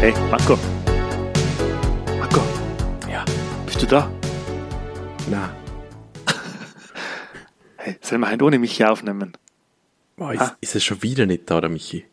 Hey, 0.00 0.12
Marco. 0.30 0.56
Marco, 2.18 2.40
Ja. 3.10 3.24
bist 3.64 3.82
du 3.82 3.86
da? 3.86 4.10
Na. 5.28 5.50
Hey, 7.76 7.96
sollen 8.00 8.20
wir 8.20 8.30
heute 8.30 8.44
ohne 8.44 8.58
mich 8.58 8.76
hier 8.76 8.90
aufnehmen? 8.92 9.32
Boah, 10.16 10.32
ist, 10.32 10.56
ist 10.60 10.76
es 10.76 10.84
schon 10.84 11.02
wieder 11.02 11.26
nicht 11.26 11.50
da, 11.50 11.60
der 11.60 11.70
Michi? 11.70 12.04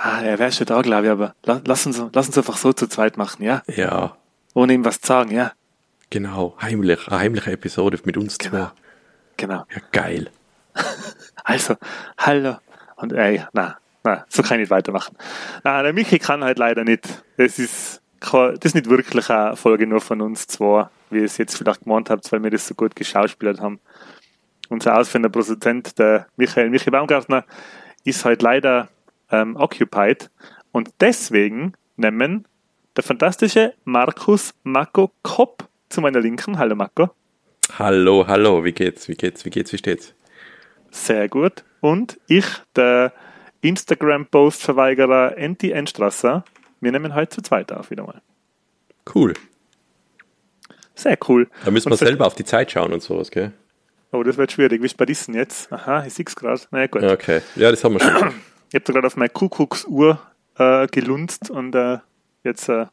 Ah, 0.00 0.20
er 0.22 0.38
wäre 0.38 0.52
schon 0.52 0.66
da, 0.66 0.80
glaube 0.80 1.06
ich, 1.06 1.10
aber 1.10 1.34
la 1.44 1.60
lass, 1.66 1.84
uns, 1.86 2.00
lass 2.12 2.28
uns 2.28 2.38
einfach 2.38 2.56
so 2.56 2.72
zu 2.72 2.86
zweit 2.86 3.16
machen, 3.16 3.42
ja? 3.42 3.62
Ja, 3.66 4.16
Ohne 4.54 4.72
ihm 4.74 4.84
was 4.84 5.00
zu 5.00 5.08
sagen, 5.08 5.30
ja? 5.32 5.52
genau. 6.10 6.56
Heimlich. 6.62 7.08
Eine 7.08 7.18
heimliche 7.18 7.50
Episode 7.52 7.98
mit 8.04 8.16
uns 8.16 8.38
Genau. 8.38 8.50
zwei. 8.66 8.70
Genau. 9.36 9.64
Ja, 9.74 9.80
geil. 9.92 10.30
Also, 11.44 11.76
hallo. 12.18 12.56
Und 12.96 13.12
ey, 13.14 13.42
na, 13.54 13.78
na, 14.04 14.24
so 14.28 14.42
kann 14.42 14.58
ich 14.58 14.64
nicht 14.64 14.70
weitermachen. 14.70 15.16
Na, 15.64 15.82
der 15.82 15.92
Michi 15.94 16.18
kann 16.18 16.44
halt 16.44 16.58
leider 16.58 16.84
nicht. 16.84 17.06
Das 17.38 17.58
ist, 17.58 18.02
das 18.20 18.58
ist 18.62 18.74
nicht 18.74 18.88
wirklich 18.90 19.30
eine 19.30 19.56
Folge 19.56 19.86
nur 19.86 20.00
von 20.02 20.20
uns 20.20 20.46
zwei, 20.46 20.88
wie 21.10 21.18
ihr 21.20 21.24
es 21.24 21.38
jetzt 21.38 21.56
vielleicht 21.56 21.84
gemeint 21.84 22.10
habt, 22.10 22.30
weil 22.32 22.42
wir 22.42 22.50
das 22.50 22.66
so 22.66 22.74
gut 22.74 22.94
geschauspielert 22.94 23.60
haben. 23.60 23.80
Unser 24.68 24.98
ausführender 24.98 25.30
Produzent, 25.30 25.98
der 25.98 26.26
Michael 26.36 26.68
Michi 26.68 26.90
Baumgartner, 26.90 27.44
ist 28.04 28.24
halt 28.26 28.42
leider 28.42 28.88
ähm, 29.30 29.56
occupied 29.56 30.30
und 30.72 30.90
deswegen 31.00 31.74
nehmen 31.96 32.46
der 32.96 33.04
fantastische 33.04 33.74
Markus 33.84 34.54
Marco 34.64 35.10
Kopp 35.22 35.68
zu 35.88 36.00
meiner 36.00 36.20
Linken. 36.20 36.58
Hallo 36.58 36.74
Marco. 36.74 37.10
Hallo, 37.78 38.26
hallo. 38.26 38.64
Wie 38.64 38.72
geht's? 38.72 39.08
Wie 39.08 39.14
geht's? 39.14 39.44
Wie 39.44 39.50
geht's? 39.50 39.72
Wie 39.72 39.78
steht's? 39.78 40.14
Sehr 40.90 41.28
gut. 41.28 41.64
Und 41.80 42.18
ich, 42.26 42.46
der 42.74 43.12
Instagram-Post-Verweigerer 43.60 45.36
Enti 45.36 45.70
Enstrasser, 45.70 46.44
wir 46.80 46.92
nehmen 46.92 47.14
heute 47.14 47.30
zu 47.30 47.42
zweit 47.42 47.72
auf 47.72 47.90
wieder 47.90 48.04
mal. 48.04 48.20
Cool. 49.14 49.34
Sehr 50.94 51.18
cool. 51.28 51.48
Da 51.64 51.70
müssen 51.70 51.90
wir 51.90 51.96
selber 51.96 52.26
auf 52.26 52.34
die 52.34 52.44
Zeit 52.44 52.72
schauen 52.72 52.92
und 52.92 53.02
sowas, 53.02 53.30
gell? 53.30 53.52
Oh, 54.10 54.22
das 54.22 54.38
wird 54.38 54.52
schwierig. 54.52 54.82
Wie 54.82 54.86
ist 54.86 54.96
bei 54.96 55.04
diesen 55.04 55.34
jetzt? 55.34 55.72
Aha, 55.72 56.04
ich 56.06 56.14
sehe 56.14 56.24
es 56.26 56.34
gerade. 56.34 56.60
Na 56.70 56.80
ja, 56.80 56.86
gut. 56.86 57.02
Okay. 57.02 57.42
Ja, 57.56 57.70
das 57.70 57.84
haben 57.84 57.94
wir 57.94 58.00
schon. 58.00 58.34
Ich 58.68 58.74
habe 58.74 58.84
da 58.84 58.92
gerade 58.92 59.06
auf 59.06 59.16
meine 59.16 59.30
Kuckucksuhr 59.30 60.20
äh, 60.58 60.86
gelunzt 60.88 61.50
und 61.50 61.74
äh, 61.74 61.98
jetzt 62.44 62.68
äh, 62.68 62.86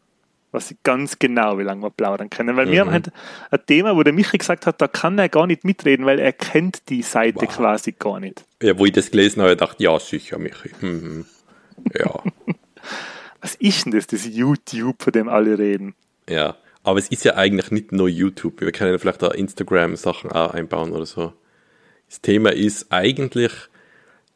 weiß 0.52 0.72
ich 0.72 0.78
ganz 0.84 1.20
genau, 1.20 1.58
wie 1.60 1.64
lange 1.64 1.82
wir 1.84 1.90
plaudern 1.90 2.30
können. 2.30 2.56
Weil 2.56 2.70
wir 2.72 2.84
Mhm. 2.86 2.88
haben 2.88 2.94
halt 2.94 3.12
ein 3.52 3.60
Thema, 3.66 3.96
wo 3.96 4.04
der 4.04 4.14
Michi 4.14 4.38
gesagt 4.38 4.66
hat, 4.68 4.82
da 4.82 4.88
kann 4.88 5.18
er 5.20 5.28
gar 5.30 5.48
nicht 5.48 5.66
mitreden, 5.66 6.06
weil 6.06 6.20
er 6.20 6.32
kennt 6.32 6.88
die 6.90 7.02
Seite 7.02 7.42
Wow. 7.42 7.56
quasi 7.56 7.92
gar 7.92 8.20
nicht. 8.20 8.46
ja, 8.62 8.78
wo 8.80 8.86
ich 8.86 8.94
das 8.94 9.12
gelesen 9.12 9.42
habe, 9.42 9.56
dachte 9.58 9.76
ich, 9.80 9.84
ja, 9.86 10.00
sicher, 10.00 10.38
Michi. 10.40 10.72
Mhm. 10.82 11.26
Ja, 11.94 12.24
Was 13.42 13.56
ist 13.56 13.86
denn 13.86 13.92
das, 13.92 14.08
das 14.08 14.26
YouTube, 14.26 15.04
von 15.04 15.14
dem 15.14 15.28
alle 15.30 15.58
reden? 15.58 15.94
ja. 16.30 16.56
Aber 16.84 17.00
es 17.00 17.08
ist 17.10 17.26
ja 17.26 17.34
eigentlich 17.34 17.72
nicht 17.72 17.92
nur 17.92 18.08
YouTube. 18.08 18.62
Wir 18.62 18.72
können 18.72 18.92
ja 18.92 19.00
vielleicht 19.00 19.24
da 19.24 19.30
Instagram-Sachen 19.32 20.32
auch 20.32 20.54
einbauen 20.54 20.92
oder 20.92 21.08
so. 21.08 21.34
Das 22.08 22.22
Thema 22.22 22.54
ist 22.54 22.92
eigentlich 22.92 23.52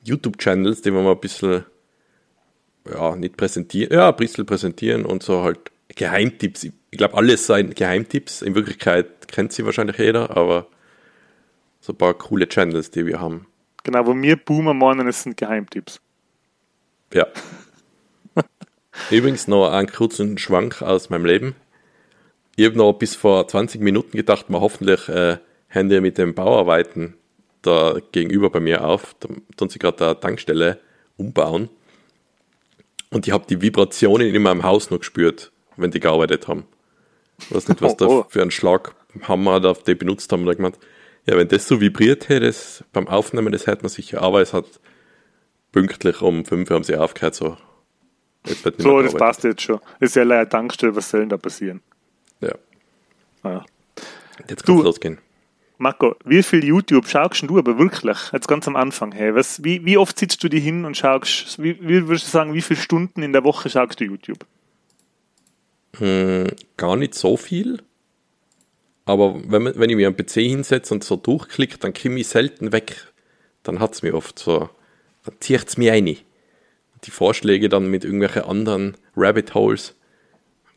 YouTube-Channels, 0.03 0.81
die 0.81 0.94
wir 0.94 1.02
mal 1.02 1.11
ein 1.11 1.19
bisschen, 1.19 1.66
ja, 2.89 3.16
nicht 3.16 3.38
präsentieren, 3.38 3.94
ja, 3.94 4.09
ein 4.09 4.16
bisschen 4.16 4.45
präsentieren 4.45 5.06
und 5.06 5.23
so 5.23 5.44
halt 5.44 5.72
Geheimtipps. 5.95 6.64
Ich 6.64 6.97
glaube, 6.97 7.16
alles 7.16 7.45
seien 7.45 7.73
Geheimtipps. 7.73 8.41
In 8.41 8.56
Wirklichkeit 8.56 9.28
kennt 9.28 9.53
sie 9.53 9.66
wahrscheinlich 9.66 9.97
jeder, 9.97 10.35
aber 10.35 10.68
so 11.81 11.94
ein 11.94 11.97
paar 11.97 12.13
coole 12.13 12.47
Channels, 12.47 12.91
die 12.91 13.06
wir 13.06 13.19
haben. 13.19 13.47
Genau, 13.84 14.06
wo 14.06 14.16
wir 14.16 14.35
Boomer 14.35 14.74
meinen, 14.74 15.07
es 15.07 15.24
sind 15.24 15.38
Geheimtipps. 15.38 16.01
Ja. 17.13 17.28
Übrigens 19.12 19.47
noch 19.47 19.72
einen 19.72 19.91
kurzen 19.91 20.38
Schwank 20.38 20.81
aus 20.81 21.09
meinem 21.09 21.25
Leben. 21.25 21.56
Ich 22.56 22.66
habe 22.66 22.78
noch 22.78 22.94
bis 22.94 23.16
vor 23.16 23.47
20 23.47 23.81
Minuten 23.81 24.18
gedacht, 24.18 24.50
mal 24.50 24.59
hoffentlich 24.59 25.07
äh, 25.07 25.38
haben 25.69 25.90
die 25.90 26.01
mit 26.01 26.18
dem 26.18 26.35
Bauarbeiten 26.35 27.16
da 27.62 27.96
gegenüber 28.12 28.50
bei 28.50 28.59
mir 28.59 28.84
auf. 28.86 29.16
Da 29.20 29.30
tun 29.58 29.70
sie 29.70 29.80
gerade 29.80 30.06
eine 30.06 30.20
Tankstelle 30.20 30.80
umbauen. 31.18 31.70
Und 33.12 33.28
ich 33.28 33.34
habe 33.34 33.46
die 33.50 33.62
Vibrationen 33.62 34.34
in 34.34 34.42
meinem 34.42 34.64
Haus 34.64 34.90
noch 34.92 35.00
gespürt, 35.00 35.52
wenn 35.78 35.92
die 35.92 36.00
gearbeitet 36.00 36.48
haben. 36.48 36.66
Ich 37.40 37.53
weiß 37.53 37.68
nicht, 37.69 37.81
was 37.81 37.94
Oh, 38.02 38.06
oh. 38.06 38.22
da 38.24 38.30
für 38.30 38.42
ein 38.42 38.52
Schlaghammer 38.52 39.59
da 39.59 39.74
die 39.74 39.96
benutzt 39.96 40.31
haben. 40.31 40.48
Ich 40.50 40.58
gemeint, 40.58 40.78
ja, 41.25 41.36
wenn 41.38 41.48
das 41.48 41.68
so 41.68 41.81
vibriert 41.81 42.30
hätte, 42.30 42.46
das 42.48 42.84
beim 42.94 43.08
Aufnehmen, 43.08 43.52
das 43.52 43.68
hätte 43.68 43.81
man 43.84 43.90
sicher. 43.90 44.22
Aber 44.22 44.42
es 44.42 44.53
hat 44.53 44.66
pünktlich 45.72 46.22
um 46.22 46.46
5 46.46 46.69
Uhr 46.69 46.75
haben 46.75 46.84
sie 46.84 46.96
aufgehört, 46.96 47.36
so. 47.36 47.58
Jetzt 48.46 48.64
wird 48.64 48.78
nicht 48.78 48.84
So, 48.86 49.02
das 49.02 49.14
passt 49.14 49.44
jetzt 49.44 49.62
schon. 49.62 49.80
Ist 50.00 50.16
ja 50.16 50.24
leider 50.24 50.50
Tankstelle, 50.50 50.96
was 50.96 51.09
soll 51.09 51.22
denn 51.22 51.30
da 51.30 51.38
passieren? 51.38 51.81
Ja, 52.42 52.53
Ja. 53.44 53.66
jetzt 54.48 54.68
Du- 54.68 54.74
kann's 54.75 54.86
losgehen. 54.86 55.18
Marco, 55.81 56.17
wie 56.25 56.44
viel 56.44 56.66
YouTube 56.66 57.07
schaust 57.07 57.41
du 57.41 57.57
aber 57.57 57.79
wirklich? 57.79 58.17
Jetzt 58.34 58.50
ganz 58.50 58.67
am 58.67 58.75
Anfang. 58.75 59.13
Hey, 59.13 59.34
was, 59.34 59.63
wie, 59.63 59.85
wie 59.85 59.97
oft 59.97 60.19
sitzt 60.19 60.44
du 60.44 60.50
dich 60.50 60.62
hin 60.62 60.84
und 60.84 60.97
schaust, 60.97 61.57
wie, 61.63 61.79
wie 61.79 62.06
würdest 62.06 62.28
du 62.28 62.31
sagen, 62.31 62.53
wie 62.53 62.62
viele 62.62 62.81
Stunden 62.81 63.23
in 63.23 63.31
der 63.31 63.45
Woche 63.45 63.69
schaust 63.69 63.97
du 64.01 64.03
YouTube? 64.03 64.45
Hm, 65.97 66.47
gar 66.75 66.97
nicht 66.97 67.16
so 67.16 67.38
viel. 67.38 67.81
Aber 69.06 69.41
wenn, 69.50 69.73
wenn 69.73 69.89
ich 69.89 69.95
mir 69.95 70.09
am 70.09 70.18
PC 70.18 70.34
hinsetze 70.41 70.94
und 70.94 71.06
so 71.06 71.16
durchklicke, 71.16 71.78
dann 71.78 71.94
komme 71.94 72.19
ich 72.19 72.28
selten 72.28 72.73
weg. 72.73 73.13
Dann 73.63 73.79
hat's 73.79 74.01
mir 74.01 74.13
oft 74.16 74.38
so, 74.38 74.69
dann 75.23 75.35
zieht's 75.39 75.78
mir 75.78 75.94
rein. 75.94 76.18
Die 77.06 77.12
Vorschläge 77.12 77.69
dann 77.69 77.89
mit 77.89 78.03
irgendwelchen 78.03 78.44
anderen 78.44 78.97
Rabbit 79.16 79.56
Holes, 79.56 79.95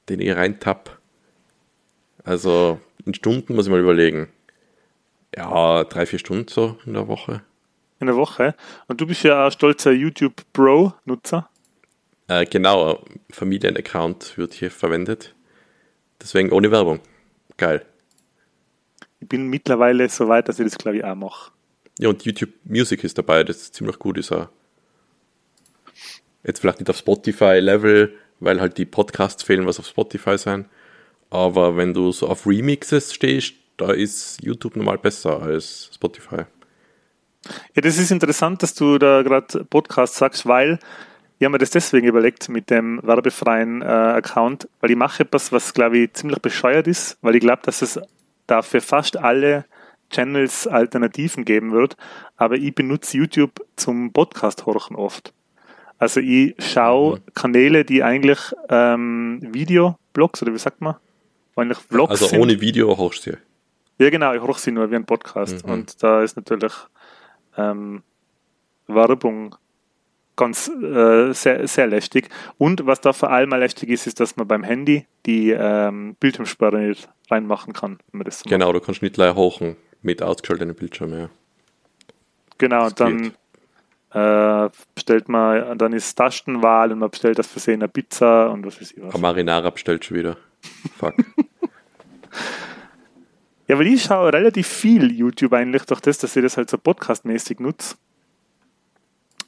den 0.08 0.20
ich 0.20 0.30
reintapp. 0.30 1.00
Also 2.22 2.78
in 3.04 3.14
Stunden 3.14 3.56
muss 3.56 3.66
ich 3.66 3.72
mal 3.72 3.80
überlegen. 3.80 4.28
Ja, 5.37 5.84
drei, 5.84 6.06
vier 6.06 6.19
Stunden 6.19 6.48
so 6.48 6.78
in 6.84 6.94
der 6.94 7.09
Woche. 7.09 7.43
In 8.00 8.06
der 8.06 8.16
Woche. 8.16 8.54
Und 8.88 9.00
du 9.00 9.06
bist 9.06 9.22
ja 9.22 9.47
ein 9.47 9.53
stolzer 9.53 9.93
YouTube 9.93 10.43
Pro-Nutzer. 10.53 11.48
Äh, 12.28 12.47
genau, 12.47 13.04
Familienaccount 13.31 14.37
wird 14.37 14.54
hier 14.54 14.71
verwendet. 14.71 15.34
Deswegen 16.21 16.53
ohne 16.53 16.71
Werbung. 16.71 17.00
Geil. 17.56 17.84
Ich 19.21 19.28
bin 19.28 19.48
mittlerweile 19.48 20.09
so 20.09 20.28
weit, 20.28 20.48
dass 20.48 20.59
ich 20.59 20.66
das, 20.66 20.78
glaube 20.78 20.98
ich, 20.98 21.04
auch 21.04 21.15
mache. 21.15 21.53
Ja, 21.98 22.09
und 22.09 22.25
YouTube 22.25 22.50
Music 22.65 23.04
ist 23.04 23.19
dabei, 23.19 23.44
das 23.44 23.59
ist 23.59 23.75
ziemlich 23.75 23.98
gut 23.98 24.19
ist. 24.19 24.32
auch. 24.32 24.48
Jetzt 26.44 26.60
vielleicht 26.60 26.81
nicht 26.81 26.91
auf 26.91 26.97
Spotify-Level, 26.97 28.15
weil 28.41 28.60
halt 28.60 28.78
die 28.78 28.84
Podcasts 28.84 29.42
fehlen, 29.42 29.66
was 29.66 29.78
auf 29.78 29.87
Spotify 29.87 30.37
sein. 30.37 30.69
Aber 31.31 31.76
wenn 31.76 31.94
du 31.94 32.12
so 32.12 32.28
auf 32.28 32.47
Remixes 32.47 33.15
stehst, 33.15 33.54
da 33.82 33.93
ist 33.93 34.43
YouTube 34.43 34.76
normal 34.76 34.98
besser 34.98 35.43
als 35.43 35.91
Spotify. 35.94 36.44
Ja, 37.75 37.82
das 37.82 37.98
ist 37.98 38.10
interessant, 38.12 38.62
dass 38.62 38.75
du 38.75 38.98
da 38.98 39.22
gerade 39.22 39.65
Podcast 39.65 40.15
sagst, 40.15 40.47
weil 40.47 40.78
ich 41.38 41.44
habe 41.44 41.53
mir 41.53 41.59
das 41.59 41.70
deswegen 41.70 42.06
überlegt 42.06 42.48
mit 42.48 42.71
dem 42.71 43.00
werbefreien 43.03 43.82
äh, 43.82 43.84
Account, 43.84 44.69
weil 44.81 44.92
ich 44.92 44.97
mache 44.97 45.25
etwas, 45.25 45.50
was 45.50 45.75
glaube 45.75 45.98
ich 45.98 46.12
ziemlich 46.12 46.38
bescheuert 46.38 46.87
ist, 46.87 47.19
weil 47.21 47.34
ich 47.34 47.41
glaube, 47.41 47.62
dass 47.65 47.82
es 47.82 47.98
da 48.47 48.62
für 48.62 48.81
fast 48.81 49.16
alle 49.16 49.65
Channels 50.10 50.69
Alternativen 50.69 51.44
geben 51.44 51.72
wird, 51.72 51.97
aber 52.37 52.54
ich 52.56 52.75
benutze 52.75 53.16
YouTube 53.16 53.65
zum 53.76 54.12
Podcast 54.12 54.66
horchen 54.66 54.94
oft. 54.94 55.32
Also 55.98 56.21
ich 56.21 56.54
schaue 56.59 57.21
Kanäle, 57.34 57.84
die 57.84 58.03
eigentlich 58.04 58.39
ähm, 58.68 59.41
Videoblogs 59.53 60.42
oder 60.42 60.53
wie 60.53 60.59
sagt 60.59 60.80
man? 60.80 60.97
Eigentlich 61.56 61.78
Vlogs 61.78 62.10
Also 62.12 62.27
sind. 62.27 62.41
ohne 62.41 62.60
Video 62.60 62.97
hochst 62.97 63.27
du. 63.27 63.36
Ja, 64.03 64.10
genau, 64.10 64.34
ich 64.34 64.43
höre 64.43 64.54
sie 64.54 64.72
nur 64.72 64.91
wie 64.91 64.97
ein 64.97 65.07
Podcast. 65.07 65.65
Und 65.65 66.03
da 66.03 66.22
ist 66.22 66.34
natürlich 66.37 66.72
ähm, 67.57 68.03
Werbung 68.89 69.54
ganz 70.34 70.69
äh, 70.69 71.33
sehr, 71.33 71.69
sehr 71.69 71.87
lästig. 71.87 72.28
Und 72.59 72.84
was 72.84 73.01
da 73.01 73.13
vor 73.13 73.31
allem 73.31 73.51
mal 73.51 73.60
lästig 73.60 73.91
ist, 73.91 74.09
ist, 74.09 74.19
dass 74.19 74.37
man 74.37 74.49
beim 74.49 74.65
Handy 74.65 75.07
die 75.25 75.51
ähm, 75.51 76.16
Bildschirmsperre 76.19 76.81
nicht 76.81 77.09
reinmachen 77.31 77.75
kann, 77.75 77.99
wenn 78.10 78.19
man 78.19 78.25
das 78.25 78.41
so 78.41 78.45
macht. 78.45 78.51
Genau, 78.51 78.72
du 78.72 78.81
kannst 78.81 79.03
nicht 79.03 79.15
gleich 79.15 79.37
hochen 79.37 79.77
mit 80.03 80.21
ausgeschalteten 80.21 80.75
Bildschirm, 80.75 81.13
ja. 81.13 81.31
Genau, 82.59 82.84
das 82.89 82.95
dann 82.95 83.33
äh, 84.15 84.71
bestellt 84.97 85.28
man, 85.28 85.78
dann 85.78 85.93
ist 85.93 86.15
Tastenwahl 86.16 86.91
und 86.91 86.99
man 86.99 87.10
bestellt 87.10 87.39
das 87.39 87.47
Versehen 87.47 87.83
eine 87.83 87.89
Pizza 87.89 88.51
und 88.51 88.66
was 88.66 88.81
weiß 88.81 88.93
ich 88.93 89.03
was. 89.03 89.16
Marinara 89.16 89.71
bestellt 89.71 90.04
schon 90.04 90.16
wieder. 90.16 90.37
Fuck. 90.99 91.15
Ja, 93.72 93.78
weil 93.78 93.86
ich 93.86 94.03
schaue 94.03 94.30
relativ 94.30 94.69
viel 94.69 95.10
YouTube 95.10 95.54
eigentlich 95.54 95.84
durch 95.84 96.03
das, 96.03 96.19
dass 96.19 96.36
ich 96.36 96.42
das 96.42 96.59
halt 96.59 96.69
so 96.69 96.77
podcastmäßig 96.77 97.59
nutze. 97.59 97.97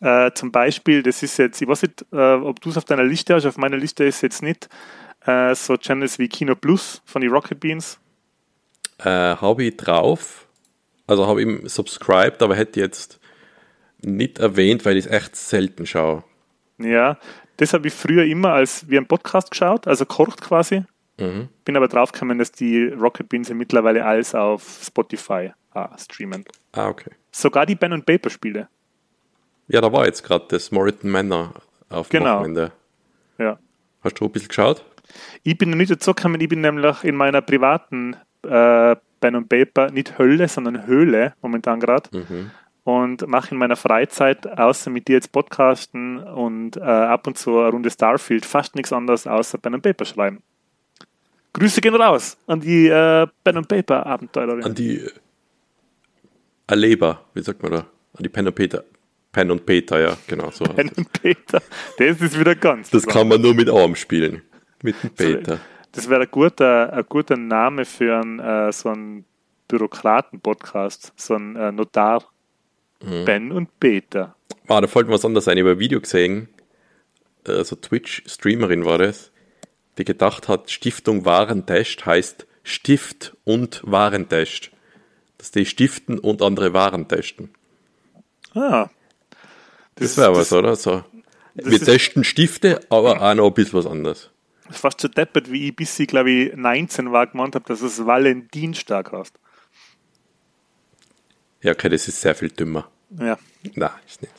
Äh, 0.00 0.31
zum 0.32 0.50
Beispiel, 0.50 1.03
das 1.03 1.23
ist 1.23 1.37
jetzt, 1.37 1.61
ich 1.61 1.69
weiß 1.69 1.82
nicht, 1.82 2.06
äh, 2.11 2.32
ob 2.32 2.59
du 2.62 2.71
es 2.71 2.79
auf 2.79 2.87
deiner 2.87 3.05
Liste 3.05 3.35
hast, 3.35 3.44
auf 3.44 3.59
meiner 3.59 3.76
Liste 3.76 4.03
ist 4.05 4.23
jetzt 4.23 4.43
nicht 4.43 4.71
äh, 5.26 5.55
so 5.55 5.76
Channels 5.76 6.19
wie 6.19 6.29
Kino 6.29 6.55
Plus 6.55 7.03
von 7.05 7.21
den 7.21 7.32
Rocket 7.32 7.61
Beans. 7.61 8.00
Äh, 8.97 9.11
habe 9.11 9.65
ich 9.65 9.76
drauf. 9.76 10.49
Also 11.06 11.27
habe 11.27 11.43
ich 11.43 11.70
subscribed, 11.70 12.41
aber 12.41 12.56
hätte 12.56 12.81
jetzt 12.81 13.20
nicht 14.00 14.38
erwähnt, 14.38 14.87
weil 14.87 14.97
ich 14.97 15.05
es 15.05 15.12
echt 15.12 15.37
selten 15.37 15.85
schaue. 15.85 16.25
Ja, 16.79 17.19
das 17.59 17.75
habe 17.75 17.88
ich 17.88 17.93
früher 17.93 18.25
immer 18.25 18.55
als 18.55 18.88
wie 18.88 18.97
ein 18.97 19.06
Podcast 19.06 19.50
geschaut, 19.50 19.87
also 19.87 20.06
kocht 20.06 20.41
quasi. 20.41 20.85
Mhm. 21.19 21.49
Bin 21.64 21.76
aber 21.76 21.88
draufgekommen, 21.88 22.38
dass 22.38 22.52
die 22.52 22.87
Rocket 22.88 23.28
Beans 23.28 23.49
ja 23.49 23.55
mittlerweile 23.55 24.05
alles 24.05 24.34
auf 24.34 24.81
Spotify 24.82 25.52
ah, 25.72 25.96
streamen. 25.99 26.44
Ah, 26.72 26.88
okay. 26.88 27.11
Sogar 27.31 27.66
die 27.66 27.75
Ben 27.75 28.02
Paper 28.02 28.31
Spiele. 28.31 28.69
Ja, 29.69 29.81
da 29.81 29.93
war 29.93 30.06
jetzt 30.06 30.22
gerade 30.22 30.44
das 30.49 30.70
Moritan 30.70 31.11
Manor 31.11 31.55
auf 31.88 32.08
dem 32.08 32.20
Genau. 32.20 32.38
Wochenende. 32.38 32.72
Ja. 33.38 33.58
Hast 34.02 34.20
du 34.20 34.26
ein 34.26 34.32
bisschen 34.32 34.49
geschaut? 34.49 34.84
Ich 35.43 35.56
bin 35.56 35.70
noch 35.70 35.76
nicht 35.76 35.90
dazu 35.90 36.12
gekommen, 36.14 36.40
ich 36.40 36.49
bin 36.49 36.61
nämlich 36.61 37.05
in 37.05 37.14
meiner 37.17 37.40
privaten 37.40 38.17
äh, 38.43 38.96
Pen 39.20 39.37
und 39.37 39.49
Paper, 39.49 39.90
nicht 39.90 40.19
Hölle, 40.19 40.49
sondern 40.49 40.87
Höhle 40.87 41.34
momentan 41.40 41.81
gerade. 41.81 42.10
Mhm. 42.12 42.50
Und 42.84 43.26
mache 43.26 43.52
in 43.52 43.56
meiner 43.56 43.76
Freizeit, 43.76 44.46
außer 44.46 44.90
mit 44.90 45.08
dir 45.08 45.14
jetzt 45.14 45.32
Podcasten 45.32 46.19
und 46.19 46.76
äh, 46.76 46.81
ab 46.82 47.26
und 47.26 47.38
zu 47.38 47.58
eine 47.58 47.70
Runde 47.70 47.90
Starfield, 47.90 48.44
fast 48.44 48.75
nichts 48.75 48.93
anderes 48.93 49.26
außer 49.26 49.56
Pen 49.56 49.75
und 49.75 49.82
Paper 49.82 50.05
schreiben. 50.05 50.43
Grüße 51.55 51.81
gehen 51.81 51.95
raus 51.95 52.37
an 52.47 52.61
die 52.61 52.89
äh, 52.89 53.27
Pen 53.43 53.56
und 53.56 53.69
Paper 53.69 54.05
Abenteurerin. 54.05 54.65
An 54.65 54.75
die 54.75 54.99
äh, 54.99 55.11
Erleber, 56.67 57.25
wie 57.33 57.43
sagt 57.43 57.62
man 57.62 57.73
da? 57.73 57.79
An 57.79 58.23
die 58.23 58.29
Pen 58.29 58.47
und 58.47 58.55
Peter. 58.55 58.85
Pen 59.33 59.51
und 59.51 59.65
Peter, 59.65 60.01
ja, 60.01 60.17
genau 60.27 60.51
so. 60.51 60.65
Pen 60.65 60.91
und 60.97 61.12
Peter. 61.12 61.62
Das 61.99 62.21
ist 62.21 62.39
wieder 62.39 62.55
ganz. 62.55 62.91
Das 62.91 63.06
was 63.06 63.12
kann 63.12 63.29
man 63.29 63.41
nur 63.41 63.55
mit 63.55 63.69
Arm 63.71 63.95
spielen. 63.97 64.43
Mit 64.83 65.03
dem 65.03 65.11
Peter. 65.11 65.61
Das 65.93 66.09
wäre 66.11 66.23
ein 66.23 66.31
guter, 66.31 66.93
ein 66.93 67.05
guter 67.09 67.37
Name 67.37 67.85
für 67.85 68.21
einen, 68.21 68.41
äh, 68.41 68.73
so 68.73 68.91
einen 68.91 69.25
Bürokraten-Podcast, 69.69 71.12
so 71.17 71.35
ein 71.35 71.56
äh, 71.56 71.73
Notar. 71.73 72.25
Mhm. 73.03 73.25
Ben 73.25 73.53
und 73.53 73.79
Peter. 73.79 74.35
Ah, 74.67 74.81
da 74.81 74.87
fällt 74.87 75.06
mir 75.06 75.15
was 75.15 75.25
anderes 75.25 75.47
ein. 75.47 75.56
Ich 75.56 75.62
habe 75.62 75.73
ein 75.73 75.79
Video 75.79 76.01
gesehen, 76.01 76.49
äh, 77.47 77.62
so 77.65 77.77
Twitch-Streamerin 77.77 78.85
war 78.85 78.99
das, 78.99 79.31
die 79.99 80.05
gedacht 80.05 80.49
hat, 80.49 80.70
Stiftung 80.70 81.25
Warentest 81.25 82.05
heißt 82.06 82.46
Stift 82.62 83.37
und 83.44 83.82
Warentest. 83.85 84.70
Dass 85.38 85.50
die 85.50 85.67
stiften 85.67 86.19
und 86.19 86.43
andere 86.43 86.73
Waren 86.73 87.06
testen. 87.06 87.50
Ah. 88.55 88.88
Das 89.96 90.17
wäre 90.17 90.35
was, 90.35 90.52
oder? 90.52 90.75
So. 90.76 91.05
Wir 91.55 91.81
testen 91.81 92.25
Stifte, 92.25 92.81
aber 92.88 93.20
auch 93.20 93.35
noch 93.35 93.49
ein 93.49 93.55
bisschen 93.55 93.79
was 93.79 93.87
anderes. 93.87 94.31
Das 94.67 94.76
ist 94.76 94.81
fast 94.81 95.00
so 95.00 95.08
deppert, 95.08 95.50
wie 95.52 95.69
ich, 95.69 95.76
bis 95.76 95.99
ich, 95.99 96.08
glaube 96.08 96.31
ich, 96.31 96.56
19 96.56 97.12
war, 97.12 97.26
gemeint 97.26 97.55
habe, 97.55 97.67
dass 97.67 97.82
es 97.82 98.05
Valentinstag 98.05 99.12
heißt. 99.12 99.38
Ja, 101.62 101.73
okay, 101.73 101.88
das 101.88 102.08
ist 102.08 102.20
sehr 102.20 102.35
viel 102.35 102.49
dümmer. 102.49 102.91
Ja. 103.11 103.38
Nein, 103.75 103.91
ist 104.06 104.23
nicht. 104.23 104.35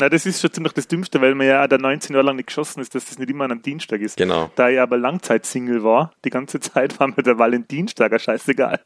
Na, 0.00 0.08
das 0.08 0.26
ist 0.26 0.40
schon 0.40 0.52
ziemlich 0.52 0.72
das 0.74 0.86
Dümmste, 0.86 1.20
weil 1.20 1.34
mir 1.34 1.46
ja 1.46 1.64
auch 1.64 1.68
der 1.68 1.78
19 1.78 2.14
Jahre 2.14 2.26
lang 2.26 2.36
nicht 2.36 2.46
geschossen 2.46 2.80
ist, 2.80 2.94
dass 2.94 3.06
das 3.06 3.18
nicht 3.18 3.30
immer 3.30 3.44
an 3.44 3.52
einem 3.52 3.62
Dienstag 3.62 4.00
ist. 4.00 4.16
Genau. 4.16 4.50
Da 4.54 4.68
ich 4.68 4.78
aber 4.78 4.96
Langzeit-Single 4.96 5.82
war, 5.82 6.12
die 6.24 6.30
ganze 6.30 6.60
Zeit 6.60 6.98
war 7.00 7.08
mir 7.08 7.22
der 7.22 7.38
Valentinstag 7.38 8.12
ja 8.12 8.18
scheißegal. 8.18 8.80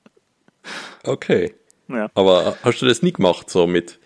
Okay. 1.04 1.54
Ja. 1.88 2.08
Aber 2.14 2.56
hast 2.62 2.80
du 2.80 2.86
das 2.86 3.02
nie 3.02 3.12
gemacht, 3.12 3.50
so 3.50 3.66
mit, 3.66 3.98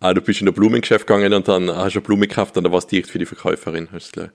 ah, 0.00 0.12
du 0.12 0.20
bist 0.20 0.40
in 0.42 0.48
ein 0.48 0.54
Blumengeschäft 0.54 1.06
gegangen 1.06 1.32
und 1.32 1.48
dann 1.48 1.68
hast 1.70 1.94
du 1.94 1.98
eine 1.98 2.06
Blume 2.06 2.26
gekauft 2.28 2.56
und 2.56 2.64
dann 2.64 2.72
war 2.72 2.78
es 2.78 2.86
direkt 2.86 3.08
für 3.08 3.18
die 3.18 3.26
Verkäuferin, 3.26 3.88
hast 3.92 4.08
du 4.16 4.20
gleich. 4.20 4.30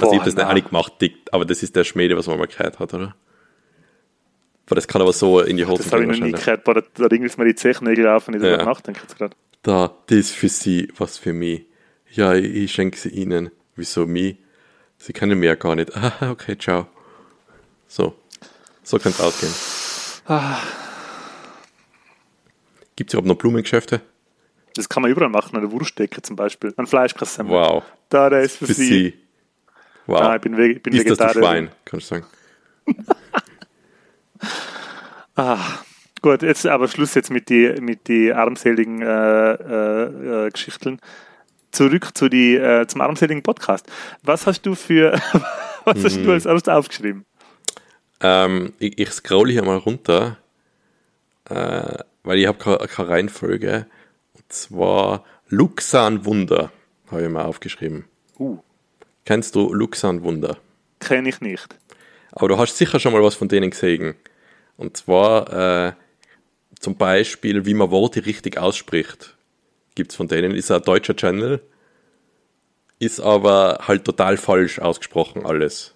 Also 0.00 0.12
ich 0.12 0.20
habe 0.20 0.30
das 0.30 0.36
nicht 0.36 0.46
auch 0.46 0.54
nicht 0.54 0.68
gemacht, 0.68 0.92
aber 1.32 1.44
das 1.44 1.64
ist 1.64 1.74
der 1.74 1.82
Schmäde, 1.82 2.16
was 2.16 2.28
man 2.28 2.38
mal 2.38 2.46
gehört 2.46 2.78
hat, 2.78 2.94
oder? 2.94 3.16
Aber 4.66 4.74
das 4.76 4.86
kann 4.86 5.02
aber 5.02 5.12
so 5.12 5.40
in 5.40 5.56
die 5.56 5.66
Hose 5.66 5.82
Das 5.82 5.92
habe 5.92 6.04
ich 6.04 6.08
noch 6.20 6.26
nie 6.26 6.32
gehört. 6.32 6.62
Boah, 6.62 6.74
da, 6.74 6.82
da 6.94 7.06
ringelst 7.06 7.36
mir 7.38 7.46
die 7.46 7.54
Zechnägel 7.56 8.06
auf 8.06 8.28
und 8.28 8.36
ich 8.36 8.42
Ja. 8.42 8.64
nachdenke 8.64 9.00
jetzt 9.00 9.16
gerade. 9.16 9.34
Da, 9.62 9.94
das 10.06 10.18
ist 10.18 10.30
für 10.32 10.48
sie, 10.48 10.88
was 10.96 11.18
für 11.18 11.32
mich. 11.32 11.66
Ja, 12.10 12.34
ich, 12.34 12.44
ich 12.44 12.72
schenke 12.72 12.96
sie 12.96 13.10
ihnen. 13.10 13.50
Wieso 13.76 14.06
mich? 14.06 14.36
Sie 14.96 15.12
kennen 15.12 15.38
mich 15.38 15.46
ja 15.46 15.54
gar 15.54 15.74
nicht. 15.74 15.92
Ah, 15.96 16.30
okay, 16.30 16.56
ciao. 16.58 16.86
So. 17.86 18.14
So 18.82 18.98
könnte 18.98 19.18
es 19.18 19.24
ausgehen. 19.24 19.52
Gibt 22.96 23.10
es 23.10 23.14
überhaupt 23.14 23.28
noch 23.28 23.36
Blumengeschäfte? 23.36 24.00
Das 24.74 24.88
kann 24.88 25.02
man 25.02 25.10
überall 25.10 25.28
machen, 25.28 25.60
der 25.60 25.70
Wurstdecke 25.70 26.22
zum 26.22 26.36
Beispiel. 26.36 26.72
An 26.76 26.86
Fleischkassemmel. 26.86 27.52
Wow. 27.52 27.84
Da, 28.08 28.30
der 28.30 28.40
ist 28.42 28.56
für, 28.56 28.66
Für 28.66 28.74
sie. 28.74 28.86
sie. 28.86 29.14
Wow. 30.06 30.20
Ah, 30.20 30.36
ich 30.36 30.40
bin, 30.42 30.58
ich 30.58 30.82
bin 30.82 30.94
ist 30.94 31.08
das 31.10 31.18
du 31.18 31.24
Vegetarier. 31.24 31.42
Schwein, 31.46 31.70
kannst 31.84 32.10
du 32.10 32.14
sagen. 32.14 32.26
Gut, 36.20 36.42
jetzt 36.42 36.66
aber 36.66 36.88
Schluss 36.88 37.14
jetzt 37.14 37.30
mit 37.30 37.48
die, 37.48 37.74
mit 37.80 38.08
die 38.08 38.32
armseligen 38.32 39.02
äh, 39.02 39.52
äh, 39.52 40.46
äh, 40.46 40.50
Geschichten. 40.50 41.00
Zurück 41.70 42.16
zu 42.16 42.28
die, 42.28 42.56
äh, 42.56 42.86
zum 42.86 43.00
armseligen 43.02 43.42
Podcast. 43.42 43.86
Was 44.22 44.46
hast 44.46 44.62
du 44.62 44.74
für, 44.74 45.12
was 45.84 46.02
hast 46.04 46.16
Mhm. 46.18 46.24
du 46.24 46.32
als 46.32 46.46
erstes 46.46 46.72
aufgeschrieben? 46.72 47.24
Ähm, 48.20 48.72
ich, 48.78 48.98
ich 48.98 49.10
scroll 49.10 49.50
hier 49.50 49.64
mal 49.64 49.76
runter, 49.76 50.38
äh, 51.48 51.98
weil 52.24 52.38
ich 52.38 52.46
habe 52.46 52.58
keine, 52.58 52.78
keine 52.78 53.08
Reihenfolge. 53.08 53.86
Und 54.34 54.52
zwar 54.52 55.24
Luxan 55.48 56.24
Wunder 56.24 56.72
habe 57.10 57.22
ich 57.22 57.28
mal 57.28 57.44
aufgeschrieben. 57.44 58.06
Uh, 58.38 58.58
Kennst 59.24 59.54
du 59.54 59.72
Luxan 59.72 60.22
Wunder? 60.22 60.56
kenne 61.00 61.28
ich 61.28 61.40
nicht. 61.40 61.76
Aber 62.32 62.48
du 62.48 62.58
hast 62.58 62.76
sicher 62.76 62.98
schon 62.98 63.12
mal 63.12 63.22
was 63.22 63.36
von 63.36 63.46
denen 63.48 63.70
gesehen. 63.70 64.14
Und 64.76 64.96
zwar 64.96 65.86
äh, 65.88 65.92
zum 66.80 66.96
Beispiel, 66.96 67.66
wie 67.66 67.74
man 67.74 67.90
Worte 67.90 68.26
richtig 68.26 68.58
ausspricht. 68.58 69.36
Gibt's 69.94 70.16
von 70.16 70.28
denen. 70.28 70.54
Ist 70.54 70.70
ein 70.70 70.82
deutscher 70.82 71.16
Channel. 71.16 71.60
Ist 72.98 73.20
aber 73.20 73.80
halt 73.86 74.04
total 74.04 74.36
falsch 74.36 74.78
ausgesprochen 74.78 75.44
alles. 75.44 75.94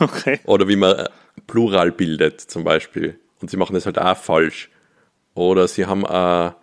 Okay. 0.00 0.40
Oder 0.44 0.68
wie 0.68 0.76
man 0.76 0.96
äh, 0.96 1.08
Plural 1.46 1.92
bildet 1.92 2.40
zum 2.40 2.64
Beispiel. 2.64 3.18
Und 3.40 3.50
sie 3.50 3.56
machen 3.56 3.74
das 3.74 3.86
halt 3.86 3.98
auch 3.98 4.16
falsch. 4.16 4.70
Oder 5.34 5.68
sie 5.68 5.86
haben 5.86 6.06
auch, 6.06 6.54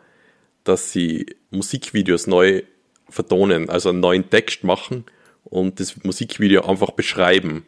dass 0.64 0.92
sie 0.92 1.26
Musikvideos 1.52 2.28
neu 2.28 2.64
vertonen, 3.10 3.70
also 3.70 3.90
einen 3.90 4.00
neuen 4.00 4.30
Text 4.30 4.64
machen 4.64 5.06
und 5.44 5.80
das 5.80 6.04
Musikvideo 6.04 6.64
einfach 6.64 6.92
beschreiben, 6.92 7.66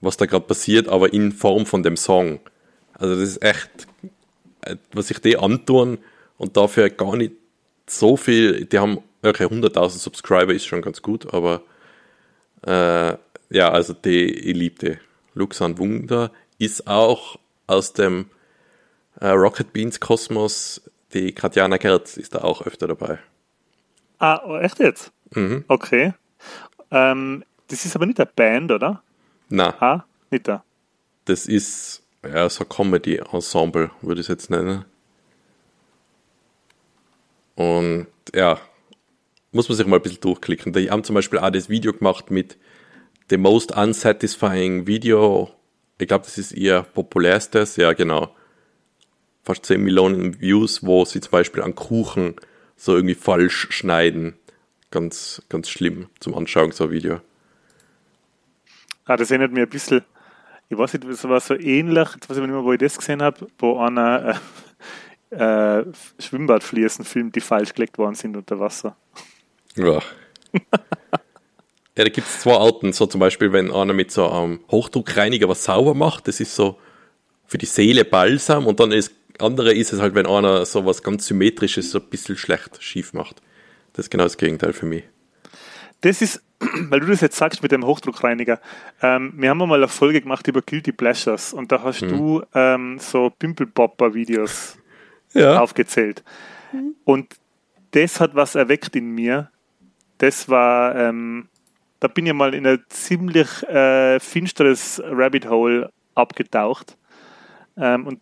was 0.00 0.16
da 0.16 0.26
gerade 0.26 0.46
passiert, 0.46 0.88
aber 0.88 1.12
in 1.12 1.32
Form 1.32 1.66
von 1.66 1.82
dem 1.82 1.96
Song. 1.96 2.40
Also 2.92 3.14
das 3.18 3.28
ist 3.30 3.42
echt, 3.42 3.70
äh, 4.02 4.08
was 4.92 5.08
sich 5.08 5.18
die 5.20 5.36
antun 5.36 5.98
und 6.38 6.56
dafür 6.56 6.90
gar 6.90 7.16
nicht 7.16 7.32
so 7.86 8.16
viel, 8.16 8.64
die 8.66 8.78
haben, 8.78 8.98
okay, 9.22 9.44
100.000 9.44 9.88
Subscriber 9.90 10.52
ist 10.54 10.64
schon 10.66 10.82
ganz 10.82 11.02
gut, 11.02 11.32
aber 11.34 11.62
äh, 12.66 13.16
ja, 13.50 13.70
also 13.70 13.92
die, 13.92 14.24
ich 14.24 14.56
liebe 14.56 14.78
die. 14.86 14.98
Luxan 15.34 15.78
Wunder 15.78 16.30
ist 16.58 16.86
auch 16.86 17.38
aus 17.66 17.92
dem 17.92 18.30
äh, 19.20 19.28
Rocket 19.28 19.72
Beans 19.72 19.98
Kosmos, 20.00 20.80
die 21.12 21.32
Katjana 21.32 21.76
Gerz 21.76 22.16
ist 22.16 22.34
da 22.34 22.42
auch 22.42 22.62
öfter 22.62 22.86
dabei. 22.86 23.18
Ah, 24.18 24.40
oh, 24.46 24.56
echt 24.58 24.78
jetzt? 24.78 25.12
Mhm. 25.34 25.64
Okay. 25.68 26.14
Ähm, 26.90 27.44
das 27.68 27.84
ist 27.84 27.96
aber 27.96 28.06
nicht 28.06 28.20
eine 28.20 28.30
Band, 28.34 28.70
oder? 28.70 29.02
Na, 29.48 29.74
Ah, 29.80 30.04
nicht 30.30 30.46
da. 30.48 30.64
das 31.24 31.46
ist 31.46 32.03
ja 32.28 32.48
so 32.48 32.64
Comedy-Ensemble, 32.64 33.90
würde 34.02 34.20
ich 34.20 34.26
es 34.26 34.28
jetzt 34.28 34.50
nennen. 34.50 34.84
Und 37.54 38.06
ja, 38.34 38.60
muss 39.52 39.68
man 39.68 39.76
sich 39.78 39.86
mal 39.86 39.96
ein 39.96 40.02
bisschen 40.02 40.20
durchklicken. 40.20 40.72
Die 40.72 40.90
haben 40.90 41.04
zum 41.04 41.14
Beispiel 41.14 41.38
auch 41.38 41.50
das 41.50 41.68
Video 41.68 41.92
gemacht 41.92 42.30
mit 42.30 42.58
The 43.30 43.36
Most 43.36 43.72
Unsatisfying 43.72 44.86
Video. 44.86 45.50
Ich 45.98 46.08
glaube, 46.08 46.24
das 46.24 46.38
ist 46.38 46.52
ihr 46.52 46.82
populärstes, 46.82 47.76
ja 47.76 47.92
genau. 47.92 48.34
Fast 49.42 49.66
10 49.66 49.82
Millionen 49.82 50.40
Views, 50.40 50.84
wo 50.84 51.04
sie 51.04 51.20
zum 51.20 51.30
Beispiel 51.30 51.62
an 51.62 51.74
Kuchen 51.74 52.34
so 52.76 52.96
irgendwie 52.96 53.14
falsch 53.14 53.68
schneiden. 53.70 54.36
Ganz, 54.90 55.42
ganz 55.48 55.68
schlimm 55.68 56.08
zum 56.20 56.34
Anschauen, 56.34 56.72
so 56.72 56.84
ein 56.84 56.90
Video. 56.90 57.20
Ah, 59.04 59.16
das 59.16 59.30
erinnert 59.30 59.52
mich 59.52 59.62
ein 59.62 59.68
bisschen, 59.68 60.02
ich 60.68 60.78
weiß 60.78 60.94
nicht, 60.94 61.04
es 61.04 61.24
war 61.24 61.40
so 61.40 61.54
ähnlich, 61.54 62.08
jetzt 62.14 62.28
weiß 62.28 62.36
ich 62.36 62.42
nicht 62.42 62.52
mehr, 62.52 62.64
wo 62.64 62.72
ich 62.72 62.78
das 62.78 62.96
gesehen 62.96 63.22
habe, 63.22 63.46
wo 63.58 63.78
einer 63.78 64.40
äh, 65.30 65.36
äh, 65.80 65.84
Schwimmbadfliesen 66.18 67.04
filmt, 67.04 67.36
die 67.36 67.40
falsch 67.40 67.74
gelegt 67.74 67.98
worden 67.98 68.14
sind 68.14 68.36
unter 68.36 68.58
Wasser. 68.58 68.96
Ja. 69.76 70.00
ja, 70.52 70.60
da 71.94 72.04
gibt 72.04 72.26
es 72.26 72.40
zwei 72.40 72.54
Arten. 72.54 72.92
So 72.92 73.06
zum 73.06 73.20
Beispiel, 73.20 73.52
wenn 73.52 73.72
einer 73.72 73.92
mit 73.92 74.10
so 74.10 74.28
einem 74.28 74.60
Hochdruckreiniger 74.70 75.48
was 75.48 75.64
sauber 75.64 75.94
macht, 75.94 76.28
das 76.28 76.40
ist 76.40 76.54
so 76.54 76.78
für 77.46 77.58
die 77.58 77.66
Seele 77.66 78.04
balsam 78.04 78.66
und 78.66 78.80
dann 78.80 78.92
ist 78.92 79.12
andere 79.40 79.74
ist 79.74 79.92
es 79.92 80.00
halt, 80.00 80.14
wenn 80.14 80.26
einer 80.26 80.64
so 80.64 80.86
was 80.86 81.02
ganz 81.02 81.26
Symmetrisches 81.26 81.90
so 81.90 81.98
ein 81.98 82.08
bisschen 82.08 82.36
schlecht 82.36 82.82
schief 82.82 83.12
macht. 83.12 83.42
Das 83.92 84.06
ist 84.06 84.10
genau 84.10 84.24
das 84.24 84.36
Gegenteil 84.36 84.72
für 84.72 84.86
mich. 84.86 85.04
Das 86.00 86.22
ist, 86.22 86.42
weil 86.90 87.00
du 87.00 87.06
das 87.06 87.20
jetzt 87.20 87.36
sagst 87.36 87.62
mit 87.62 87.72
dem 87.72 87.84
Hochdruckreiniger. 87.84 88.60
Ähm, 89.02 89.32
wir 89.36 89.50
haben 89.50 89.58
mal 89.58 89.72
eine 89.74 89.88
Folge 89.88 90.20
gemacht 90.20 90.46
über 90.48 90.62
Guilty 90.62 90.92
Pleasures 90.92 91.52
und 91.52 91.70
da 91.72 91.82
hast 91.82 92.02
du 92.02 92.42
ähm, 92.54 92.98
so 92.98 93.30
Pimpelpopper-Videos 93.30 94.78
Ja. 95.34 95.60
aufgezählt. 95.60 96.22
Und 97.04 97.34
das 97.92 98.20
hat 98.20 98.34
was 98.34 98.54
erweckt 98.54 98.96
in 98.96 99.10
mir. 99.14 99.50
Das 100.18 100.48
war, 100.48 100.94
ähm, 100.96 101.48
da 102.00 102.08
bin 102.08 102.26
ich 102.26 102.32
mal 102.32 102.54
in 102.54 102.66
ein 102.66 102.82
ziemlich 102.88 103.62
äh, 103.68 104.18
finsteres 104.20 105.02
Rabbit 105.04 105.48
Hole 105.48 105.90
abgetaucht. 106.14 106.96
Ähm, 107.76 108.06
und 108.06 108.20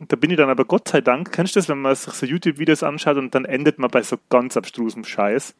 da 0.00 0.16
bin 0.16 0.30
ich 0.30 0.36
dann 0.36 0.50
aber 0.50 0.64
Gott 0.64 0.88
sei 0.88 1.00
Dank, 1.00 1.32
kennst 1.32 1.54
du 1.54 1.60
das, 1.60 1.68
wenn 1.68 1.80
man 1.80 1.94
sich 1.94 2.12
so 2.12 2.26
YouTube-Videos 2.26 2.82
anschaut 2.82 3.16
und 3.16 3.34
dann 3.34 3.44
endet 3.44 3.78
man 3.78 3.90
bei 3.90 4.02
so 4.02 4.16
ganz 4.28 4.56
abstrusem 4.56 5.04
Scheiß. 5.04 5.54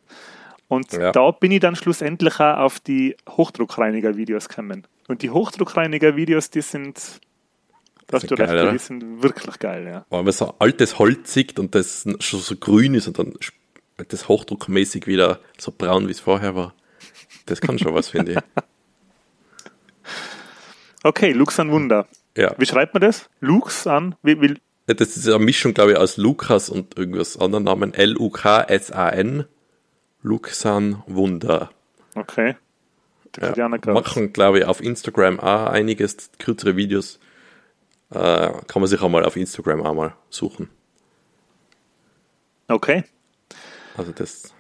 Und 0.68 0.92
Ja. 0.92 1.12
da 1.12 1.30
bin 1.30 1.52
ich 1.52 1.60
dann 1.60 1.76
schlussendlich 1.76 2.40
auch 2.40 2.58
auf 2.58 2.80
die 2.80 3.16
Hochdruckreiniger-Videos 3.28 4.48
gekommen. 4.48 4.86
Und 5.08 5.22
die 5.22 5.30
Hochdruckreiniger-Videos, 5.30 6.50
die 6.50 6.62
sind, 6.62 7.20
da 8.06 8.14
hast 8.16 8.22
sind 8.22 8.30
du 8.30 8.34
recht, 8.42 8.52
geil, 8.52 8.62
oder? 8.62 8.72
die 8.72 8.78
sind 8.78 9.22
wirklich 9.22 9.58
geil, 9.58 9.86
ja. 9.86 10.06
Wenn 10.10 10.24
man 10.24 10.32
so 10.32 10.54
altes 10.58 10.98
Holz 10.98 11.32
sieht 11.34 11.58
und 11.58 11.74
das 11.74 12.06
schon 12.20 12.40
so 12.40 12.56
grün 12.56 12.94
ist 12.94 13.06
und 13.06 13.18
dann 13.18 13.34
das 14.08 14.26
hochdruckmäßig 14.28 15.06
wieder 15.06 15.40
so 15.58 15.72
braun, 15.76 16.08
wie 16.08 16.12
es 16.12 16.20
vorher 16.20 16.54
war, 16.54 16.74
das 17.46 17.60
kann 17.60 17.78
schon 17.78 17.94
was, 17.94 18.08
finde 18.08 18.32
ich. 18.32 18.38
Okay, 21.02 21.32
Lux 21.32 21.60
an 21.60 21.70
Wunder. 21.70 22.06
Ja. 22.36 22.54
Wie 22.58 22.64
schreibt 22.66 22.94
man 22.94 23.02
das? 23.02 23.28
Lux 23.40 23.86
an? 23.86 24.14
Wie, 24.22 24.40
wie, 24.40 24.54
Das 24.86 25.16
ist 25.16 25.28
eine 25.28 25.38
Mischung, 25.38 25.74
glaube 25.74 25.92
ich, 25.92 25.98
aus 25.98 26.16
Lukas 26.16 26.70
und 26.70 26.96
irgendwas 26.98 27.36
anderen 27.38 27.64
Namen. 27.64 27.92
L-U-K-S-A-N. 27.92 29.44
Luxan 30.24 31.02
Wunder. 31.06 31.70
okay. 32.16 32.56
Ja. 33.38 33.68
Machen, 33.68 34.32
glaube 34.32 34.60
ich, 34.60 34.64
auf 34.64 34.80
Instagram 34.80 35.40
auch 35.40 35.66
einiges, 35.66 36.30
kürzere 36.38 36.76
Videos. 36.76 37.18
Äh, 38.10 38.52
kann 38.66 38.80
man 38.80 38.86
sich 38.86 39.00
auch 39.00 39.08
mal 39.08 39.24
auf 39.24 39.36
Instagram 39.36 39.82
auch 39.82 39.94
mal 39.94 40.14
suchen. 40.30 40.70
Okay. 42.68 43.04
Also 43.96 44.12
das 44.12 44.34
ist 44.34 44.54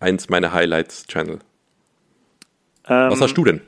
eins 0.00 0.28
meiner 0.28 0.52
Highlights-Channel. 0.52 1.38
Ähm, 2.88 3.10
Was 3.10 3.20
hast 3.20 3.34
du 3.34 3.44
denn? 3.44 3.60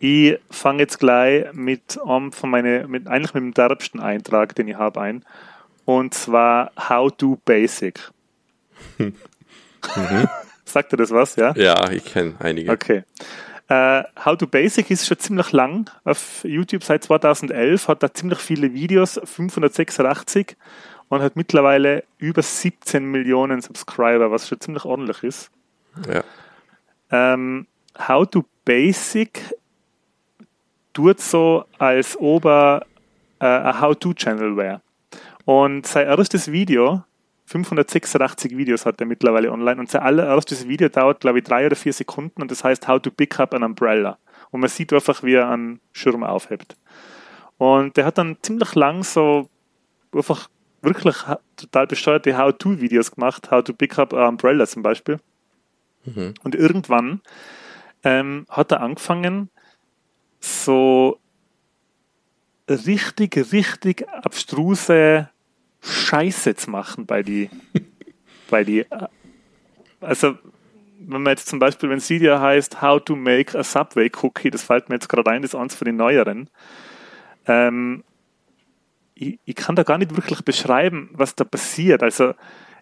Ich 0.00 0.38
fange 0.50 0.80
jetzt 0.80 0.98
gleich 0.98 1.52
mit, 1.52 1.98
um, 1.98 2.32
von 2.32 2.50
meine, 2.50 2.88
mit 2.88 3.06
eigentlich 3.06 3.34
mit 3.34 3.42
dem 3.42 3.54
derbsten 3.54 4.00
Eintrag, 4.00 4.54
den 4.54 4.66
ich 4.66 4.76
habe, 4.76 5.00
ein. 5.00 5.24
Und 5.84 6.14
zwar 6.14 6.72
How 6.88 7.14
to 7.14 7.38
Basic. 7.44 8.00
Sagt 10.64 10.92
dir 10.92 10.96
das 10.96 11.10
was, 11.10 11.36
ja? 11.36 11.52
Ja, 11.56 11.90
ich 11.90 12.04
kenne 12.04 12.34
einige. 12.38 12.70
Okay. 12.70 13.04
Äh, 13.68 14.02
How 14.24 14.36
to 14.36 14.46
Basic 14.46 14.90
ist 14.90 15.06
schon 15.06 15.18
ziemlich 15.18 15.52
lang 15.52 15.90
auf 16.04 16.44
YouTube 16.44 16.84
seit 16.84 17.04
2011, 17.04 17.88
hat 17.88 18.02
da 18.02 18.12
ziemlich 18.12 18.38
viele 18.38 18.72
Videos, 18.74 19.20
586 19.24 20.56
und 21.08 21.22
hat 21.22 21.36
mittlerweile 21.36 22.04
über 22.18 22.42
17 22.42 23.04
Millionen 23.04 23.60
Subscriber, 23.60 24.30
was 24.30 24.48
schon 24.48 24.60
ziemlich 24.60 24.84
ordentlich 24.84 25.22
ist. 25.22 25.50
Ja. 26.08 26.22
Ähm, 27.10 27.66
How 27.98 28.28
to 28.28 28.44
Basic 28.64 29.42
tut 30.92 31.20
so, 31.20 31.64
als 31.78 32.16
ob 32.18 32.44
er 32.46 32.86
äh, 33.40 33.74
How-to-Channel 33.80 34.56
wäre. 34.56 34.80
Und 35.44 35.86
sein 35.86 36.06
erstes 36.06 36.50
Video, 36.52 37.04
586 37.52 38.56
Videos 38.56 38.86
hat 38.86 39.00
er 39.00 39.06
mittlerweile 39.06 39.52
online 39.52 39.78
und 39.78 39.90
sein 39.90 40.02
allererstes 40.02 40.66
Video 40.66 40.88
dauert, 40.88 41.20
glaube 41.20 41.38
ich, 41.38 41.44
drei 41.44 41.66
oder 41.66 41.76
vier 41.76 41.92
Sekunden 41.92 42.40
und 42.40 42.50
das 42.50 42.64
heißt 42.64 42.88
How 42.88 43.00
to 43.00 43.10
Pick 43.10 43.38
Up 43.38 43.52
an 43.54 43.62
Umbrella. 43.62 44.18
Und 44.50 44.60
man 44.60 44.70
sieht 44.70 44.92
einfach, 44.92 45.22
wie 45.22 45.34
er 45.34 45.50
einen 45.50 45.80
Schirm 45.92 46.24
aufhebt. 46.24 46.76
Und 47.58 47.96
der 47.96 48.06
hat 48.06 48.18
dann 48.18 48.36
ziemlich 48.42 48.74
lang 48.74 49.02
so 49.02 49.48
einfach 50.12 50.48
wirklich 50.80 51.16
total 51.56 51.86
besteuerte 51.86 52.36
How-to-Videos 52.36 53.12
gemacht, 53.12 53.50
How 53.50 53.62
to 53.62 53.72
Pick 53.72 53.98
Up 53.98 54.12
a 54.14 54.28
Umbrella 54.28 54.66
zum 54.66 54.82
Beispiel. 54.82 55.20
Und 56.42 56.54
irgendwann 56.54 57.20
ähm, 58.02 58.46
hat 58.48 58.72
er 58.72 58.80
angefangen, 58.80 59.50
so 60.40 61.20
richtig, 62.68 63.52
richtig 63.52 64.08
abstruse 64.08 65.28
Scheiße 65.82 66.54
zu 66.54 66.70
machen 66.70 67.06
bei 67.06 67.22
die, 67.22 67.50
bei 68.50 68.64
die, 68.64 68.86
also 70.00 70.36
wenn 70.98 71.22
man 71.22 71.32
jetzt 71.32 71.48
zum 71.48 71.58
Beispiel, 71.58 71.90
wenn 71.90 72.00
Video 72.00 72.40
heißt 72.40 72.80
How 72.80 73.02
to 73.02 73.16
make 73.16 73.58
a 73.58 73.64
Subway 73.64 74.10
Cookie, 74.22 74.50
das 74.50 74.62
fällt 74.62 74.88
mir 74.88 74.96
jetzt 74.96 75.08
gerade 75.08 75.30
ein, 75.30 75.42
das 75.42 75.54
ist 75.54 75.60
eins 75.60 75.74
von 75.74 75.86
den 75.86 75.96
neueren. 75.96 76.48
Ähm, 77.46 78.04
ich, 79.14 79.38
ich 79.44 79.54
kann 79.54 79.76
da 79.76 79.82
gar 79.82 79.98
nicht 79.98 80.16
wirklich 80.16 80.42
beschreiben, 80.42 81.10
was 81.12 81.34
da 81.34 81.44
passiert. 81.44 82.02
Also 82.02 82.34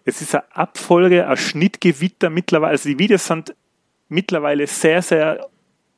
es 0.05 0.21
ist 0.21 0.35
eine 0.35 0.55
Abfolge, 0.55 1.27
ein 1.27 1.37
Schnittgewitter 1.37 2.29
mittlerweile. 2.29 2.71
Also 2.71 2.89
die 2.89 2.99
Videos 2.99 3.25
sind 3.25 3.55
mittlerweile 4.09 4.67
sehr, 4.67 5.01
sehr 5.01 5.47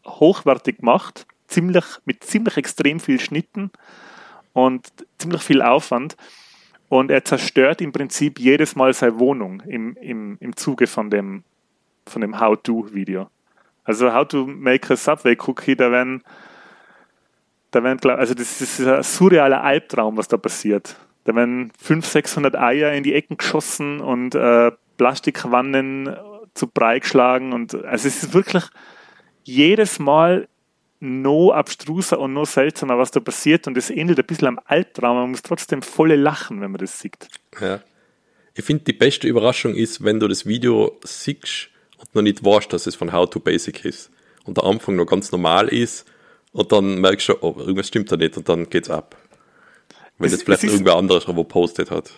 hochwertig 0.05 0.77
gemacht, 0.77 1.25
ziemlich, 1.47 1.85
mit 2.05 2.23
ziemlich 2.23 2.57
extrem 2.57 2.99
viel 2.99 3.19
Schnitten 3.19 3.71
und 4.53 4.91
ziemlich 5.17 5.41
viel 5.41 5.61
Aufwand. 5.61 6.15
Und 6.93 7.09
er 7.09 7.25
zerstört 7.25 7.81
im 7.81 7.91
Prinzip 7.91 8.39
jedes 8.39 8.75
Mal 8.75 8.93
seine 8.93 9.17
Wohnung 9.17 9.61
im, 9.61 9.97
im, 9.99 10.37
im 10.39 10.55
Zuge 10.55 10.85
von 10.85 11.09
dem, 11.09 11.43
von 12.05 12.21
dem 12.21 12.39
How-To-Video. 12.39 13.31
Also 13.83 14.13
How 14.13 14.27
to 14.27 14.45
make 14.45 14.93
a 14.93 14.95
Subway 14.95 15.35
Cookie, 15.47 15.75
da 15.75 15.91
werden, 15.91 16.21
da 17.71 17.83
werden, 17.83 18.07
also 18.11 18.35
das 18.35 18.61
ist 18.61 18.79
ein 18.79 19.01
surrealer 19.01 19.63
Albtraum, 19.63 20.17
was 20.17 20.27
da 20.27 20.37
passiert. 20.37 20.95
Da 21.23 21.33
werden 21.33 21.71
500, 21.79 22.11
600 22.11 22.55
Eier 22.57 22.91
in 22.91 23.01
die 23.01 23.15
Ecken 23.15 23.37
geschossen 23.37 23.99
und 23.99 24.35
äh, 24.35 24.71
Plastikwannen 24.97 26.15
zu 26.53 26.67
Brei 26.67 26.99
geschlagen 26.99 27.53
und 27.53 27.73
also 27.73 28.07
es 28.07 28.21
ist 28.21 28.35
wirklich 28.35 28.65
jedes 29.41 29.97
Mal 29.97 30.47
noch 31.03 31.51
abstruser 31.51 32.17
und 32.19 32.33
noch 32.33 32.45
seltsamer, 32.45 32.97
was 32.97 33.11
da 33.11 33.19
passiert 33.19 33.67
und 33.67 33.77
es 33.77 33.89
ähnelt 33.89 34.19
ein 34.19 34.25
bisschen 34.25 34.47
am 34.47 34.59
Albtraum, 34.65 35.17
man 35.17 35.29
muss 35.31 35.41
trotzdem 35.41 35.81
volle 35.81 36.15
lachen, 36.15 36.61
wenn 36.61 36.71
man 36.71 36.79
das 36.79 36.99
sieht. 36.99 37.27
Ja. 37.59 37.81
Ich 38.55 38.63
finde, 38.63 38.83
die 38.85 38.93
beste 38.93 39.27
Überraschung 39.27 39.75
ist, 39.75 40.03
wenn 40.03 40.19
du 40.19 40.27
das 40.27 40.45
Video 40.45 40.97
siehst 41.03 41.69
und 41.97 42.15
noch 42.15 42.21
nicht 42.21 42.43
weißt, 42.45 42.71
dass 42.71 42.87
es 42.87 42.95
von 42.95 43.11
How 43.11 43.29
to 43.29 43.39
Basic 43.39 43.83
ist. 43.83 44.11
Und 44.45 44.57
der 44.57 44.63
Anfang 44.63 44.95
noch 44.95 45.05
ganz 45.05 45.31
normal 45.31 45.67
ist 45.69 46.05
und 46.51 46.71
dann 46.71 47.01
merkst 47.01 47.29
du, 47.29 47.33
oh, 47.41 47.55
irgendwas 47.57 47.87
stimmt 47.87 48.11
da 48.11 48.15
nicht 48.17 48.37
und 48.37 48.47
dann 48.47 48.69
geht's 48.69 48.89
ab. 48.89 49.17
Wenn 50.17 50.27
Es- 50.27 50.33
das 50.33 50.43
vielleicht 50.43 50.63
irgendwer 50.63 50.95
anderes 50.95 51.27
wo 51.27 51.43
postet 51.43 51.91
hat. 51.91 52.11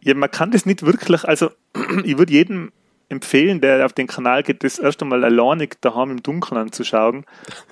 Ja, 0.00 0.14
man 0.14 0.30
kann 0.30 0.50
das 0.52 0.64
nicht 0.66 0.84
wirklich, 0.84 1.24
also 1.24 1.50
ich 2.04 2.16
würde 2.18 2.32
jedem 2.32 2.72
empfehlen, 3.08 3.60
der 3.60 3.84
auf 3.86 3.92
den 3.92 4.06
Kanal 4.06 4.42
geht, 4.42 4.64
das 4.64 4.78
erst 4.78 5.02
einmal 5.02 5.24
alleinig 5.24 5.80
daheim 5.80 6.10
im 6.10 6.22
Dunkeln 6.22 6.60
anzuschauen 6.60 7.24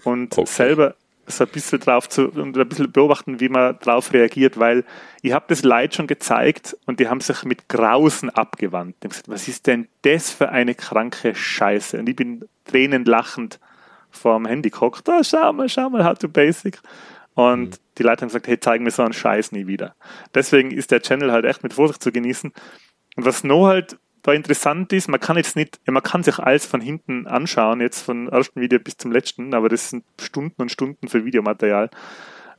und 0.05 0.37
Okay. 0.37 0.47
selber 0.47 0.95
so 1.29 1.45
ein 1.45 1.51
bisschen 1.51 1.81
drauf 1.81 2.09
zu 2.09 2.29
und 2.29 2.57
ein 2.57 2.69
bisschen 2.69 2.91
beobachten, 2.93 3.41
wie 3.41 3.49
man 3.49 3.79
drauf 3.81 4.13
reagiert, 4.13 4.59
weil 4.59 4.85
ich 5.23 5.33
habe 5.33 5.47
das 5.49 5.65
Leid 5.65 5.95
schon 5.95 6.07
gezeigt 6.07 6.77
und 6.87 7.01
die 7.01 7.09
haben 7.09 7.21
sich 7.21 7.43
mit 7.45 7.69
Grausen 7.69 8.31
abgewandt. 8.31 8.95
Die 9.03 9.07
haben 9.07 9.11
gesagt, 9.11 9.29
was 9.29 9.49
ist 9.49 9.67
denn 9.67 9.89
das 10.03 10.31
für 10.31 10.51
eine 10.51 10.75
kranke 10.77 11.35
Scheiße? 11.35 11.99
Und 11.99 12.09
ich 12.09 12.15
bin 12.17 12.45
tränenlachend 12.65 13.59
vorm 14.11 14.47
Handy 14.47 14.71
gehockt, 14.71 15.09
oh, 15.09 15.23
schau 15.23 15.53
mal, 15.53 15.69
schau 15.69 15.91
mal, 15.91 16.05
how 16.05 16.17
to 16.17 16.29
basic. 16.29 16.79
Und 17.35 17.81
die 17.99 18.03
Leute 18.03 18.23
haben 18.23 18.29
gesagt, 18.29 18.47
hey, 18.47 18.59
zeig 18.59 18.81
mir 18.81 18.91
so 18.91 19.03
einen 19.03 19.13
Scheiß 19.13 19.53
nie 19.53 19.67
wieder. 19.67 19.95
Deswegen 20.35 20.71
ist 20.71 20.91
der 20.91 21.03
Channel 21.03 21.33
halt 21.33 21.45
echt 21.45 21.63
mit 21.63 21.75
Vorsicht 21.75 22.03
zu 22.03 22.13
genießen. 22.13 22.53
Und 23.17 23.25
was 23.27 23.45
noch 23.45 23.67
halt 23.67 23.99
da 24.27 24.33
interessant 24.33 24.93
ist, 24.93 25.09
man 25.09 25.21
kann 25.21 25.37
jetzt 25.37 25.57
nicht, 25.57 25.81
man 25.87 26.03
kann 26.03 26.23
sich 26.23 26.39
alles 26.39 26.67
von 26.67 26.81
hinten 26.81 27.27
anschauen, 27.27 27.81
jetzt 27.81 28.03
vom 28.03 28.29
ersten 28.29 28.61
Video 28.61 28.79
bis 28.79 28.97
zum 28.97 29.13
letzten, 29.13 29.55
aber 29.55 29.69
das 29.69 29.91
sind 29.91 30.05
Stunden 30.21 30.61
und 30.63 30.73
Stunden 30.73 31.09
für 31.09 31.25
Videomaterial. 31.25 31.91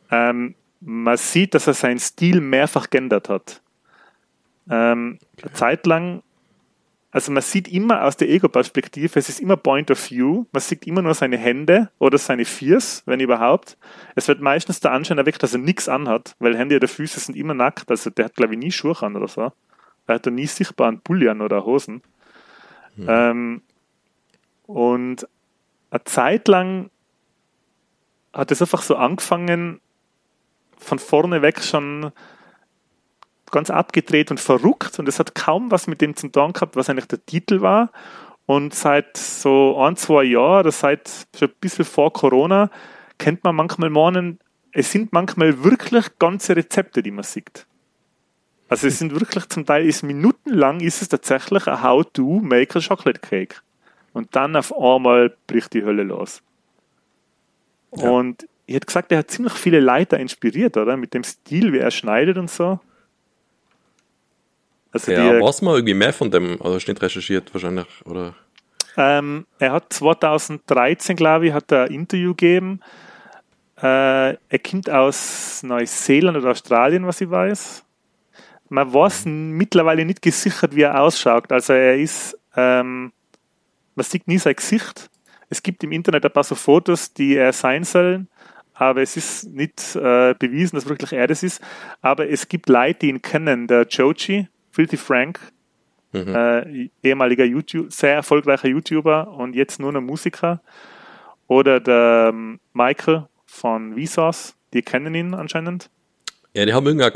Ähm, 0.10 0.56
man 0.80 1.18
sieht, 1.18 1.54
dass 1.54 1.68
er 1.68 1.74
seinen 1.74 2.00
Stil 2.00 2.40
mehrfach 2.40 2.90
geändert 2.90 3.30
hat. 3.30 3.62
Ähm, 4.70 5.20
eine 5.42 5.54
Zeit 5.54 5.86
lang, 5.86 6.24
also 7.12 7.32
man 7.32 7.44
sieht 7.44 7.68
immer 7.68 8.04
aus 8.04 8.16
der 8.16 8.30
Ego-Perspektive, 8.30 9.20
es 9.20 9.28
ist 9.28 9.42
immer 9.42 9.58
Point 9.58 9.92
of 9.92 10.10
View, 10.10 10.46
man 10.52 10.62
sieht 10.62 10.88
immer 10.88 11.02
nur 11.02 11.14
seine 11.16 11.38
Hände 11.38 11.90
oder 12.00 12.18
seine 12.18 12.46
Füße, 12.46 13.04
wenn 13.06 13.20
überhaupt. 13.20 13.78
Es 14.16 14.28
wird 14.28 14.40
meistens 14.40 14.80
der 14.80 14.92
Anschein 14.92 15.18
erweckt, 15.18 15.44
dass 15.44 15.54
er 15.54 15.60
nichts 15.60 15.90
anhat, 15.90 16.36
weil 16.40 16.58
Hände 16.58 16.76
oder 16.78 16.88
Füße 16.88 17.20
sind 17.20 17.36
immer 17.36 17.54
nackt, 17.54 17.90
also 17.92 18.10
der 18.10 18.26
hat 18.26 18.36
glaube 18.36 18.54
ich 18.54 18.60
nie 18.60 18.72
Schuhe 18.72 18.96
an 19.02 19.16
oder 19.16 19.28
so. 19.28 19.52
Er 20.08 20.16
hat 20.16 20.26
da 20.26 20.32
nie 20.32 20.48
sichtbaren 20.48 21.02
Pulli 21.02 21.30
an 21.30 21.42
oder 21.42 21.66
Hosen. 21.66 22.02
Ähm, 23.08 23.62
und 24.66 25.28
eine 25.92 26.04
Zeit 26.06 26.48
lang 26.48 26.90
hat 28.34 28.52
es 28.52 28.62
einfach 28.62 28.82
so 28.82 28.96
angefangen, 28.96 29.80
von 30.78 31.00
vorne 31.00 31.42
weg 31.42 31.64
schon 31.64 32.12
ganz 33.52 33.70
abgedreht 33.70 34.30
und 34.30 34.40
verrückt 34.40 35.00
und 35.00 35.08
es 35.08 35.20
hat 35.20 35.36
kaum 35.36 35.72
was 35.72 35.88
mit 35.88 36.02
dem 36.02 36.16
zu 36.16 36.28
tun 36.28 36.54
gehabt, 36.54 36.76
was 36.76 36.90
eigentlich 36.90 37.08
der 37.08 37.26
Titel 37.26 37.62
war. 37.62 37.92
Und 38.46 38.74
seit 38.74 39.18
so 39.18 39.78
ein, 39.82 39.96
zwei 39.98 40.24
Jahren, 40.24 40.62
oder 40.62 40.72
seit 40.72 41.28
schon 41.38 41.50
ein 41.50 41.56
bisschen 41.60 41.86
vor 41.86 42.14
Corona, 42.14 42.70
kennt 43.18 43.44
man 43.44 43.56
manchmal 43.56 43.90
morgen, 43.90 44.40
es 44.72 44.92
sind 44.92 45.12
manchmal 45.12 45.64
wirklich 45.64 46.18
ganze 46.20 46.56
Rezepte, 46.56 47.02
die 47.02 47.12
man 47.12 47.24
sieht. 47.24 47.66
Also 48.70 48.88
es 48.88 49.00
sind 49.00 49.14
wirklich 49.14 49.48
zum 49.50 49.66
Teil 49.66 49.86
ist 49.86 50.04
minutenlang 50.04 50.82
ist 50.82 51.02
es 51.02 51.10
tatsächlich 51.10 51.68
ein 51.68 51.82
How 51.82 52.06
to 52.12 52.40
make 52.42 52.78
a 52.78 52.82
chocolate 52.82 53.20
cake. 53.20 53.56
Und 54.14 54.36
dann 54.36 54.56
auf 54.56 54.78
einmal 54.78 55.36
bricht 55.48 55.74
die 55.74 55.84
Hölle 55.84 56.04
los. 56.04 56.42
Ja. 57.96 58.10
Und 58.10 58.48
ich 58.66 58.76
hätte 58.76 58.88
gesagt, 58.88 59.12
er 59.12 59.20
hat 59.20 59.32
ziemlich 59.32 59.54
viele 59.54 59.80
Leiter 59.80 60.20
inspiriert, 60.20 60.76
oder? 60.76 60.98
Mit 60.98 61.14
dem 61.14 61.24
Stil, 61.24 61.72
wie 61.72 61.78
er 61.78 61.92
schneidet 61.92 62.38
und 62.38 62.50
so. 62.50 62.80
Also 64.92 65.12
ja, 65.12 65.34
die, 65.34 65.42
weiß 65.42 65.62
man 65.62 65.76
irgendwie 65.76 65.94
mehr 65.94 66.14
von 66.14 66.32
dem, 66.32 66.62
also 66.62 66.78
du 66.78 66.92
nicht 66.92 67.02
recherchiert 67.02 67.54
wahrscheinlich, 67.54 67.88
oder? 68.06 68.34
Ähm, 68.98 69.46
er 69.60 69.74
hat 69.74 69.94
2013, 69.94 71.16
glaube 71.16 71.48
ich, 71.48 71.54
hat 71.54 71.72
er 71.72 71.84
ein 71.84 71.92
Interview 71.92 72.32
gegeben. 72.32 72.82
Äh, 73.78 74.34
er 74.34 74.60
kommt 74.68 74.90
aus 74.90 75.62
Neuseeland 75.64 76.38
oder 76.38 76.50
Australien, 76.50 77.06
was 77.06 77.22
ich 77.22 77.30
weiß. 77.30 77.84
Man 78.70 78.94
weiß 78.94 79.26
mittlerweile 79.26 80.06
nicht 80.06 80.22
gesichert, 80.22 80.76
wie 80.76 80.82
er 80.82 81.02
ausschaut. 81.02 81.52
Also 81.52 81.74
er 81.74 81.98
ist, 81.98 82.38
ähm, 82.56 83.12
man 83.96 84.04
sieht 84.04 84.28
nie 84.28 84.38
sein 84.38 84.56
Gesicht. 84.56 85.10
Es 85.50 85.64
gibt 85.64 85.84
im 85.84 85.92
Internet 85.92 86.26
ein 86.26 86.32
paar 86.32 86.44
so 86.44 86.56
Fotos, 86.56 87.14
die 87.14 87.36
er 87.36 87.54
sein 87.54 87.84
sollen, 87.84 88.28
aber 88.74 89.02
es 89.02 89.16
ist 89.18 89.50
nicht 89.50 89.96
äh, 89.96 90.36
bewiesen, 90.38 90.76
dass 90.76 90.88
wirklich 90.88 91.14
er 91.14 91.28
das 91.28 91.42
ist. 91.44 91.62
Aber 92.02 92.30
es 92.30 92.48
gibt 92.48 92.70
Leute, 92.70 93.00
die 93.00 93.10
ihn 93.10 93.22
kennen. 93.22 93.68
Der 93.68 93.88
Joji, 93.88 94.48
Filthy 94.72 94.98
Frank, 94.98 95.40
mhm. 96.12 96.36
äh, 96.36 96.90
ehemaliger 97.02 97.46
YouTube, 97.46 97.92
sehr 97.92 98.16
erfolgreicher 98.16 98.68
YouTuber 98.68 99.30
und 99.30 99.56
jetzt 99.56 99.80
nur 99.80 99.92
noch 99.92 100.02
Musiker. 100.02 100.62
Oder 101.48 101.80
der 101.80 102.32
ähm, 102.34 102.60
Michael 102.74 103.28
von 103.46 103.98
Vsauce, 103.98 104.56
die 104.74 104.82
kennen 104.82 105.16
ihn 105.16 105.34
anscheinend. 105.34 105.90
Ja, 106.54 106.66
die 106.66 106.74
haben 106.74 106.86
irgendeine 106.86 107.12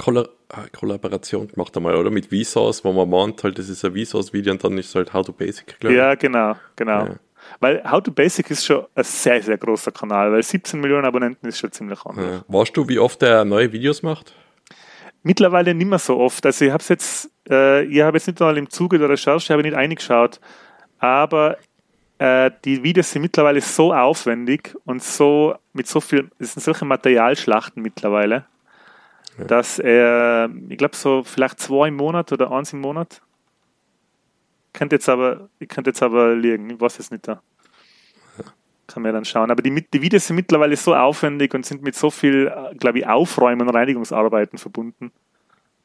Kolla 0.51 0.67
Kollaboration 0.71 1.47
gemacht 1.47 1.75
einmal, 1.77 1.95
oder? 1.95 2.09
Mit 2.09 2.27
Vsauce, 2.27 2.83
wo 2.83 2.91
man 2.91 3.09
meint, 3.09 3.43
halt, 3.43 3.57
das 3.57 3.69
ist 3.69 3.85
ein 3.85 3.95
Vsauce-Video 3.95 4.53
und 4.53 4.63
dann 4.63 4.77
ist 4.77 4.89
es 4.89 4.95
halt 4.95 5.13
How 5.13 5.25
to 5.25 5.31
Basic, 5.31 5.79
glaube 5.79 5.93
ich. 5.93 5.97
Ja, 5.97 6.15
genau, 6.15 6.55
genau. 6.75 7.05
Ja. 7.05 7.15
Weil 7.59 7.83
How 7.89 8.01
to 8.01 8.11
Basic 8.11 8.49
ist 8.51 8.65
schon 8.65 8.85
ein 8.93 9.03
sehr, 9.03 9.41
sehr 9.41 9.57
großer 9.57 9.91
Kanal, 9.91 10.31
weil 10.31 10.43
17 10.43 10.79
Millionen 10.79 11.05
Abonnenten 11.05 11.47
ist 11.47 11.59
schon 11.59 11.71
ziemlich 11.71 12.03
anders. 12.05 12.25
Ja. 12.25 12.43
Weißt 12.47 12.75
du, 12.75 12.87
wie 12.87 12.99
oft 12.99 13.21
er 13.23 13.45
neue 13.45 13.71
Videos 13.71 14.03
macht? 14.03 14.33
Mittlerweile 15.23 15.73
nicht 15.73 15.87
mehr 15.87 15.99
so 15.99 16.17
oft. 16.17 16.45
Also 16.45 16.65
ich 16.65 16.71
habe 16.71 16.81
es 16.81 16.89
jetzt, 16.89 17.31
äh, 17.49 17.83
ich 17.83 18.01
habe 18.01 18.17
jetzt 18.17 18.27
nicht 18.27 18.39
mal 18.39 18.57
im 18.57 18.69
Zuge 18.69 18.97
der 18.97 19.09
Recherche, 19.09 19.53
habe 19.53 19.63
nicht 19.63 19.75
eingeschaut, 19.75 20.39
aber 20.99 21.57
äh, 22.17 22.51
die 22.65 22.83
Videos 22.83 23.11
sind 23.11 23.21
mittlerweile 23.21 23.61
so 23.61 23.93
aufwendig 23.93 24.75
und 24.85 25.01
so 25.01 25.55
mit 25.73 25.87
so 25.87 26.01
viel, 26.01 26.29
es 26.39 26.53
sind 26.53 26.63
solche 26.63 26.85
Materialschlachten 26.85 27.81
mittlerweile, 27.81 28.45
ja. 29.37 29.45
dass 29.45 29.79
er, 29.79 30.49
ich 30.69 30.77
glaube 30.77 30.95
so 30.95 31.23
vielleicht 31.23 31.59
zwei 31.59 31.87
im 31.87 31.95
Monat 31.95 32.31
oder 32.31 32.51
eins 32.51 32.73
im 32.73 32.81
Monat 32.81 33.21
könnte 34.73 34.95
jetzt 34.95 35.09
aber, 35.09 35.49
ich 35.59 35.67
könnte 35.67 35.89
jetzt 35.89 36.01
aber 36.01 36.35
liegen, 36.35 36.69
ich 36.69 36.79
weiß 36.79 36.99
es 36.99 37.11
nicht 37.11 37.27
da. 37.27 37.41
Kann 38.87 39.03
man 39.03 39.13
dann 39.13 39.25
schauen. 39.25 39.51
Aber 39.51 39.61
die, 39.61 39.85
die 39.89 40.01
Videos 40.01 40.27
sind 40.27 40.35
mittlerweile 40.35 40.75
so 40.75 40.93
aufwendig 40.95 41.53
und 41.53 41.65
sind 41.65 41.81
mit 41.81 41.95
so 41.95 42.09
viel, 42.09 42.51
glaube 42.77 42.99
ich, 42.99 43.07
Aufräumen 43.07 43.67
und 43.67 43.73
Reinigungsarbeiten 43.73 44.57
verbunden, 44.57 45.11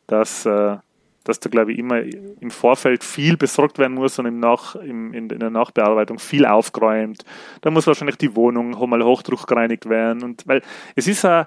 dass, 0.09 0.45
äh, 0.45 0.76
dass 1.23 1.38
da, 1.38 1.49
glaube 1.49 1.73
ich, 1.73 1.79
immer 1.79 2.00
im 2.00 2.50
Vorfeld 2.50 3.05
viel 3.05 3.37
besorgt 3.37 3.79
werden 3.79 3.95
muss 3.95 4.19
und 4.19 4.26
im 4.26 4.41
Nach, 4.41 4.75
im, 4.75 5.15
in, 5.15 5.31
in 5.31 5.38
der 5.38 5.50
Nachbearbeitung 5.50 6.19
viel 6.19 6.47
aufgeräumt. 6.47 7.25
Da 7.61 7.71
muss 7.71 7.87
wahrscheinlich 7.87 8.17
die 8.17 8.35
Wohnung 8.35 8.71
mal 8.88 9.05
hochdruckgereinigt 9.05 9.88
werden. 9.88 10.25
Und 10.25 10.47
weil 10.49 10.62
es 10.97 11.06
ist 11.06 11.23
ja, 11.23 11.47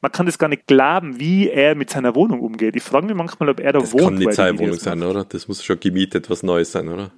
man 0.00 0.12
kann 0.12 0.26
das 0.26 0.38
gar 0.38 0.48
nicht 0.48 0.66
glauben, 0.66 1.20
wie 1.20 1.50
er 1.50 1.74
mit 1.74 1.90
seiner 1.90 2.14
Wohnung 2.14 2.40
umgeht. 2.40 2.74
Ich 2.76 2.82
frage 2.82 3.06
mich 3.06 3.14
manchmal, 3.14 3.50
ob 3.50 3.60
er 3.60 3.72
da 3.72 3.80
das 3.80 3.92
wohnt. 3.92 4.02
Das 4.02 4.08
kann 4.08 4.14
nicht 4.18 4.34
seine 4.34 4.58
Wohnung 4.58 4.74
sein, 4.74 5.02
oder? 5.02 5.24
Das 5.24 5.46
muss 5.46 5.62
schon 5.62 5.78
gemietet 5.78 6.30
was 6.30 6.42
Neues 6.42 6.72
sein, 6.72 6.88
oder? 6.88 7.10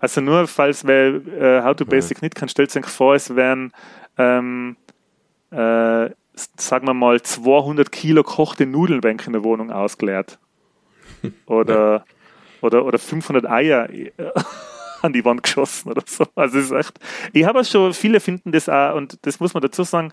Also 0.00 0.20
nur, 0.20 0.46
falls 0.46 0.86
wer 0.86 1.14
äh, 1.26 1.62
How 1.62 1.74
to 1.74 1.84
Basic 1.84 2.18
ja. 2.18 2.26
nicht 2.26 2.34
kann, 2.34 2.48
stellt 2.48 2.70
sich 2.70 2.86
vor, 2.86 3.14
es 3.14 3.34
wären, 3.34 3.72
ähm, 4.16 4.76
äh, 5.50 6.10
sagen 6.34 6.86
wir 6.86 6.94
mal, 6.94 7.20
200 7.20 7.90
Kilo 7.90 8.22
kochte 8.22 8.66
Nudelbänke 8.66 9.26
in 9.26 9.32
der 9.32 9.42
Wohnung 9.42 9.72
ausgeleert. 9.72 10.38
Oder, 11.46 11.92
ja. 11.96 12.04
oder, 12.60 12.84
oder 12.84 12.98
500 12.98 13.46
Eier 13.46 13.90
äh, 13.90 14.12
an 15.02 15.12
die 15.12 15.24
Wand 15.24 15.42
geschossen 15.42 15.90
oder 15.90 16.02
so. 16.06 16.26
Also 16.34 16.58
es 16.58 16.66
ist 16.66 16.72
echt, 16.72 17.00
ich 17.32 17.44
habe 17.44 17.64
schon, 17.64 17.92
viele 17.94 18.20
finden 18.20 18.52
das 18.52 18.68
auch, 18.68 18.94
und 18.94 19.18
das 19.22 19.40
muss 19.40 19.54
man 19.54 19.62
dazu 19.62 19.82
sagen, 19.82 20.12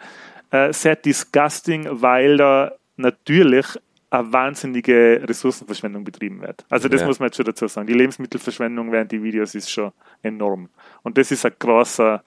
äh, 0.51 0.71
sehr 0.73 0.95
disgusting, 0.95 1.87
weil 1.89 2.37
da 2.37 2.73
natürlich 2.97 3.65
eine 4.09 4.31
wahnsinnige 4.31 5.23
Ressourcenverschwendung 5.27 6.03
betrieben 6.03 6.41
wird. 6.41 6.65
Also 6.69 6.87
das 6.87 7.01
ja. 7.01 7.07
muss 7.07 7.19
man 7.19 7.27
jetzt 7.27 7.37
schon 7.37 7.45
dazu 7.45 7.67
sagen. 7.67 7.87
Die 7.87 7.93
Lebensmittelverschwendung 7.93 8.91
während 8.91 9.11
die 9.11 9.21
Videos 9.21 9.55
ist 9.55 9.69
schon 9.69 9.91
enorm. 10.21 10.69
Und 11.03 11.17
das 11.17 11.31
ist 11.31 11.45
ein 11.45 11.53
großer 11.57 12.23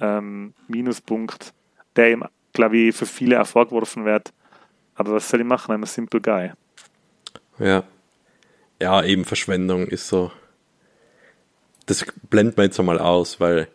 ähm, 0.00 0.54
Minuspunkt, 0.68 1.52
der 1.96 2.12
ihm, 2.12 2.24
glaube 2.52 2.76
ich, 2.76 2.96
für 2.96 3.06
viele 3.06 3.36
hervorgeworfen 3.36 4.04
wird. 4.04 4.32
Aber 4.94 5.14
was 5.14 5.28
soll 5.28 5.40
ich 5.40 5.46
machen? 5.46 5.74
I'm 5.74 5.82
a 5.82 5.86
simple 5.86 6.20
guy. 6.20 6.52
Ja. 7.58 7.84
Ja, 8.80 9.04
eben 9.04 9.24
Verschwendung 9.24 9.86
ist 9.86 10.08
so. 10.08 10.32
Das 11.86 12.04
blendet 12.30 12.56
man 12.56 12.66
jetzt 12.66 12.80
einmal 12.80 12.98
aus, 12.98 13.40
weil 13.40 13.68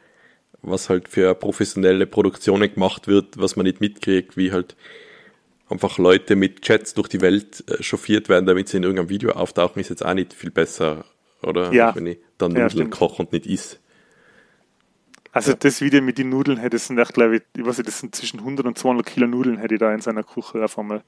was 0.65 0.89
halt 0.89 1.07
für 1.09 1.35
professionelle 1.35 2.05
Produktionen 2.05 2.73
gemacht 2.73 3.07
wird, 3.07 3.37
was 3.37 3.55
man 3.55 3.65
nicht 3.65 3.81
mitkriegt, 3.81 4.37
wie 4.37 4.51
halt 4.51 4.75
einfach 5.69 5.97
Leute 5.97 6.35
mit 6.35 6.61
Chats 6.61 6.93
durch 6.93 7.07
die 7.07 7.21
Welt 7.21 7.63
äh, 7.69 7.81
chauffiert 7.81 8.29
werden, 8.29 8.45
damit 8.45 8.69
sie 8.69 8.77
in 8.77 8.83
irgendeinem 8.83 9.09
Video 9.09 9.31
auftauchen, 9.31 9.79
ist 9.79 9.89
jetzt 9.89 10.05
auch 10.05 10.13
nicht 10.13 10.33
viel 10.33 10.51
besser, 10.51 11.05
oder? 11.41 11.71
Ja. 11.73 11.95
Wenn 11.95 12.07
ich 12.07 12.17
dann 12.37 12.53
Nudeln 12.53 12.89
ja, 12.89 12.97
koche 12.97 13.23
und 13.23 13.31
nicht 13.31 13.45
is. 13.47 13.79
Also 15.31 15.51
ja. 15.51 15.57
das 15.59 15.81
Video 15.81 16.01
mit 16.01 16.17
den 16.17 16.29
Nudeln 16.29 16.57
hätte 16.57 16.77
es 16.77 16.89
echt, 16.89 17.13
glaube 17.13 17.37
ich, 17.37 17.41
ich 17.57 17.65
weiß 17.65 17.77
nicht, 17.77 17.87
das 17.87 17.99
sind 17.99 18.15
zwischen 18.15 18.39
100 18.39 18.65
und 18.65 18.77
200 18.77 19.05
Kilo 19.05 19.27
Nudeln 19.27 19.57
hätte 19.57 19.75
ich 19.75 19.79
da 19.79 19.93
in 19.93 20.01
seiner 20.01 20.23
Küche 20.23 20.63
auf 20.63 20.79
einmal. 20.79 21.03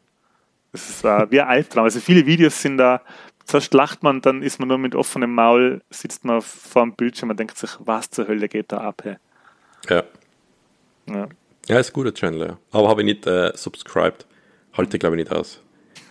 Das 0.74 0.90
ist 0.90 1.06
uh, 1.06 1.26
wie 1.30 1.40
ein 1.40 1.48
Albtraum. 1.48 1.86
Also 1.86 2.00
viele 2.02 2.26
Videos 2.26 2.62
sind 2.62 2.78
da, 2.78 3.02
zuerst 3.46 3.74
lacht 3.74 4.04
man, 4.04 4.22
dann 4.22 4.44
ist 4.44 4.60
man 4.60 4.68
nur 4.68 4.78
mit 4.78 4.96
offenem 4.96 5.34
Maul, 5.34 5.82
sitzt 5.90 6.26
man 6.26 6.42
vor 6.42 6.84
dem 6.84 6.94
Bildschirm 6.94 7.30
und 7.30 7.40
denkt 7.40 7.58
sich, 7.58 7.70
was 7.80 8.10
zur 8.10 8.28
Hölle 8.28 8.50
geht 8.50 8.72
da 8.72 8.80
ab? 8.80 9.02
Hey? 9.06 9.16
Ja. 9.90 10.04
Ja, 11.10 11.28
ja 11.68 11.80
ist 11.80 11.90
ein 11.90 11.94
guter 11.94 12.14
Channel, 12.14 12.48
ja. 12.48 12.60
Aber 12.72 12.90
habe 12.90 13.02
ich 13.02 13.06
nicht 13.06 13.28
äh, 13.28 13.52
subscribed. 13.56 14.26
Halte, 14.74 15.00
glaube 15.00 15.16
ich, 15.16 15.24
nicht 15.24 15.32
aus. 15.32 15.62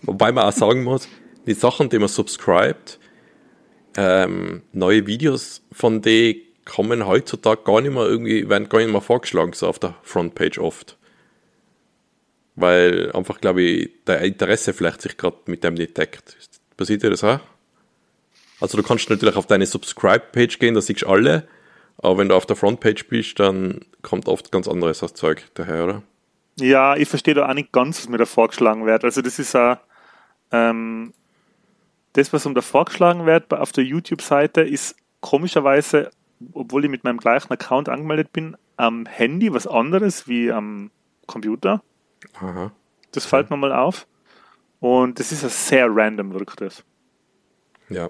Wobei 0.01 0.31
man 0.31 0.45
auch 0.45 0.51
sagen 0.51 0.83
muss, 0.83 1.07
die 1.45 1.53
Sachen, 1.53 1.89
die 1.89 1.99
man 1.99 2.09
subscribt, 2.09 2.99
ähm, 3.95 4.61
neue 4.73 5.07
Videos 5.07 5.63
von 5.71 6.01
denen 6.01 6.41
kommen 6.65 7.07
heutzutage 7.07 7.63
gar 7.63 7.81
nicht 7.81 7.93
mehr 7.93 8.05
irgendwie, 8.05 8.49
werden 8.49 8.69
gar 8.69 8.79
nicht 8.79 8.91
mehr 8.91 9.01
vorgeschlagen, 9.01 9.53
so 9.53 9.67
auf 9.67 9.79
der 9.79 9.95
Frontpage 10.03 10.59
oft. 10.59 10.97
Weil 12.55 13.11
einfach, 13.13 13.39
glaube 13.39 13.61
ich, 13.61 13.91
der 14.05 14.21
Interesse 14.21 14.73
vielleicht 14.73 15.01
sich 15.01 15.17
gerade 15.17 15.37
mit 15.45 15.63
dem 15.63 15.75
nicht 15.75 15.97
deckt. 15.97 16.35
Passiert 16.75 17.03
dir 17.03 17.09
das 17.09 17.23
auch? 17.23 17.39
Also 18.59 18.77
du 18.77 18.83
kannst 18.83 19.09
natürlich 19.09 19.35
auf 19.35 19.45
deine 19.45 19.65
Subscribe-Page 19.65 20.59
gehen, 20.59 20.73
da 20.73 20.81
siehst 20.81 21.03
du 21.03 21.07
alle, 21.07 21.47
aber 21.97 22.17
wenn 22.17 22.29
du 22.29 22.35
auf 22.35 22.45
der 22.45 22.55
Frontpage 22.55 23.07
bist, 23.07 23.39
dann 23.39 23.81
kommt 24.01 24.27
oft 24.27 24.51
ganz 24.51 24.67
anderes 24.67 25.01
als 25.01 25.13
Zeug 25.13 25.43
daher, 25.55 25.83
oder? 25.83 26.03
Ja, 26.59 26.95
ich 26.95 27.07
verstehe 27.07 27.33
da 27.33 27.49
auch 27.49 27.53
nicht 27.53 27.71
ganz, 27.71 27.99
was 27.99 28.09
mir 28.09 28.17
da 28.17 28.25
vorgeschlagen 28.25 28.85
wird. 28.85 29.03
Also 29.03 29.21
das 29.21 29.39
ist 29.39 29.55
auch, 29.55 29.77
ähm, 30.51 31.13
das, 32.13 32.33
was 32.33 32.45
um 32.45 32.55
da 32.55 32.61
vorgeschlagen 32.61 33.25
wird 33.25 33.53
auf 33.53 33.71
der 33.71 33.83
YouTube-Seite, 33.83 34.61
ist 34.61 34.95
komischerweise, 35.21 36.09
obwohl 36.53 36.85
ich 36.85 36.91
mit 36.91 37.03
meinem 37.03 37.19
gleichen 37.19 37.51
Account 37.51 37.89
angemeldet 37.89 38.33
bin, 38.33 38.57
am 38.75 39.05
Handy 39.05 39.53
was 39.53 39.67
anderes 39.67 40.27
wie 40.27 40.51
am 40.51 40.91
Computer. 41.25 41.83
Aha. 42.39 42.71
Das 43.11 43.25
fällt 43.25 43.49
mir 43.49 43.57
mal 43.57 43.73
auf. 43.73 44.07
Und 44.79 45.19
das 45.19 45.31
ist 45.31 45.43
ja 45.43 45.49
sehr 45.49 45.87
random, 45.89 46.33
wirkt 46.33 46.61
das. 46.61 46.83
Ja. 47.89 48.09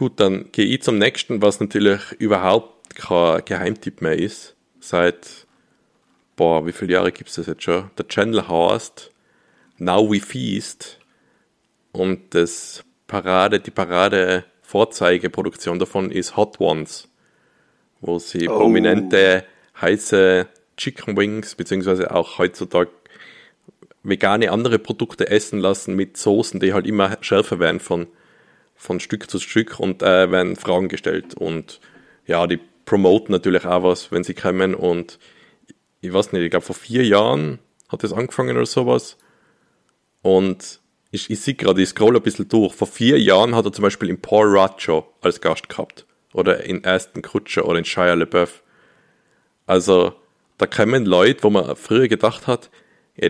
Gut, 0.00 0.18
dann 0.18 0.50
gehe 0.50 0.64
ich 0.64 0.80
zum 0.80 0.96
nächsten, 0.96 1.42
was 1.42 1.60
natürlich 1.60 2.00
überhaupt 2.12 2.96
kein 2.96 3.44
Geheimtipp 3.44 4.00
mehr 4.00 4.18
ist. 4.18 4.56
Seit, 4.80 5.46
boah, 6.36 6.64
wie 6.64 6.72
viele 6.72 6.94
Jahre 6.94 7.12
gibt 7.12 7.28
es 7.28 7.36
das 7.36 7.48
jetzt 7.48 7.64
schon? 7.64 7.90
Der 7.98 8.08
Channel 8.08 8.48
heißt 8.48 9.10
Now 9.76 10.10
We 10.10 10.20
Feast 10.20 10.98
und 11.92 12.34
das 12.34 12.82
Parade, 13.08 13.60
die 13.60 13.70
Parade 13.70 14.46
Vorzeigeproduktion 14.62 15.78
davon 15.78 16.10
ist 16.10 16.34
Hot 16.34 16.58
Ones, 16.60 17.06
wo 18.00 18.18
sie 18.18 18.48
oh. 18.48 18.56
prominente 18.56 19.44
heiße 19.82 20.48
Chicken 20.78 21.14
Wings, 21.18 21.56
beziehungsweise 21.56 22.10
auch 22.14 22.38
heutzutage 22.38 22.88
vegane 24.02 24.50
andere 24.50 24.78
Produkte 24.78 25.28
essen 25.28 25.58
lassen 25.58 25.94
mit 25.94 26.16
Soßen, 26.16 26.58
die 26.58 26.72
halt 26.72 26.86
immer 26.86 27.18
schärfer 27.20 27.58
werden 27.58 27.80
von, 27.80 28.06
von 28.80 28.98
Stück 28.98 29.30
zu 29.30 29.38
Stück 29.38 29.78
und 29.78 30.02
äh, 30.02 30.32
werden 30.32 30.56
Fragen 30.56 30.88
gestellt. 30.88 31.34
Und 31.34 31.80
ja, 32.26 32.46
die 32.46 32.58
promoten 32.86 33.30
natürlich 33.30 33.66
auch 33.66 33.82
was, 33.82 34.10
wenn 34.10 34.24
sie 34.24 34.32
kommen. 34.32 34.74
Und 34.74 35.18
ich 36.00 36.10
weiß 36.10 36.32
nicht, 36.32 36.42
ich 36.42 36.50
glaube 36.50 36.64
vor 36.64 36.74
vier 36.74 37.04
Jahren 37.04 37.58
hat 37.90 38.02
das 38.02 38.14
angefangen 38.14 38.56
oder 38.56 38.64
sowas. 38.64 39.18
Und 40.22 40.80
ich, 41.10 41.28
ich 41.28 41.40
sehe 41.40 41.54
gerade, 41.54 41.82
ich 41.82 41.90
scroll 41.90 42.16
ein 42.16 42.22
bisschen 42.22 42.48
durch. 42.48 42.72
Vor 42.72 42.86
vier 42.86 43.20
Jahren 43.20 43.54
hat 43.54 43.66
er 43.66 43.72
zum 43.72 43.82
Beispiel 43.82 44.08
in 44.08 44.22
Paul 44.22 44.46
Racho 44.56 45.12
als 45.20 45.42
Gast 45.42 45.68
gehabt. 45.68 46.06
Oder 46.32 46.64
in 46.64 46.86
Aston 46.86 47.20
Kutscher 47.20 47.66
oder 47.66 47.78
in 47.78 47.84
Shia 47.84 48.14
LeBeouf. 48.14 48.62
Also, 49.66 50.14
da 50.56 50.66
kommen 50.66 51.04
Leute, 51.04 51.42
wo 51.42 51.50
man 51.50 51.76
früher 51.76 52.08
gedacht 52.08 52.46
hat, 52.46 52.70
ja, 53.16 53.28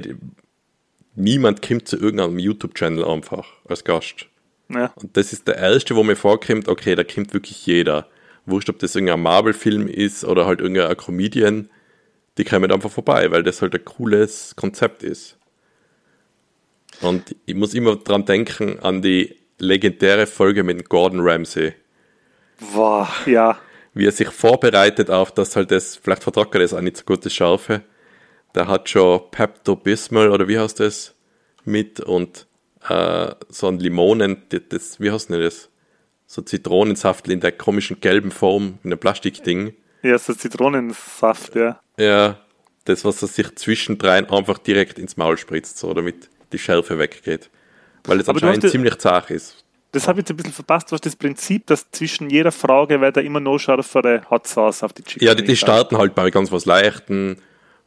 niemand 1.17 1.61
kommt 1.67 1.89
zu 1.89 1.97
irgendeinem 1.97 2.39
YouTube-Channel 2.39 3.05
einfach 3.05 3.49
als 3.65 3.83
Gast. 3.83 4.30
Ja. 4.71 4.93
Und 4.97 5.17
das 5.17 5.33
ist 5.33 5.49
der 5.49 5.57
erste, 5.57 5.97
wo 5.97 6.03
mir 6.03 6.17
vorkommt, 6.17 6.69
okay, 6.69 6.95
da 6.95 7.05
kommt 7.05 7.35
wirklich 7.35 7.67
jeder. 7.67 8.07
Wurscht, 8.47 8.71
ob 8.71 8.79
das 8.79 8.95
irgendein 8.95 9.21
Marvel-Film 9.21 9.89
ist 9.89 10.25
oder 10.25 10.47
halt 10.47 10.61
irgendein 10.61 10.97
Comedian, 10.97 11.69
die 12.39 12.45
kommen 12.45 12.71
einfach 12.71 12.91
vorbei, 12.91 13.31
weil 13.31 13.43
das 13.43 13.61
halt 13.61 13.75
ein 13.75 13.85
cooles 13.85 14.55
Konzept 14.57 15.03
ist. 15.03 15.37
Und 17.01 17.35
ich 17.47 17.55
muss 17.55 17.75
immer 17.75 17.97
dran 17.97 18.25
denken 18.25 18.79
an 18.81 19.03
die 19.03 19.37
legendäre 19.59 20.27
Folge 20.27 20.63
mit 20.63 20.89
Gordon 20.89 21.21
Ramsay. 21.21 21.75
Boah, 22.73 23.09
ja. 23.27 23.59
Wie 23.93 24.07
er 24.07 24.13
sich 24.13 24.29
vorbereitet 24.29 25.11
auf, 25.11 25.33
dass 25.33 25.57
halt 25.57 25.71
das, 25.71 25.97
vielleicht 25.97 26.23
vertragt 26.23 26.55
er 26.55 26.61
das 26.61 26.75
auch 26.75 26.81
nicht 26.81 26.97
so 26.97 27.05
gute 27.05 27.31
Scharfe. 27.31 27.83
Der 28.55 28.69
hat 28.69 28.89
schon 28.89 29.31
Pepto-Bismol 29.31 30.31
oder 30.31 30.49
wie 30.49 30.59
heißt 30.59 30.81
das 30.81 31.15
mit 31.65 32.01
und 32.01 32.47
äh, 32.89 33.35
so 33.49 33.69
ein 33.69 33.79
Limonen, 33.79 34.43
das, 34.69 35.01
wie 35.01 35.11
heißt 35.11 35.31
denn 35.31 35.41
das? 35.41 35.69
So 36.27 36.43
Zitronensaft 36.43 37.29
in 37.29 37.41
der 37.41 37.53
komischen 37.53 38.01
gelben 38.01 38.31
Form, 38.31 38.79
in 38.85 38.91
einem 38.91 38.99
Plastikding. 38.99 39.75
Ja, 40.03 40.19
so 40.19 40.33
Zitronensaft, 40.33 41.57
ja. 41.57 41.81
Ja, 41.99 42.39
das, 42.85 43.05
was 43.05 43.21
er 43.23 43.29
sich 43.29 43.55
zwischendrein 43.57 44.31
einfach 44.31 44.59
direkt 44.59 44.99
ins 44.99 45.17
Maul 45.17 45.37
spritzt, 45.37 45.79
so 45.79 45.93
damit 45.93 46.29
die 46.53 46.59
Schärfe 46.59 46.99
weggeht. 46.99 47.51
Weil 48.05 48.21
es 48.21 48.29
anscheinend 48.29 48.71
ziemlich 48.71 48.97
zart 48.99 49.31
ist. 49.31 49.65
Das 49.93 50.07
habe 50.07 50.21
ich 50.21 50.23
jetzt 50.23 50.31
ein 50.31 50.37
bisschen 50.37 50.53
verpasst, 50.53 50.93
was 50.93 51.01
das 51.01 51.17
Prinzip, 51.17 51.67
dass 51.67 51.91
zwischen 51.91 52.31
jeder 52.31 52.53
Frage 52.53 53.01
wird 53.01 53.17
er 53.17 53.25
immer 53.25 53.41
noch 53.41 53.59
schärfere 53.59 54.23
Hot 54.31 54.47
Sauce 54.47 54.85
auf 54.85 54.93
die 54.93 55.03
Chicken. 55.03 55.27
Ja, 55.27 55.35
die, 55.35 55.45
die 55.45 55.57
starten 55.57 55.99
halt 55.99 56.15
bei 56.15 56.31
ganz 56.31 56.53
was 56.53 56.65
Leichten 56.65 57.43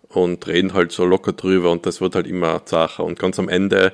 und 0.10 0.46
reden 0.48 0.74
halt 0.74 0.92
so 0.92 1.06
locker 1.06 1.32
drüber 1.32 1.72
und 1.72 1.86
das 1.86 2.02
wird 2.02 2.16
halt 2.16 2.28
immer 2.28 2.66
zacher. 2.66 3.06
Und 3.06 3.20
ganz 3.20 3.40
am 3.40 3.48
Ende, 3.48 3.94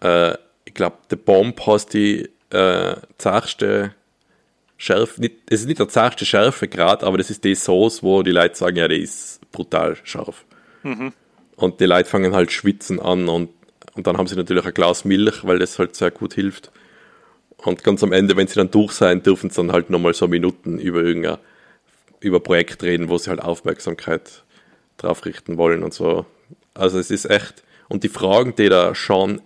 äh, 0.00 0.34
ich 0.64 0.74
glaube, 0.74 0.96
der 1.10 1.16
Bomb 1.16 1.60
hast 1.66 1.94
die 1.94 2.28
äh, 2.50 2.96
zachste 3.18 3.94
Schärfe, 4.76 5.20
nicht, 5.20 5.34
es 5.50 5.60
ist 5.60 5.66
nicht 5.66 5.80
der 5.80 5.88
zachste 5.88 6.24
Schärfegrad, 6.24 7.02
aber 7.02 7.18
das 7.18 7.30
ist 7.30 7.44
die 7.44 7.54
Sauce, 7.54 8.02
wo 8.02 8.22
die 8.22 8.30
Leute 8.30 8.56
sagen, 8.56 8.76
ja, 8.76 8.86
die 8.86 9.02
ist 9.02 9.40
brutal 9.50 9.96
scharf. 10.04 10.44
Mhm. 10.82 11.12
Und 11.56 11.80
die 11.80 11.86
Leute 11.86 12.08
fangen 12.08 12.34
halt 12.34 12.52
schwitzen 12.52 13.00
an 13.00 13.28
und, 13.28 13.50
und 13.94 14.06
dann 14.06 14.16
haben 14.16 14.28
sie 14.28 14.36
natürlich 14.36 14.64
ein 14.64 14.74
Glas 14.74 15.04
Milch, 15.04 15.44
weil 15.44 15.58
das 15.58 15.78
halt 15.78 15.96
sehr 15.96 16.12
gut 16.12 16.34
hilft. 16.34 16.70
Und 17.56 17.82
ganz 17.82 18.04
am 18.04 18.12
Ende, 18.12 18.36
wenn 18.36 18.46
sie 18.46 18.54
dann 18.54 18.70
durch 18.70 18.92
sein, 18.92 19.22
dürfen 19.24 19.50
sie 19.50 19.56
dann 19.56 19.72
halt 19.72 19.90
nochmal 19.90 20.14
so 20.14 20.28
Minuten 20.28 20.78
über 20.78 21.02
irgendein 21.02 21.38
über 22.20 22.40
Projekt 22.40 22.82
reden, 22.82 23.08
wo 23.08 23.18
sie 23.18 23.30
halt 23.30 23.40
Aufmerksamkeit 23.40 24.42
drauf 24.96 25.24
richten 25.24 25.56
wollen 25.56 25.82
und 25.82 25.94
so. 25.94 26.26
Also 26.74 26.98
es 26.98 27.10
ist 27.10 27.26
echt. 27.26 27.62
Und 27.88 28.04
die 28.04 28.08
Fragen, 28.08 28.54
die 28.56 28.68
da 28.68 28.94
Sean, 28.94 29.40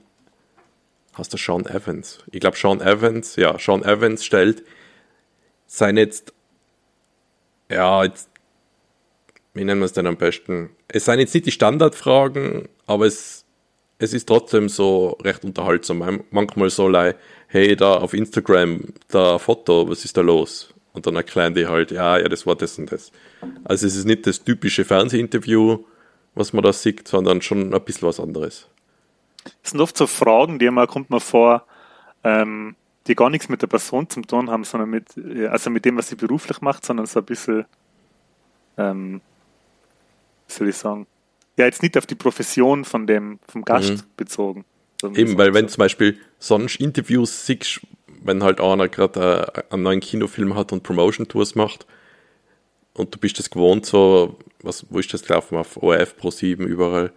hast 1.15 1.33
du 1.33 1.37
Sean 1.37 1.67
Evans? 1.67 2.19
Ich 2.31 2.41
glaube 2.41 2.57
Sean 2.57 2.81
Evans, 2.81 3.37
ja, 3.37 3.59
Sean 3.59 3.85
Evans 3.85 4.25
stellt, 4.25 4.63
seien 5.67 5.97
jetzt, 5.97 6.33
ja, 7.71 8.05
jetzt, 8.05 8.29
wie 9.55 9.65
nennen 9.65 9.81
wir 9.81 9.87
es 9.87 9.93
denn 9.93 10.07
am 10.07 10.17
besten? 10.17 10.71
Es 10.89 11.05
seien 11.05 11.21
jetzt 11.21 11.35
nicht 11.35 11.47
die 11.47 11.53
Standardfragen, 11.53 12.69
aber 12.87 13.07
es, 13.07 13.45
es 13.99 14.13
ist 14.13 14.27
trotzdem 14.27 14.69
so 14.69 15.19
recht 15.23 15.45
unterhaltsam. 15.45 16.25
Manchmal 16.31 16.71
so 16.71 16.89
like, 16.89 17.17
hey, 17.47 17.77
da 17.77 17.97
auf 17.97 18.15
Instagram, 18.15 18.83
da 19.09 19.39
Foto, 19.39 19.89
was 19.89 20.05
ist 20.05 20.17
da 20.17 20.23
los? 20.23 20.75
Und 20.93 21.07
dann 21.07 21.17
erklären 21.17 21.55
die 21.55 21.67
halt, 21.67 21.91
ja, 21.91 22.19
ja, 22.19 22.29
das 22.29 22.47
war 22.47 22.57
das 22.57 22.79
und 22.79 22.93
das. 22.93 23.13
Also 23.65 23.87
es 23.87 23.97
ist 23.97 24.05
nicht 24.05 24.27
das 24.27 24.45
typische 24.45 24.85
Fernsehinterview, 24.85 25.85
was 26.35 26.53
man 26.53 26.63
da 26.63 26.73
sieht, 26.73 27.09
sondern 27.09 27.41
schon 27.43 27.73
ein 27.73 27.85
bisschen 27.85 28.09
was 28.09 28.21
anderes. 28.21 28.69
Es 29.63 29.71
sind 29.71 29.81
oft 29.81 29.97
so 29.97 30.07
Fragen, 30.07 30.59
die 30.59 30.71
man 30.71 30.87
kommt 30.87 31.11
man 31.11 31.21
vor, 31.21 31.67
ähm, 32.25 32.77
die 33.07 33.15
gar 33.15 33.31
nichts 33.31 33.49
mit 33.49 33.63
der 33.63 33.67
Person 33.67 34.09
zu 34.09 34.23
tun 34.23 34.51
haben, 34.51 34.65
sondern 34.65 34.91
mit, 34.91 35.07
also 35.51 35.71
mit 35.71 35.85
dem, 35.85 35.97
was 35.97 36.09
sie 36.09 36.17
beruflich 36.17 36.61
macht, 36.61 36.85
sondern 36.85 37.07
so 37.07 37.21
ein 37.21 37.25
bisschen, 37.25 37.65
ähm, 38.79 39.21
wie 40.47 40.53
soll 40.53 40.69
ich 40.69 40.77
sagen, 40.77 41.07
ja, 41.57 41.67
jetzt 41.67 41.83
nicht 41.83 41.99
auf 41.99 42.07
die 42.07 42.15
Profession 42.15 42.85
von 42.85 43.07
dem, 43.07 43.39
vom 43.49 43.65
Gast 43.65 43.91
mhm. 43.91 44.03
bezogen. 44.17 44.65
Eben, 45.15 45.37
weil 45.37 45.53
wenn 45.53 45.69
zum 45.69 45.79
Beispiel 45.79 46.19
sonst 46.39 46.77
Interviews 46.77 47.47
siehst, 47.47 47.81
wenn 48.23 48.43
halt 48.43 48.61
einer 48.61 48.89
gerade 48.89 49.53
äh, 49.55 49.75
einen 49.75 49.83
neuen 49.83 50.01
Kinofilm 50.01 50.55
hat 50.55 50.73
und 50.73 50.85
Promotion-Tours 50.85 51.57
macht 51.57 51.87
und 52.95 53.13
du 53.15 53.19
bist 53.19 53.39
das 53.39 53.51
gewohnt, 53.51 53.85
so, 53.85 54.39
was, 54.63 54.87
wo 54.91 55.01
ist 55.01 55.13
das 55.13 55.25
gelaufen, 55.25 55.59
auf 55.59 55.77
ORF 55.77 56.17
Pro 56.17 56.31
7 56.31 56.67
überall, 56.67 57.13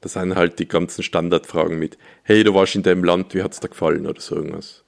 da 0.00 0.08
sind 0.08 0.36
halt 0.36 0.58
die 0.58 0.68
ganzen 0.68 1.02
Standardfragen 1.02 1.78
mit, 1.78 1.98
hey, 2.22 2.44
du 2.44 2.54
warst 2.54 2.74
in 2.76 2.82
dem 2.82 3.02
Land, 3.02 3.34
wie 3.34 3.42
hat 3.42 3.52
es 3.52 3.60
dir 3.60 3.68
gefallen 3.68 4.06
oder 4.06 4.20
so 4.20 4.36
irgendwas. 4.36 4.84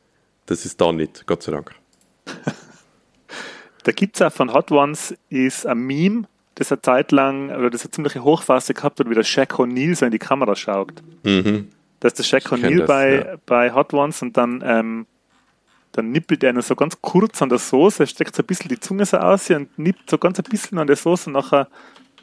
Das 0.46 0.64
ist 0.64 0.80
da 0.80 0.92
nicht, 0.92 1.26
Gott 1.26 1.42
sei 1.42 1.52
Dank. 1.52 1.74
da 3.84 3.92
gibt 3.92 4.16
es 4.16 4.22
auch 4.22 4.32
von 4.32 4.52
Hot 4.52 4.70
Ones 4.70 5.14
ist 5.28 5.66
ein 5.66 5.78
Meme, 5.78 6.24
das 6.54 6.70
eine 6.70 6.82
Zeit 6.82 7.12
lang, 7.12 7.50
oder 7.50 7.70
das 7.70 7.82
eine 7.82 7.90
ziemliche 7.90 8.22
Hochphase 8.22 8.74
gehabt 8.74 9.00
hat, 9.00 9.10
wie 9.10 9.14
der 9.14 9.24
Shaq 9.24 9.54
O'Neal 9.54 9.96
so 9.96 10.04
in 10.04 10.12
die 10.12 10.18
Kamera 10.18 10.54
schaut. 10.54 11.02
Mhm. 11.24 11.68
Das 11.98 12.12
ist 12.12 12.18
der 12.18 12.24
Shaq 12.24 12.52
O'Neal 12.52 12.86
bei, 12.86 13.14
ja. 13.14 13.36
bei 13.46 13.72
Hot 13.72 13.92
Ones 13.92 14.22
und 14.22 14.36
dann, 14.36 14.62
ähm, 14.64 15.06
dann 15.92 16.12
nippelt 16.12 16.44
er 16.44 16.60
so 16.62 16.76
ganz 16.76 17.00
kurz 17.00 17.42
an 17.42 17.48
der 17.48 17.58
Soße, 17.58 18.06
steckt 18.06 18.36
so 18.36 18.42
ein 18.42 18.46
bisschen 18.46 18.68
die 18.68 18.78
Zunge 18.78 19.04
so 19.06 19.16
aus 19.16 19.50
und 19.50 19.76
nippt 19.76 20.08
so 20.08 20.18
ganz 20.18 20.38
ein 20.38 20.44
bisschen 20.44 20.78
an 20.78 20.86
der 20.86 20.96
Soße 20.96 21.30
und 21.30 21.32
nachher 21.32 21.68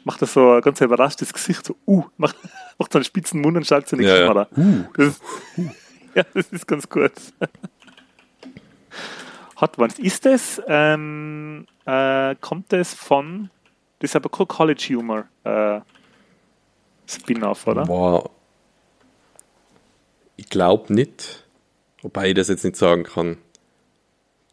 macht 0.08 0.22
er 0.22 0.26
so 0.26 0.52
ein 0.52 0.62
ganz 0.62 0.80
überraschtes 0.80 1.34
Gesicht, 1.34 1.66
so, 1.66 1.76
uh, 1.86 2.02
macht, 2.16 2.34
macht 2.78 2.90
so 2.90 2.98
einen 2.98 3.04
spitzen 3.04 3.42
Mund 3.42 3.58
und 3.58 3.66
schaltet 3.66 3.90
so 3.90 3.96
in 3.96 4.02
die 4.02 4.08
ja, 4.08 4.26
Kamera. 4.26 4.48
Ja. 4.56 4.62
Uh. 4.62 4.84
Das 4.94 5.08
ist, 5.08 5.22
ja, 6.14 6.24
das 6.32 6.48
ist 6.48 6.66
ganz 6.66 6.88
gut. 6.88 7.12
Hot 9.60 9.78
Ones. 9.78 9.98
Ist 9.98 10.24
das, 10.24 10.62
ähm, 10.66 11.66
äh, 11.84 12.34
kommt 12.40 12.72
das 12.72 12.94
von, 12.94 13.50
das 13.98 14.12
ist 14.12 14.16
aber 14.16 14.30
kein 14.30 14.48
College 14.48 14.96
Humor 14.96 15.26
äh, 15.44 15.80
Spin-off, 17.06 17.66
oder? 17.66 17.84
Boah. 17.84 18.30
Ich 20.36 20.48
glaube 20.48 20.94
nicht. 20.94 21.44
Wobei 22.00 22.28
ich 22.28 22.34
das 22.34 22.48
jetzt 22.48 22.64
nicht 22.64 22.76
sagen 22.76 23.02
kann. 23.02 23.36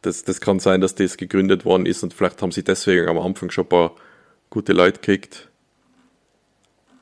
Das, 0.01 0.23
das 0.23 0.41
kann 0.41 0.59
sein, 0.59 0.81
dass 0.81 0.95
das 0.95 1.15
gegründet 1.15 1.63
worden 1.63 1.85
ist 1.85 2.03
und 2.03 2.13
vielleicht 2.13 2.41
haben 2.41 2.51
sie 2.51 2.63
deswegen 2.63 3.07
am 3.07 3.19
Anfang 3.19 3.51
schon 3.51 3.65
ein 3.65 3.69
paar 3.69 3.95
gute 4.49 4.73
Leute 4.73 4.99
gekriegt. 4.99 5.49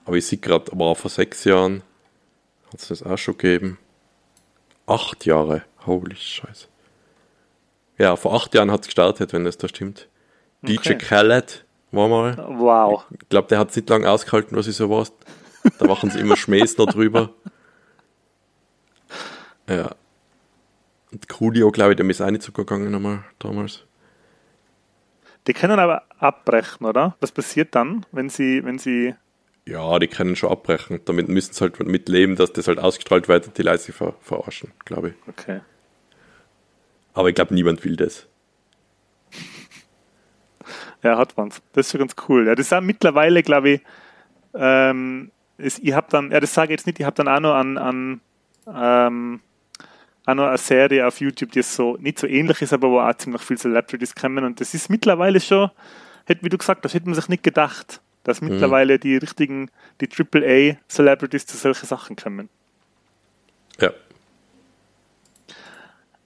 Aber 0.06 0.17
ich 0.17 0.25
sehe 0.25 0.39
gerade, 0.39 0.71
war 0.77 0.95
vor 0.95 1.10
sechs 1.10 1.43
Jahren 1.43 1.84
hat 2.71 2.82
es 2.82 2.88
das 2.88 3.03
auch 3.03 3.17
schon 3.17 3.38
gegeben. 3.38 3.77
Acht 4.88 5.25
Jahre. 5.25 5.63
Holy 5.86 6.15
Scheiße. 6.15 6.67
Ja, 7.97 8.15
vor 8.15 8.34
acht 8.34 8.53
Jahren 8.56 8.71
hat 8.71 8.82
es 8.82 8.88
gestartet, 8.88 9.32
wenn 9.34 9.45
das 9.45 9.58
da 9.58 9.67
stimmt. 9.67 10.10
Okay. 10.63 10.77
DJ 10.77 10.93
Khaled 10.93 11.65
war 11.91 12.08
mal. 12.08 12.38
Wow. 12.38 13.06
Ich 13.12 13.29
glaube, 13.29 13.47
der 13.47 13.60
hat 13.60 13.69
es 13.69 13.75
nicht 13.75 13.89
lange 13.89 14.10
ausgehalten, 14.10 14.58
was 14.58 14.67
ich 14.67 14.75
so 14.75 14.89
war. 14.89 15.08
Da 15.77 15.86
machen 15.86 16.10
sie 16.10 16.19
immer 16.19 16.36
Schmähs 16.36 16.77
noch 16.77 16.88
drüber. 16.88 17.29
Ja. 19.69 19.95
Und 21.12 21.29
Coolio, 21.29 21.71
glaube 21.71 21.91
ich, 21.91 21.97
dem 21.97 22.10
ist 22.10 22.21
auch 22.21 22.32
nicht 22.32 22.43
so 22.43 22.51
gegangen 22.51 22.91
nochmal 22.91 23.23
damals. 23.39 23.84
Die 25.47 25.53
können 25.53 25.79
aber 25.79 26.03
abbrechen, 26.19 26.86
oder? 26.86 27.15
Was 27.19 27.32
passiert 27.32 27.75
dann, 27.75 28.06
wenn 28.12 28.29
sie, 28.29 28.63
wenn 28.63 28.79
sie. 28.79 29.15
Ja, 29.65 29.99
die 29.99 30.08
können 30.08 30.36
schon 30.36 30.51
abbrechen. 30.51 31.01
Damit 31.06 31.27
müssen 31.29 31.53
sie 31.53 31.62
halt 31.62 31.79
mitleben, 31.79 32.36
dass 32.36 32.53
das 32.53 32.67
halt 32.67 32.79
ausgestrahlt 32.79 33.27
wird 33.27 33.47
und 33.47 33.58
die 33.58 33.63
Leute 33.63 33.79
sich 33.79 33.95
ver 33.95 34.13
verarschen, 34.21 34.71
glaube 34.86 35.10
ich. 35.10 35.15
Okay. 35.27 35.62
Aber 37.13 37.29
ich 37.29 37.36
glaube, 37.36 37.53
niemand 37.53 37.84
will 37.84 37.95
das. 37.95 38.27
Ja, 41.01 41.17
hat 41.17 41.36
man's. 41.36 41.62
Das 41.73 41.88
ist 41.88 41.91
schon 41.91 41.99
ganz 41.99 42.15
cool. 42.29 42.47
Ja, 42.47 42.56
das 42.56 42.67
ist 42.67 42.73
auch 42.73 42.79
mittlerweile, 42.79 43.43
glaube 43.43 43.69
ich, 43.71 43.82
ähm, 44.53 45.32
ist, 45.58 45.79
ich 45.79 45.91
habe 45.91 46.08
dann, 46.10 46.32
ja, 46.32 46.39
das 46.39 46.53
sage 46.53 46.73
ich 46.73 46.79
jetzt 46.79 46.88
nicht, 46.88 46.97
ich 46.97 47.06
habe 47.06 47.15
dann 47.15 47.27
auch 47.27 47.41
noch 47.41 47.56
an, 47.56 47.77
an 47.77 48.21
ähm, 48.73 49.41
auch 50.26 50.34
noch 50.36 50.48
eine 50.48 50.58
Serie 50.58 51.06
auf 51.08 51.20
YouTube, 51.20 51.52
die 51.52 51.62
so 51.62 51.98
nicht 51.98 52.18
so 52.20 52.28
ähnlich 52.28 52.62
ist, 52.62 52.74
aber 52.74 52.90
wo 52.90 53.00
auch 53.00 53.14
ziemlich 53.16 53.42
viele 53.42 53.60
Celebrities 53.60 54.16
kommen 54.16 54.44
und 54.46 54.60
das 54.62 54.74
ist 54.74 54.90
mittlerweile 54.90 55.40
schon, 55.42 55.70
wie 56.28 56.50
du 56.50 56.58
gesagt 56.58 56.84
hast, 56.86 56.94
hätte 56.94 57.06
man 57.06 57.16
sich 57.16 57.28
nicht 57.30 57.44
gedacht. 57.44 58.00
dass 58.26 58.40
mittlerweile 58.40 59.00
die 59.00 59.18
richtigen, 59.18 59.70
die 60.00 60.08
AAA-Celebrities 60.08 61.46
zu 61.46 61.58
solchen 61.58 61.86
Sachen 61.86 62.16
kommen. 62.16 62.48
Ja. 63.82 63.92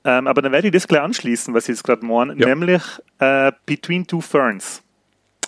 Ähm, 0.05 0.27
aber 0.27 0.41
dann 0.41 0.51
werde 0.51 0.67
ich 0.67 0.73
das 0.73 0.87
gleich 0.87 1.01
anschließen, 1.01 1.53
was 1.53 1.63
ich 1.63 1.69
jetzt 1.75 1.83
gerade 1.83 2.05
morgen, 2.05 2.37
Ja. 2.39 2.47
nämlich 2.47 2.83
äh, 3.19 3.51
Between 3.65 4.05
Two 4.05 4.21
Ferns. 4.21 4.81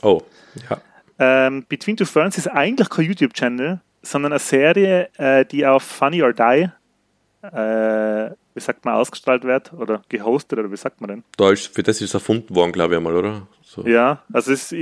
Oh, 0.01 0.21
ja. 0.69 0.81
Ähm, 1.19 1.65
Between 1.69 1.95
Two 1.97 2.05
Ferns 2.05 2.37
ist 2.37 2.47
eigentlich 2.47 2.89
kein 2.89 3.05
YouTube-Channel, 3.05 3.79
sondern 4.01 4.31
eine 4.33 4.39
Serie, 4.39 5.09
äh, 5.17 5.45
die 5.45 5.65
auf 5.67 5.83
Funny 5.83 6.23
or 6.23 6.33
Die, 6.33 6.69
äh, 7.41 8.31
wie 8.53 8.59
sagt 8.59 8.83
man, 8.85 8.95
ausgestrahlt 8.95 9.43
wird 9.43 9.73
oder 9.73 10.01
gehostet 10.09 10.59
oder 10.59 10.71
wie 10.71 10.77
sagt 10.77 10.99
man 11.01 11.09
denn? 11.09 11.23
Da 11.37 11.51
ist, 11.51 11.73
für 11.73 11.83
das 11.83 11.97
ist 11.97 12.09
es 12.09 12.13
erfunden 12.13 12.53
worden, 12.55 12.71
glaube 12.71 12.93
ich 12.93 12.97
einmal, 12.97 13.15
oder? 13.15 13.47
So. 13.63 13.85
Ja, 13.85 14.23
also 14.33 14.51
es, 14.51 14.75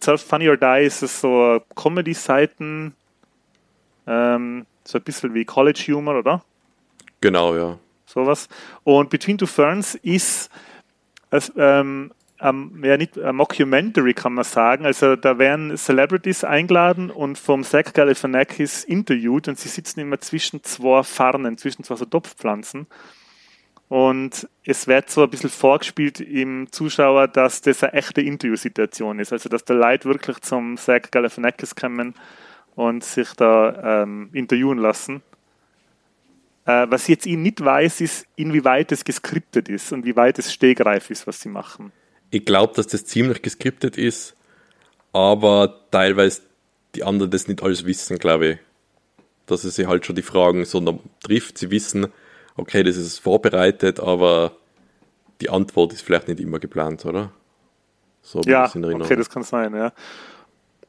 zuerst 0.00 0.28
Funny 0.28 0.48
or 0.48 0.56
Die 0.56 0.84
ist 0.84 1.02
es 1.02 1.20
so 1.20 1.60
Comedy-Seiten, 1.74 2.94
ähm, 4.06 4.66
so 4.84 4.98
ein 4.98 5.04
bisschen 5.04 5.34
wie 5.34 5.44
College 5.44 5.84
Humor, 5.88 6.18
oder? 6.18 6.44
Genau, 7.20 7.56
ja. 7.56 7.78
Sowas. 8.06 8.48
Und 8.84 9.10
Between 9.10 9.38
Two 9.38 9.46
Ferns 9.46 9.94
ist 9.96 10.50
es, 11.30 11.52
ähm, 11.56 12.12
ähm, 12.40 12.82
ja 12.82 12.96
nicht 12.96 13.18
ein 13.18 13.36
Mockumentary, 13.36 14.14
kann 14.14 14.34
man 14.34 14.44
sagen. 14.44 14.84
Also 14.84 15.16
da 15.16 15.38
werden 15.38 15.76
Celebrities 15.76 16.44
eingeladen 16.44 17.10
und 17.10 17.38
vom 17.38 17.62
Zach 17.62 17.92
Galifianakis 17.92 18.84
interviewt 18.84 19.48
und 19.48 19.58
sie 19.58 19.68
sitzen 19.68 20.00
immer 20.00 20.20
zwischen 20.20 20.62
zwei 20.62 21.02
Farnen, 21.02 21.56
zwischen 21.58 21.84
zwei 21.84 21.96
so 21.96 22.04
Topfpflanzen. 22.04 22.86
Und 23.88 24.48
es 24.64 24.86
wird 24.88 25.10
so 25.10 25.22
ein 25.22 25.30
bisschen 25.30 25.50
vorgespielt 25.50 26.18
im 26.20 26.72
Zuschauer, 26.72 27.28
dass 27.28 27.60
das 27.60 27.84
eine 27.84 27.92
echte 27.92 28.22
Interviewsituation 28.22 29.18
ist. 29.20 29.32
Also 29.32 29.48
dass 29.48 29.64
die 29.64 29.74
Leute 29.74 30.08
wirklich 30.08 30.40
zum 30.40 30.76
Zach 30.76 31.02
Galifianakis 31.10 31.76
kommen 31.76 32.14
und 32.74 33.04
sich 33.04 33.32
da 33.34 34.02
ähm, 34.02 34.30
interviewen 34.32 34.78
lassen. 34.78 35.22
Äh, 36.66 36.86
was 36.88 37.02
ich 37.02 37.08
jetzt 37.10 37.26
ich 37.26 37.36
nicht 37.36 37.64
weiß, 37.64 38.00
ist, 38.00 38.26
inwieweit 38.36 38.90
es 38.90 39.04
geskriptet 39.04 39.68
ist 39.68 39.92
und 39.92 40.04
wie 40.04 40.16
weit 40.16 40.38
es 40.38 40.52
stegreif 40.52 41.10
ist, 41.10 41.26
was 41.26 41.40
sie 41.40 41.50
machen. 41.50 41.92
Ich 42.34 42.44
glaube, 42.44 42.72
dass 42.74 42.88
das 42.88 43.04
ziemlich 43.04 43.42
geskriptet 43.42 43.96
ist, 43.96 44.34
aber 45.12 45.82
teilweise 45.92 46.42
die 46.96 47.04
anderen 47.04 47.30
das 47.30 47.46
nicht 47.46 47.62
alles 47.62 47.84
wissen, 47.86 48.18
glaube 48.18 48.46
ich. 48.48 48.58
Dass 49.46 49.62
es 49.62 49.76
sie 49.76 49.86
halt 49.86 50.04
schon 50.04 50.16
die 50.16 50.22
Fragen 50.22 50.64
so 50.64 51.00
trifft. 51.22 51.58
Sie 51.58 51.70
wissen, 51.70 52.08
okay, 52.56 52.82
das 52.82 52.96
ist 52.96 53.20
vorbereitet, 53.20 54.00
aber 54.00 54.50
die 55.40 55.48
Antwort 55.48 55.92
ist 55.92 56.02
vielleicht 56.02 56.26
nicht 56.26 56.40
immer 56.40 56.58
geplant, 56.58 57.04
oder? 57.04 57.30
So 58.20 58.40
Ja, 58.40 58.64
okay, 58.64 59.14
das 59.14 59.30
kann 59.30 59.44
sein, 59.44 59.72
ja. 59.72 59.92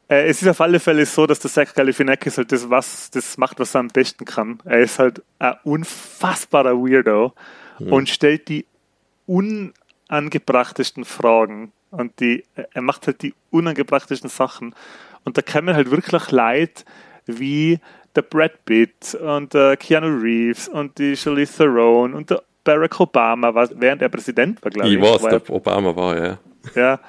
Äh, 0.08 0.27
es 0.27 0.41
ist 0.41 0.47
auf 0.47 0.62
alle 0.62 0.79
Fälle 0.79 1.05
so, 1.05 1.27
dass 1.27 1.38
der 1.41 1.51
Zach 1.51 1.75
Galifianakis 1.75 2.39
halt 2.39 2.51
das, 2.51 2.71
was, 2.71 3.12
das 3.12 3.38
macht, 3.38 3.60
was 3.60 3.75
er 3.75 3.81
am 3.81 3.89
besten 3.89 4.25
kann. 4.25 4.63
Er 4.65 4.79
ist 4.79 4.97
halt 4.97 5.21
ein 5.38 5.53
unfassbarer 5.63 6.73
Weirdo 6.73 7.34
und 7.77 8.10
stellt 8.10 8.47
die 8.47 8.65
unangebrachtesten 10.09 11.05
Fragen 11.05 11.71
und 11.91 12.19
die, 12.19 12.43
er 12.55 12.81
macht 12.81 13.07
halt 13.07 13.21
die 13.21 13.33
unangebrachtesten 13.51 14.29
Sachen. 14.29 14.75
Und 15.23 15.37
da 15.37 15.41
kommen 15.41 15.75
halt 15.75 15.89
wirklich 15.91 16.31
Leute 16.31 16.83
wie 17.25 17.79
der 18.15 18.21
Brad 18.21 18.63
Pitt 18.65 19.15
und 19.15 19.53
der 19.53 19.77
Keanu 19.77 20.19
Reeves 20.21 20.67
und 20.67 20.97
die 20.97 21.15
Charlize 21.15 21.57
Theron 21.57 22.13
und 22.13 22.29
der 22.29 22.43
Barack 22.63 22.99
Obama, 22.99 23.53
was, 23.53 23.69
während 23.75 24.01
er 24.01 24.09
Präsident 24.09 24.63
war, 24.63 24.71
glaube 24.71 24.89
ich. 24.89 24.95
ich 24.95 25.01
weiß, 25.01 25.23
war 25.23 25.31
er 25.31 25.39
der 25.39 25.55
Obama 25.55 25.95
war, 25.95 26.17
ja. 26.17 26.37
ja. 26.75 26.99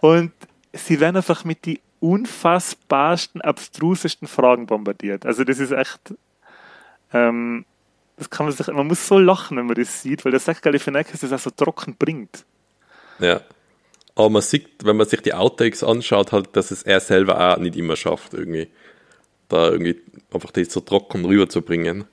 Und 0.00 0.32
sie 0.72 1.00
werden 1.00 1.16
einfach 1.16 1.44
mit 1.44 1.66
die 1.66 1.80
unfassbarsten, 1.98 3.40
abstrusesten 3.40 4.28
Fragen 4.28 4.66
bombardiert. 4.66 5.26
Also 5.26 5.44
das 5.44 5.58
ist 5.58 5.72
echt, 5.72 6.14
ähm, 7.12 7.64
das 8.20 8.30
kann 8.30 8.46
man 8.46 8.54
sich, 8.54 8.66
man 8.68 8.86
muss 8.86 9.08
so 9.08 9.18
lachen, 9.18 9.56
wenn 9.56 9.66
man 9.66 9.74
das 9.74 10.02
sieht, 10.02 10.24
weil 10.24 10.30
der 10.30 10.40
Zach 10.40 10.60
Galifianakis 10.60 11.20
das 11.20 11.32
auch 11.32 11.38
so 11.38 11.50
trocken 11.50 11.96
bringt. 11.98 12.44
Ja. 13.18 13.40
Aber 14.14 14.28
man 14.30 14.42
sieht, 14.42 14.68
wenn 14.84 14.96
man 14.96 15.08
sich 15.08 15.22
die 15.22 15.32
Outtakes 15.34 15.82
anschaut, 15.82 16.30
halt, 16.32 16.54
dass 16.54 16.70
es 16.70 16.82
er 16.82 17.00
selber 17.00 17.40
auch 17.54 17.58
nicht 17.58 17.76
immer 17.76 17.96
schafft, 17.96 18.34
irgendwie. 18.34 18.68
Da 19.48 19.70
irgendwie 19.70 20.00
einfach 20.32 20.50
das 20.52 20.70
so 20.72 20.80
trocken 20.80 21.24
rüberzubringen. 21.24 22.04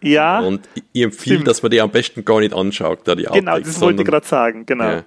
Ja, 0.00 0.38
Und 0.40 0.68
ich- 0.92 1.02
empfehle, 1.02 1.36
Stimmt. 1.36 1.48
dass 1.48 1.60
man 1.62 1.70
die 1.72 1.80
am 1.80 1.90
besten 1.90 2.24
gar 2.24 2.38
nicht 2.40 2.54
anschaut, 2.54 3.00
da 3.04 3.14
die 3.16 3.26
Outtakes. 3.26 3.44
genau, 3.44 3.58
das 3.58 3.80
wollte 3.80 4.02
ich 4.02 4.08
gerade 4.08 4.26
sagen, 4.26 4.64
genau. 4.64 4.84
Ja. 4.84 5.04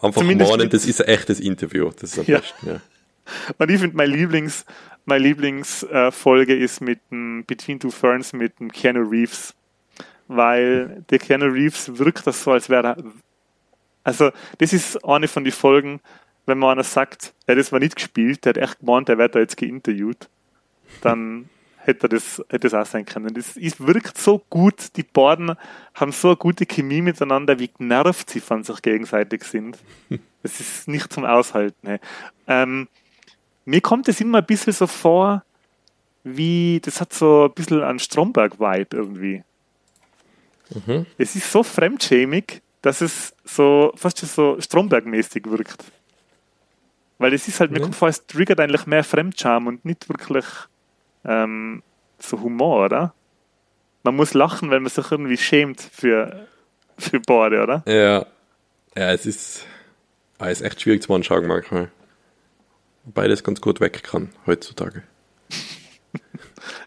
Einfach 0.00 0.20
Zumindest 0.20 0.56
mit- 0.56 0.72
das 0.72 0.86
ist 0.86 1.00
ein 1.02 1.08
echtes 1.08 1.40
Interview. 1.40 1.90
Das 2.00 2.12
ist 2.12 2.18
am 2.20 2.24
Ja. 2.26 2.38
besten, 2.38 2.66
ja. 2.68 2.80
Und 3.58 3.70
ich 3.70 3.80
finde, 3.80 3.96
mein 3.96 4.10
Lieblings, 4.10 4.64
meine 5.04 5.24
Lieblingsfolge 5.24 6.54
äh, 6.54 6.64
ist 6.64 6.80
mit 6.80 7.00
dem 7.10 7.44
Between 7.46 7.80
Two 7.80 7.90
Ferns 7.90 8.32
mit 8.32 8.58
dem 8.60 8.70
Keanu 8.70 9.08
Reeves. 9.08 9.54
Weil 10.28 11.04
der 11.10 11.18
Keanu 11.18 11.46
Reeves 11.46 11.98
wirkt 11.98 12.26
das 12.26 12.42
so, 12.42 12.52
als 12.52 12.68
wäre 12.68 12.88
er. 12.88 12.96
Also, 14.04 14.30
das 14.58 14.72
ist 14.72 15.04
eine 15.04 15.28
von 15.28 15.44
den 15.44 15.52
Folgen, 15.52 16.00
wenn 16.46 16.58
man 16.58 16.70
einer 16.72 16.84
sagt, 16.84 17.34
ja, 17.46 17.54
das 17.54 17.70
war 17.72 17.78
nicht 17.78 17.96
gespielt, 17.96 18.44
der 18.44 18.50
hat 18.50 18.56
echt 18.56 18.80
gemeint, 18.80 19.08
der 19.08 19.18
wird 19.18 19.34
da 19.34 19.38
jetzt 19.38 19.56
geinterviewt, 19.56 20.28
dann 21.00 21.48
hätte 21.84 22.08
das, 22.08 22.38
hätte 22.48 22.68
das 22.70 22.74
auch 22.74 22.86
sein 22.86 23.04
können. 23.04 23.34
Das 23.34 23.56
ist, 23.56 23.86
wirkt 23.86 24.18
so 24.18 24.42
gut, 24.50 24.96
die 24.96 25.02
beiden 25.02 25.56
haben 25.94 26.12
so 26.12 26.28
eine 26.28 26.36
gute 26.36 26.66
Chemie 26.66 27.02
miteinander, 27.02 27.58
wie 27.58 27.68
genervt 27.68 28.30
sie 28.30 28.40
von 28.40 28.62
sich 28.64 28.82
gegenseitig 28.82 29.44
sind. 29.44 29.78
Das 30.44 30.58
ist 30.58 30.88
nicht 30.88 31.12
zum 31.12 31.24
Aushalten. 31.24 32.00
Ähm, 32.48 32.88
mir 33.64 33.80
kommt 33.80 34.08
es 34.08 34.20
immer 34.20 34.38
ein 34.38 34.46
bisschen 34.46 34.72
so 34.72 34.86
vor, 34.86 35.42
wie, 36.24 36.80
das 36.84 37.00
hat 37.00 37.12
so 37.12 37.44
ein 37.46 37.52
bisschen 37.52 37.82
einen 37.82 37.98
Stromberg-Vibe 37.98 38.96
irgendwie. 38.96 39.44
Es 41.18 41.36
ist 41.36 41.50
so 41.50 41.62
fremdschämig, 41.62 42.62
dass 42.80 43.00
es 43.00 43.34
so 43.44 43.92
fast 43.96 44.18
schon 44.18 44.28
so 44.28 44.56
Stromberg-mäßig 44.60 45.50
wirkt. 45.50 45.84
Weil 47.18 47.34
es 47.34 47.46
ist 47.46 47.60
halt, 47.60 47.70
mir 47.70 47.78
Ja. 47.78 47.84
kommt 47.84 47.96
vor, 47.96 48.08
es 48.08 48.26
triggert 48.26 48.58
eigentlich 48.58 48.86
mehr 48.86 49.04
Fremdscham 49.04 49.66
und 49.66 49.84
nicht 49.84 50.08
wirklich 50.08 50.44
ähm, 51.24 51.82
so 52.18 52.40
Humor, 52.40 52.86
oder? 52.86 53.14
Man 54.02 54.16
muss 54.16 54.34
lachen, 54.34 54.70
weil 54.70 54.80
man 54.80 54.90
sich 54.90 55.10
irgendwie 55.10 55.36
schämt 55.36 55.80
für, 55.80 56.48
für 56.98 57.20
beide, 57.20 57.62
oder? 57.62 57.82
Ja, 57.86 58.26
ja 58.96 59.12
es 59.12 59.26
ist, 59.26 59.66
ah, 60.38 60.48
es 60.48 60.60
ist 60.60 60.66
echt 60.66 60.80
schwierig 60.80 61.02
zum 61.02 61.16
Anschauen 61.16 61.46
manchmal. 61.46 61.90
Wobei 63.04 63.28
das 63.28 63.42
ganz 63.42 63.60
gut 63.60 63.80
weg 63.80 64.02
kann 64.02 64.30
heutzutage. 64.46 65.02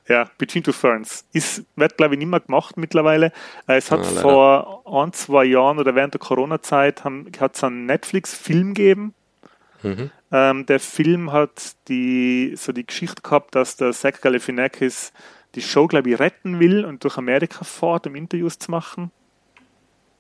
Ja, 0.08 0.30
Between 0.38 0.64
Two 0.64 0.72
Ferns. 0.72 1.26
Ist, 1.34 1.64
wird, 1.76 1.98
glaube 1.98 2.14
ich, 2.14 2.20
nicht 2.20 2.28
mehr 2.28 2.40
gemacht 2.40 2.78
mittlerweile. 2.78 3.32
Äh, 3.68 3.78
Es 3.78 3.90
hat 3.92 4.02
Ah, 4.02 4.22
vor 4.22 4.84
ein, 5.04 5.12
zwei 5.14 5.46
Jahren 5.46 5.80
oder 5.80 5.96
während 5.96 6.14
der 6.14 6.20
Corona-Zeit 6.22 7.04
hat 7.04 7.56
es 7.56 7.64
einen 7.64 7.88
Netflix-Film 7.88 8.76
gegeben. 8.76 9.14
Mhm. 9.82 10.12
Ähm, 10.32 10.66
der 10.68 10.80
Film 10.80 11.32
hat 11.32 11.76
die, 11.88 12.54
so 12.56 12.72
die 12.72 12.86
Geschichte 12.86 13.22
gehabt, 13.24 13.56
dass 13.56 13.78
der 13.78 13.92
Zach 13.94 14.22
Galifianakis 14.22 15.12
die 15.56 15.62
Show, 15.62 15.88
glaube 15.88 16.10
ich, 16.12 16.20
retten 16.20 16.60
will 16.60 16.86
und 16.86 17.04
durch 17.04 17.18
Amerika 17.18 17.64
fährt, 17.64 18.06
um 18.08 18.16
Interviews 18.16 18.60
zu 18.60 18.70
machen. 18.72 19.12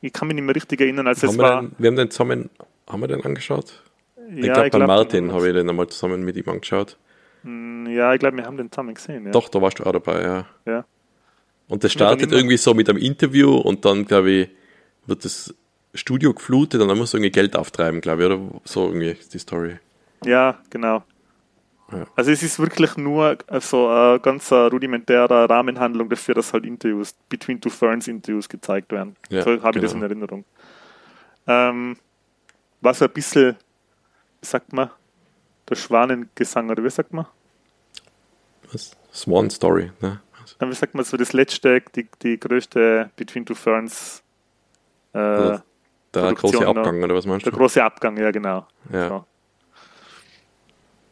Ich 0.01 0.13
kann 0.13 0.27
mich 0.27 0.36
nicht 0.36 0.45
mehr 0.45 0.55
richtig 0.55 0.81
erinnern. 0.81 1.08
Also 1.08 1.27
Haben 1.27 1.34
es 1.34 1.38
wir, 1.38 1.43
war, 1.43 1.62
den, 1.62 1.75
wir 1.77 1.88
haben 1.89 1.95
den 1.95 2.12
zusammen, 2.12 2.49
haben 2.88 3.01
wir 3.01 3.08
den 3.08 3.23
angeschaut? 3.23 3.84
Ich 4.29 4.45
ja, 4.45 4.53
glaube, 4.53 4.69
bei 4.69 4.77
glaub, 4.77 4.88
Martin 4.88 5.31
habe 5.31 5.47
ich 5.47 5.53
den 5.53 5.69
einmal 5.69 5.88
zusammen 5.88 6.23
mit 6.23 6.35
ihm 6.35 6.49
angeschaut. 6.49 6.97
Ja, 7.43 8.13
ich 8.13 8.19
glaube, 8.19 8.38
wir 8.38 8.45
haben 8.45 8.57
den 8.57 8.71
zusammen 8.71 8.95
gesehen. 8.95 9.25
Ja. 9.25 9.31
Doch, 9.31 9.49
da 9.49 9.61
warst 9.61 9.79
du 9.79 9.83
auch 9.83 9.91
dabei, 9.91 10.21
ja. 10.21 10.45
Ja. 10.65 10.85
Und 11.67 11.83
das 11.83 11.91
startet 11.91 12.31
irgendwie 12.31 12.57
so 12.57 12.73
mit 12.73 12.89
einem 12.89 12.97
Interview 12.99 13.55
und 13.55 13.85
dann, 13.85 14.05
glaube 14.05 14.31
ich, 14.31 14.49
wird 15.05 15.25
das 15.25 15.53
Studio 15.93 16.33
geflutet 16.33 16.81
und 16.81 16.88
dann 16.88 16.97
muss 16.97 17.13
irgendwie 17.13 17.31
Geld 17.31 17.55
auftreiben, 17.55 18.01
glaube 18.01 18.23
ich, 18.23 18.25
oder 18.27 18.39
so 18.63 18.88
irgendwie 18.88 19.11
ist 19.11 19.33
die 19.33 19.39
Story. 19.39 19.77
Ja, 20.23 20.59
genau. 20.69 21.03
Ja. 21.91 22.07
Also 22.15 22.31
es 22.31 22.41
ist 22.41 22.59
wirklich 22.59 22.97
nur 22.97 23.38
so 23.61 23.88
eine 23.88 24.19
ganz 24.19 24.49
äh, 24.49 24.55
rudimentäre 24.55 25.47
Rahmenhandlung 25.47 26.09
dafür, 26.09 26.33
dass 26.33 26.51
halt 26.51 26.65
Interviews, 26.65 27.15
Between 27.29 27.61
Two 27.61 27.69
Ferns 27.69 28.07
Interviews 28.07 28.49
gezeigt 28.49 28.91
werden. 28.91 29.15
Ja, 29.29 29.43
so 29.43 29.61
habe 29.61 29.77
ich 29.77 29.83
das 29.83 29.93
in 29.93 29.99
genau. 29.99 30.09
Erinnerung. 30.11 30.45
Ähm, 31.47 31.97
war 32.81 32.93
so 32.95 33.05
ein 33.05 33.11
bisschen, 33.11 33.55
sagt 34.45 34.71
man, 34.73 34.89
der 35.69 35.75
Schwanengesang, 35.75 36.69
oder 36.69 36.84
wie 36.84 36.89
sagt 36.89 37.13
man? 37.13 37.25
Was? 38.71 38.95
Swan 39.13 39.49
Story, 39.49 39.91
ne? 40.01 40.21
Wie 40.60 40.73
sagt 40.73 40.93
man 40.95 41.03
so 41.03 41.17
das 41.17 41.34
letzte, 41.34 41.81
die, 41.95 42.08
die 42.21 42.39
größte 42.39 43.10
Between 43.15 43.45
Two 43.45 43.55
Ferns, 43.55 44.23
äh, 45.13 45.17
Also, 45.17 45.62
Der 46.13 46.21
Produktion, 46.21 46.51
große? 46.51 46.67
Abgang, 46.67 47.03
oder 47.03 47.15
was 47.15 47.25
meinst 47.25 47.45
der 47.45 47.51
du? 47.51 47.58
große 47.58 47.84
Abgang, 47.84 48.17
ja 48.17 48.31
genau. 48.31 48.67
Ja. 48.91 49.10
So. 49.10 49.25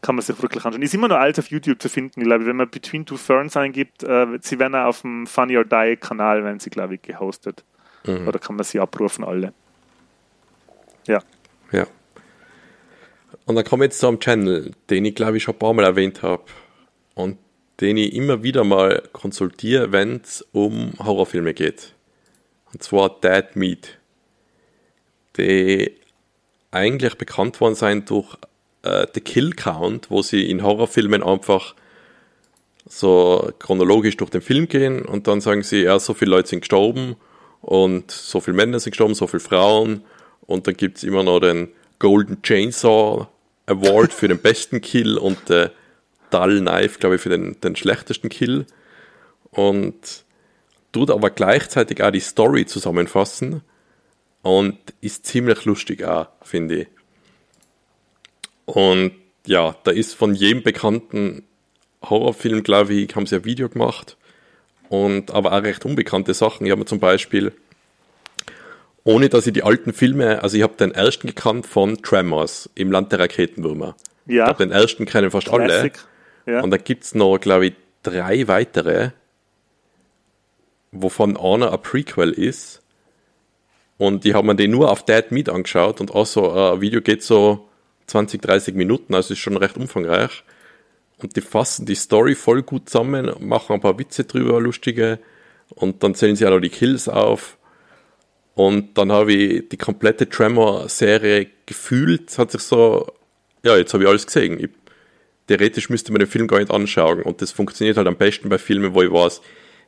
Kann 0.02 0.16
man 0.16 0.22
sich 0.24 0.40
wirklich 0.42 0.64
anschauen. 0.66 0.82
Ist 0.82 0.94
immer 0.94 1.08
noch 1.08 1.16
alt 1.18 1.40
auf 1.40 1.48
YouTube 1.48 1.82
zu 1.82 1.88
finden, 1.90 2.24
glaube 2.24 2.44
ich. 2.44 2.48
Wenn 2.50 2.58
man 2.58 2.70
Between 2.70 3.06
Two 3.06 3.16
Ferns 3.18 3.56
eingibt, 3.58 4.04
äh, 4.04 4.28
sie 4.42 4.60
werden 4.60 4.76
auch 4.76 4.88
auf 4.88 5.02
dem 5.02 5.26
Funny 5.28 5.58
or 5.58 5.64
Die 5.66 5.96
Kanal, 5.96 6.44
werden 6.44 6.60
sie, 6.60 6.70
glaube 6.70 6.96
ich, 6.96 7.02
gehostet. 7.02 7.64
Mhm. 8.06 8.28
Oder 8.28 8.38
kann 8.40 8.56
man 8.58 8.66
sie 8.66 8.80
abrufen, 8.82 9.24
alle. 9.24 9.54
Ja. 11.08 11.20
Und 13.46 13.56
dann 13.56 13.66
komme 13.66 13.86
ich 13.86 13.92
jetzt 13.92 14.00
zu 14.00 14.08
einem 14.08 14.20
Channel, 14.20 14.72
den 14.90 15.06
ich 15.06 15.16
glaube 15.16 15.38
ich 15.38 15.44
schon 15.44 15.56
ein 15.56 15.60
paar 15.60 15.74
Mal 15.74 15.86
erwähnt 15.86 16.22
habe 16.22 16.44
und 17.16 17.38
den 17.82 17.98
ich 17.98 18.14
immer 18.14 18.44
wieder 18.44 18.64
mal 18.64 19.04
konsultiere, 19.12 19.92
wenn 19.92 20.22
es 20.24 20.46
um 20.52 20.94
Horrorfilme 21.00 21.54
geht. 21.54 21.94
Und 22.72 22.84
zwar 22.84 23.20
Dead 23.22 23.56
Meat. 23.56 23.98
Die 25.38 25.92
eigentlich 26.72 27.16
bekannt 27.16 27.60
worden 27.60 27.76
sein 27.76 28.06
durch 28.06 28.36
äh, 28.84 29.08
The 29.14 29.22
Kill 29.22 29.52
Count, 29.52 30.10
wo 30.10 30.22
sie 30.22 30.50
in 30.50 30.64
Horrorfilmen 30.64 31.24
einfach 31.24 31.76
so 32.86 33.52
chronologisch 33.60 34.18
durch 34.18 34.30
den 34.30 34.42
Film 34.42 34.68
gehen 34.68 35.04
und 35.04 35.28
dann 35.28 35.42
sagen 35.42 35.64
sie, 35.64 35.84
ja, 35.84 36.00
so 36.00 36.14
viele 36.14 36.32
Leute 36.32 36.50
sind 36.50 36.60
gestorben 36.62 37.16
und 37.62 38.12
so 38.12 38.42
viele 38.42 38.58
Männer 38.58 38.80
sind 38.80 38.92
gestorben, 38.92 39.16
so 39.16 39.28
viele 39.28 39.40
Frauen 39.40 40.04
und 40.42 40.68
dann 40.68 40.76
gibt 40.76 40.98
es 40.98 41.04
immer 41.04 41.24
noch 41.24 41.40
den 41.40 41.70
Golden 42.00 42.42
Chainsaw 42.42 43.28
Award 43.66 44.14
für 44.14 44.28
den 44.28 44.40
besten 44.40 44.82
Kill 44.82 45.18
und 45.18 45.50
der 45.50 45.72
Dull 46.30 46.60
Knife, 46.62 47.00
glaube 47.00 47.16
ich, 47.16 47.22
für 47.22 47.30
den, 47.30 47.60
den 47.62 47.76
schlechtesten 47.76 48.30
Kill. 48.30 48.66
Und 49.52 50.26
tut 50.92 51.12
aber 51.12 51.30
gleichzeitig 51.30 52.04
auch 52.04 52.12
die 52.12 52.20
Story 52.20 52.66
zusammenfassen 52.66 53.62
und 54.42 54.78
ist 55.02 55.26
ziemlich 55.26 55.66
lustig 55.66 56.04
auch, 56.04 56.28
finde 56.42 56.82
ich. 56.82 56.88
Und 58.66 59.14
ja, 59.46 59.76
da 59.84 59.92
ist 59.92 60.16
von 60.16 60.34
jedem 60.34 60.64
bekannten 60.64 61.44
Horrorfilm, 62.04 62.64
glaube 62.64 62.94
ich, 62.94 63.16
haben 63.16 63.26
sie 63.26 63.36
ein 63.36 63.46
Video 63.46 63.70
gemacht. 63.70 64.18
Und 64.90 65.32
aber 65.32 65.54
auch 65.54 65.64
recht 65.64 65.86
unbekannte 65.86 66.34
Sachen. 66.34 66.66
Ich 66.66 66.72
habe 66.72 66.86
zum 66.86 67.00
Beispiel 67.00 67.54
ohne 69.04 69.30
dass 69.30 69.48
ich 69.48 69.54
die 69.54 69.64
alten 69.64 69.94
Filme, 69.94 70.42
also 70.42 70.58
ich 70.58 70.64
habe 70.64 70.76
den 70.76 70.92
ersten 70.92 71.28
gekannt 71.28 71.66
von 71.66 72.02
Tremors 72.02 72.70
im 72.76 72.92
Land 72.92 73.12
der 73.12 73.20
Raketenwürmer. 73.20 73.96
Ja. 74.26 74.44
Ich 74.44 74.50
habe 74.50 74.66
den 74.66 74.72
ersten 74.72 75.06
kennen 75.06 75.32
fast 75.32 75.48
Classic. 75.48 75.94
alle. 76.46 76.56
Ja. 76.56 76.64
Und 76.64 76.72
da 76.72 76.78
gibt 76.78 77.04
es 77.04 77.16
noch, 77.16 77.38
glaube 77.38 77.68
ich, 77.68 77.74
drei 78.04 78.48
weitere, 78.48 79.12
wovon 80.92 81.38
einer 81.38 81.72
ein 81.72 81.82
Prequel 81.82 82.32
ist. 82.32 82.82
Und 83.98 84.24
die 84.24 84.34
haben 84.34 84.48
mir 84.48 84.56
den 84.56 84.72
nur 84.72 84.92
auf 84.92 85.06
Dead 85.06 85.32
Meat 85.32 85.50
angeschaut 85.50 86.02
und 86.02 86.12
auch 86.12 86.26
so 86.26 86.52
ein 86.52 86.82
Video 86.82 87.02
geht 87.02 87.24
so 87.24 87.70
20, 88.08 88.42
30 88.42 88.76
Minuten, 88.76 89.16
also 89.16 89.34
ist 89.34 89.40
schon 89.40 89.58
recht 89.58 89.78
umfangreich. 89.78 90.44
Und 91.22 91.36
die 91.36 91.42
fassen 91.42 91.86
die 91.86 91.96
Story 91.96 92.36
voll 92.36 92.64
gut 92.64 92.90
zusammen, 92.90 93.32
machen 93.40 93.74
ein 93.74 93.82
paar 93.82 93.98
Witze 94.00 94.26
drüber, 94.26 94.60
lustige. 94.60 95.20
Und 95.70 96.04
dann 96.04 96.16
zählen 96.16 96.36
sie 96.36 96.46
auch 96.46 96.52
noch 96.52 96.60
die 96.60 96.70
Kills 96.70 97.08
auf. 97.08 97.58
Und 98.56 98.98
dann 98.98 99.12
habe 99.12 99.34
ich 99.34 99.70
die 99.70 99.78
komplette 99.78 100.30
Tremor-Serie 100.30 101.48
gefühlt, 101.66 102.38
hat 102.38 102.52
sich 102.52 102.62
so, 102.62 103.12
ja, 103.64 103.76
jetzt 103.78 103.94
habe 103.94 104.04
ich 104.04 104.10
alles 104.10 104.26
gesehen. 104.26 104.60
Ich, 104.60 104.70
theoretisch 105.48 105.90
müsste 105.90 106.12
man 106.12 106.20
den 106.20 106.28
Film 106.28 106.48
gar 106.48 106.60
nicht 106.60 106.72
anschauen. 106.72 107.24
Und 107.24 107.42
das 107.42 107.52
funktioniert 107.52 107.98
halt 107.98 108.08
am 108.08 108.16
besten 108.16 108.50
bei 108.50 108.58
Filmen, 108.58 108.94
wo 108.94 109.02
ich 109.02 109.12
weiß, 109.12 109.42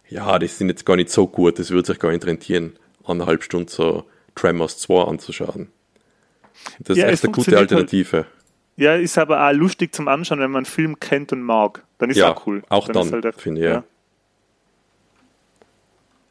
ja, 0.10 0.39
die 0.39 0.47
sind 0.47 0.69
jetzt 0.69 0.86
gar 0.86 0.95
nicht 0.95 1.10
so 1.10 1.28
gut, 1.28 1.60
das 1.60 1.71
würde 1.71 1.88
sich 1.88 1.99
gar 1.99 2.12
nicht 2.12 2.25
rentieren, 2.25 2.78
eineinhalb 3.06 3.43
Stunden 3.43 3.67
so 3.67 4.06
Tremors 4.36 4.78
2 4.80 5.04
anzuschauen. 5.04 5.69
Das 6.80 6.97
ja, 6.97 7.08
ist 7.08 7.13
echt 7.13 7.23
eine 7.25 7.34
gute 7.34 7.51
halt 7.51 7.71
Alternative. 7.71 8.17
Halt, 8.17 8.28
ja, 8.78 8.95
ist 8.95 9.17
aber 9.17 9.47
auch 9.47 9.54
lustig 9.54 9.93
zum 9.93 10.08
Anschauen, 10.08 10.39
wenn 10.39 10.51
man 10.51 10.60
einen 10.60 10.65
Film 10.65 10.99
kennt 10.99 11.32
und 11.32 11.41
mag. 11.41 11.84
Dann 11.97 12.10
ist 12.10 12.17
ja, 12.17 12.34
auch 12.34 12.45
cool. 12.47 12.62
Auch 12.69 12.88
dann, 12.88 13.10
dann 13.10 13.23
halt 13.23 13.41
finde 13.41 13.62
ich, 13.62 13.65
ja. 13.65 13.73
ja. 13.73 13.84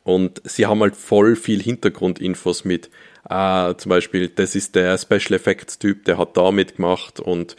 Und 0.05 0.43
sie 0.45 0.67
haben 0.67 0.81
halt 0.81 0.97
voll 0.97 1.35
viel 1.35 1.63
Hintergrundinfos 1.63 2.65
mit. 2.65 2.91
Ah, 3.25 3.75
zum 3.77 3.89
Beispiel, 3.89 4.29
das 4.29 4.55
ist 4.55 4.75
der 4.75 4.99
Special 4.99 5.33
Effects 5.33 5.79
Typ, 5.79 6.05
der 6.05 6.19
hat 6.19 6.37
da 6.37 6.51
mitgemacht 6.51 7.21
und 7.21 7.57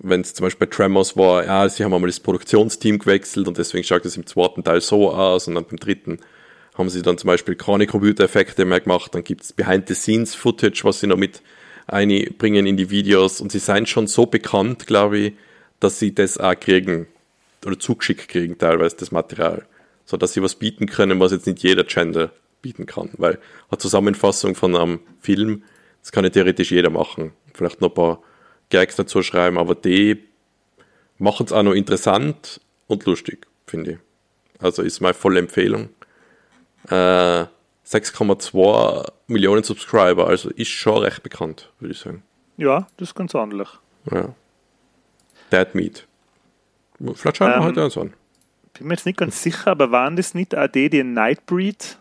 wenn 0.00 0.20
es 0.20 0.34
zum 0.34 0.44
Beispiel 0.44 0.66
bei 0.66 0.74
Tremors 0.74 1.16
war, 1.16 1.44
ja, 1.44 1.68
sie 1.68 1.84
haben 1.84 1.92
einmal 1.92 2.08
das 2.08 2.20
Produktionsteam 2.20 2.98
gewechselt 2.98 3.48
und 3.48 3.58
deswegen 3.58 3.84
schaut 3.84 4.04
es 4.06 4.16
im 4.16 4.26
zweiten 4.26 4.62
Teil 4.64 4.80
so 4.80 5.12
aus 5.12 5.48
und 5.48 5.54
dann 5.54 5.64
beim 5.64 5.78
dritten 5.78 6.20
haben 6.74 6.88
sie 6.88 7.02
dann 7.02 7.18
zum 7.18 7.28
Beispiel 7.28 7.56
keine 7.56 7.86
Computereffekte 7.86 8.64
mehr 8.64 8.80
gemacht, 8.80 9.14
dann 9.14 9.24
gibt 9.24 9.42
es 9.42 9.52
Behind-the-Scenes-Footage, 9.52 10.84
was 10.84 11.00
sie 11.00 11.08
noch 11.08 11.16
mit 11.16 11.42
einbringen 11.88 12.66
in 12.66 12.76
die 12.76 12.90
Videos 12.90 13.40
und 13.40 13.50
sie 13.50 13.58
seien 13.58 13.86
schon 13.86 14.06
so 14.06 14.26
bekannt, 14.26 14.86
glaube 14.86 15.18
ich, 15.18 15.32
dass 15.80 15.98
sie 15.98 16.14
das 16.14 16.38
auch 16.38 16.58
kriegen 16.58 17.08
oder 17.66 17.78
zugeschickt 17.78 18.28
kriegen 18.28 18.58
teilweise, 18.58 18.96
das 18.96 19.10
Material 19.10 19.66
so 20.08 20.16
dass 20.16 20.32
sie 20.32 20.42
was 20.42 20.54
bieten 20.54 20.86
können, 20.86 21.20
was 21.20 21.32
jetzt 21.32 21.46
nicht 21.46 21.62
jeder 21.62 21.86
Channel 21.86 22.30
bieten 22.62 22.86
kann. 22.86 23.10
Weil 23.18 23.38
eine 23.68 23.76
Zusammenfassung 23.76 24.54
von 24.54 24.74
einem 24.74 25.00
Film, 25.20 25.64
das 26.00 26.12
kann 26.12 26.24
ja 26.24 26.30
theoretisch 26.30 26.70
jeder 26.70 26.88
machen. 26.88 27.32
Vielleicht 27.52 27.82
noch 27.82 27.90
ein 27.90 27.94
paar 27.94 28.22
Gags 28.70 28.96
dazu 28.96 29.22
schreiben, 29.22 29.58
aber 29.58 29.74
die 29.74 30.24
machen 31.18 31.44
es 31.44 31.52
auch 31.52 31.62
noch 31.62 31.74
interessant 31.74 32.62
und 32.86 33.04
lustig, 33.04 33.46
finde 33.66 33.90
ich. 33.92 33.98
Also 34.62 34.80
ist 34.80 35.00
meine 35.00 35.12
volle 35.12 35.40
Empfehlung. 35.40 35.90
Äh, 36.88 37.44
6,2 37.86 39.12
Millionen 39.26 39.62
Subscriber, 39.62 40.26
also 40.26 40.48
ist 40.48 40.68
schon 40.68 41.02
recht 41.02 41.22
bekannt, 41.22 41.70
würde 41.80 41.92
ich 41.92 42.00
sagen. 42.00 42.22
Ja, 42.56 42.86
das 42.96 43.10
ist 43.10 43.14
ganz 43.14 43.34
ordentlich. 43.34 43.68
Ja. 44.10 44.34
Dead 45.52 45.74
Meat. 45.74 46.06
Vielleicht 46.98 47.36
schauen 47.36 47.50
wir 47.50 47.56
ähm, 47.56 47.64
heute 47.64 47.84
uns 47.84 47.98
an 47.98 48.14
bin 48.78 48.88
mir 48.88 48.94
jetzt 48.94 49.06
nicht 49.06 49.18
ganz 49.18 49.42
sicher, 49.42 49.70
aber 49.70 49.90
waren 49.90 50.16
das 50.16 50.34
nicht 50.34 50.56
auch 50.56 50.68
die, 50.68 50.90
die 50.90 51.02
Nightbreed, 51.02 51.98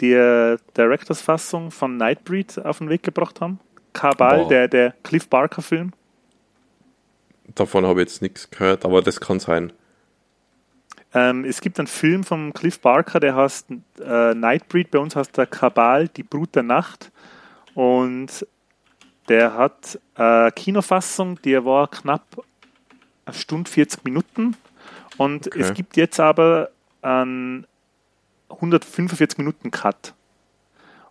die 0.00 0.12
äh, 0.12 0.58
Directors-Fassung 0.76 1.70
von 1.70 1.96
Nightbreed 1.96 2.64
auf 2.64 2.78
den 2.78 2.88
Weg 2.88 3.02
gebracht 3.02 3.40
haben? 3.40 3.60
Kabal, 3.92 4.46
der, 4.48 4.68
der 4.68 4.94
Cliff 5.02 5.28
Barker-Film? 5.28 5.92
Davon 7.54 7.84
habe 7.84 8.00
ich 8.00 8.08
jetzt 8.08 8.22
nichts 8.22 8.50
gehört, 8.50 8.84
aber 8.84 9.02
das 9.02 9.20
kann 9.20 9.40
sein. 9.40 9.72
Ähm, 11.12 11.44
es 11.44 11.60
gibt 11.60 11.78
einen 11.78 11.88
Film 11.88 12.22
von 12.22 12.52
Cliff 12.52 12.78
Barker, 12.80 13.18
der 13.18 13.34
heißt 13.34 13.66
äh, 14.00 14.34
Nightbreed, 14.34 14.90
bei 14.90 14.98
uns 15.00 15.16
heißt 15.16 15.36
der 15.36 15.46
Kabal, 15.46 16.08
die 16.08 16.22
Brut 16.22 16.54
der 16.54 16.62
Nacht. 16.62 17.10
Und 17.74 18.46
der 19.28 19.54
hat 19.54 19.98
eine 20.14 20.52
Kinofassung, 20.52 21.40
die 21.42 21.64
war 21.64 21.88
knapp 21.88 22.44
eine 23.24 23.34
Stunde 23.34 23.70
40 23.70 24.04
Minuten 24.04 24.56
und 25.18 25.46
okay. 25.46 25.60
es 25.60 25.74
gibt 25.74 25.96
jetzt 25.96 26.20
aber 26.20 26.70
einen 27.02 27.66
145 28.48 29.38
Minuten 29.38 29.70
Cut. 29.70 30.14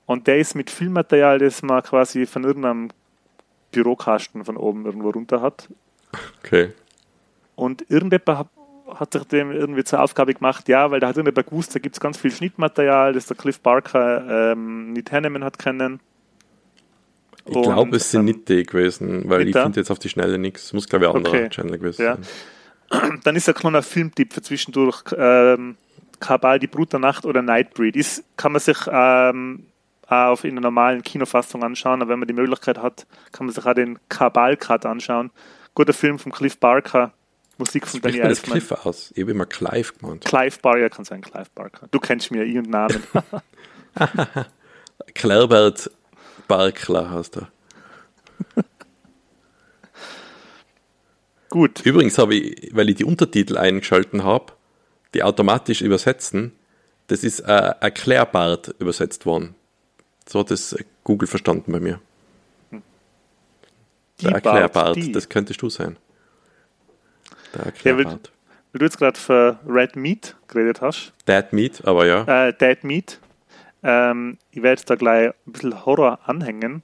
Und 0.06 0.28
der 0.28 0.40
ist 0.40 0.56
mit 0.56 0.70
Filmmaterial, 0.70 1.40
das 1.40 1.62
man 1.62 1.84
quasi 1.84 2.26
von 2.26 2.44
irgendeinem 2.44 2.90
Bürokasten 3.72 4.44
von 4.44 4.58
oben 4.58 4.86
irgendwo 4.86 5.12
runter 5.12 5.42
hat. 5.42 5.70
Okay. 6.40 6.74
Und 7.56 7.86
irgendjemand 7.90 8.40
hat, 8.40 8.48
hat 9.00 9.14
sich 9.14 9.24
dem 9.26 9.52
irgendwie 9.52 9.84
zur 9.84 10.02
Aufgabe 10.02 10.34
gemacht, 10.34 10.68
ja, 10.68 10.90
weil 10.90 11.00
da 11.00 11.10
hat 11.10 11.18
irgendjemand 11.18 11.48
gewusst, 11.48 11.76
da 11.76 11.80
gibt 11.80 11.96
es 11.96 12.00
ganz 12.00 12.18
viel 12.18 12.32
Schnittmaterial, 12.32 13.14
das 13.14 13.28
der 13.28 13.38
Cliff 13.38 13.60
Barker 13.60 14.52
ähm, 14.52 14.94
nicht 14.94 15.12
hernehmen 15.12 15.44
hat 15.44 15.60
können. 15.60 16.00
Ich 17.46 17.62
glaube, 17.62 17.96
es 17.96 18.12
sind 18.12 18.22
ähm, 18.22 18.26
nicht 18.26 18.50
die 18.50 18.64
gewesen, 18.64 19.30
weil 19.30 19.48
ich 19.48 19.56
finde 19.56 19.80
jetzt 19.80 19.92
auf 19.92 20.00
die 20.00 20.10
Schnelle 20.10 20.38
nichts. 20.38 20.74
Muss, 20.74 20.88
glaube 20.88 21.06
ich, 21.06 21.12
ein 21.12 21.18
anderer 21.18 21.34
okay. 21.36 21.50
Channel 21.50 21.78
gewesen 21.78 22.04
ja. 22.04 22.18
Dann 23.24 23.36
ist 23.36 23.48
ein 23.48 23.56
kleiner 23.56 23.84
Filmtipp 23.84 24.34
für 24.34 24.42
zwischendurch. 24.42 25.04
Ähm, 25.16 25.78
Kabal, 26.20 26.60
die 26.60 26.68
Brut 26.68 26.92
der 26.92 27.00
Nacht 27.00 27.26
oder 27.26 27.42
Nightbreed. 27.42 27.96
Ist, 27.96 28.24
kann 28.36 28.52
man 28.52 28.62
sich 28.62 28.78
ähm, 28.92 29.66
auch 30.08 30.44
in 30.44 30.52
einer 30.52 30.62
normalen 30.62 31.02
Kinofassung 31.02 31.64
anschauen, 31.64 32.02
aber 32.02 32.12
wenn 32.12 32.20
man 32.20 32.28
die 32.28 32.34
Möglichkeit 32.34 32.80
hat, 32.80 33.06
kann 33.32 33.46
man 33.46 33.54
sich 33.54 33.66
auch 33.66 33.74
den 33.74 34.00
Kabal-Cut 34.10 34.86
anschauen. 34.86 35.32
Guter 35.76 35.94
Film 35.94 36.20
von 36.20 36.32
Cliff 36.32 36.58
Barker, 36.58 37.14
Musik 37.58 37.88
von 37.88 38.02
Danny 38.02 38.18
Elfman. 38.18 38.30
das 38.30 38.42
Cliff 38.42 38.86
aus? 38.86 39.12
Ich 39.16 39.22
habe 39.22 39.32
immer 39.32 39.46
Clive 39.46 39.94
gemeint. 39.94 40.26
Clive 40.26 40.58
Barker 40.62 40.90
kann 40.90 41.06
sein, 41.06 41.22
Clive 41.22 41.50
Barker. 41.54 41.88
Du 41.92 42.00
kennst 42.00 42.32
mir 42.32 42.44
ihren 42.44 42.70
Namen. 42.70 43.04
Clarbert 45.14 45.92
Barkler 46.48 47.12
heißt 47.12 47.38
er. 47.38 47.52
Gut. 51.50 51.82
Übrigens 51.86 52.18
habe 52.18 52.36
ich, 52.36 52.70
weil 52.74 52.90
ich 52.90 52.96
die 52.96 53.06
Untertitel 53.06 53.58
eingeschalten 53.58 54.24
habe, 54.24 54.54
die 55.14 55.24
automatisch 55.24 55.82
übersetzen, 55.82 56.54
das 57.08 57.24
ist 57.24 57.40
äh, 57.40 57.74
erklärbart 57.80 58.76
übersetzt 58.80 59.26
worden. 59.26 59.56
So 60.28 60.40
hat 60.40 60.52
das 60.52 60.76
Google 61.04 61.28
verstanden 61.28 61.72
bei 61.72 61.80
mir. 61.80 62.00
Der 64.22 64.32
erklärbart, 64.32 64.98
das 65.14 65.30
könntest 65.30 65.62
du 65.62 65.70
sein. 65.70 65.98
Der 67.56 67.66
erklärbart. 67.66 68.06
Ja, 68.06 68.12
weil, 68.12 68.20
weil, 68.74 68.80
du 68.80 68.86
jetzt 68.86 68.98
gerade 69.00 69.20
für 69.20 69.60
Red 69.68 69.96
Meat 69.96 70.36
geredet 70.48 70.82
hast. 70.82 71.14
Dead 71.28 71.52
Meat, 71.52 71.84
aber 71.86 72.06
ja. 72.06 72.48
Äh, 72.48 72.54
Dead 72.54 72.84
Meat. 72.84 73.20
Ähm, 73.82 74.38
ich 74.52 74.62
werde 74.62 74.84
da 74.86 74.96
gleich 74.96 75.30
ein 75.30 75.52
bisschen 75.52 75.86
Horror 75.86 76.20
anhängen. 76.26 76.84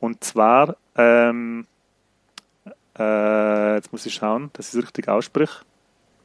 Und 0.00 0.24
zwar 0.24 0.76
ähm, 0.96 1.66
äh, 2.98 3.74
jetzt 3.76 3.92
muss 3.92 4.06
ich 4.06 4.14
schauen, 4.14 4.50
dass 4.52 4.68
ich 4.68 4.78
es 4.78 4.84
richtig 4.84 5.08
ausspreche. 5.08 5.64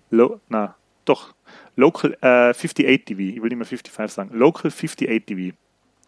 Lo 0.10 0.40
na, 0.50 0.76
doch. 1.06 1.34
Local 1.76 2.18
äh, 2.22 2.50
58 2.50 3.06
TV. 3.06 3.22
Ich 3.22 3.42
will 3.42 3.50
nicht 3.50 3.58
mehr 3.58 3.66
55 3.66 4.14
sagen. 4.14 4.38
Local 4.38 4.72
58 4.72 5.26
TV. 5.26 5.56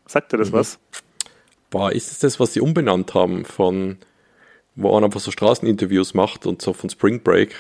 Sagt 0.08 0.34
dir 0.34 0.38
das 0.38 0.52
mhm. 0.52 0.54
was? 0.54 0.80
Boah, 1.70 1.92
ist 1.92 2.12
es 2.12 2.20
das, 2.20 2.40
was 2.40 2.54
sie 2.54 2.62
umbenannt 2.62 3.14
haben 3.14 3.46
von 3.46 3.98
wo 4.76 4.96
einer 4.96 5.08
einfach 5.08 5.20
so 5.20 5.32
Straßeninterviews 5.32 6.14
macht 6.14 6.46
und 6.46 6.62
so 6.62 6.74
von 6.74 6.90
Spring 6.90 7.22
Break. 7.22 7.56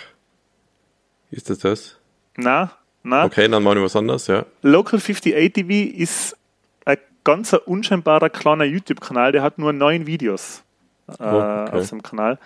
Ist 1.32 1.50
das 1.50 1.60
das? 1.60 1.98
Na, 2.38 2.72
na. 3.04 3.26
Okay, 3.26 3.48
dann 3.48 3.62
machen 3.64 3.78
wir 3.78 3.84
was 3.84 3.96
anderes, 3.96 4.28
ja. 4.28 4.46
Local 4.62 5.00
58 5.00 5.54
TV 5.54 5.96
ist 5.96 6.38
ein 6.86 6.98
ganz 7.24 7.54
unscheinbarer 7.54 8.30
kleiner 8.30 8.64
YouTube-Kanal, 8.64 9.32
der 9.32 9.42
hat 9.42 9.58
nur 9.58 9.74
neun 9.74 10.08
Videos 10.08 10.64
äh, 11.08 11.14
Oh, 11.20 11.26
okay. 11.26 11.78
auf 11.78 11.86
seinem 11.86 12.04
Kanal. 12.04 12.40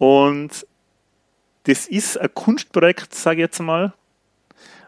Und 0.00 0.66
das 1.64 1.86
ist 1.86 2.18
ein 2.18 2.32
Kunstprojekt, 2.32 3.14
sage 3.14 3.36
ich 3.36 3.42
jetzt 3.42 3.60
mal, 3.60 3.92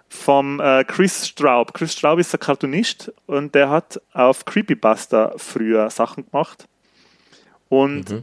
vom 0.08 0.58
äh, 0.58 0.84
Chris 0.84 1.28
Straub. 1.28 1.74
Chris 1.74 1.92
Straub 1.92 2.18
ist 2.18 2.34
ein 2.34 2.40
Cartoonist 2.40 3.12
und 3.26 3.54
der 3.54 3.68
hat 3.68 4.00
auf 4.14 4.44
Creepypasta 4.46 5.34
früher 5.36 5.90
Sachen 5.90 6.24
gemacht. 6.30 6.66
Und 7.68 8.10
Mhm. 8.10 8.22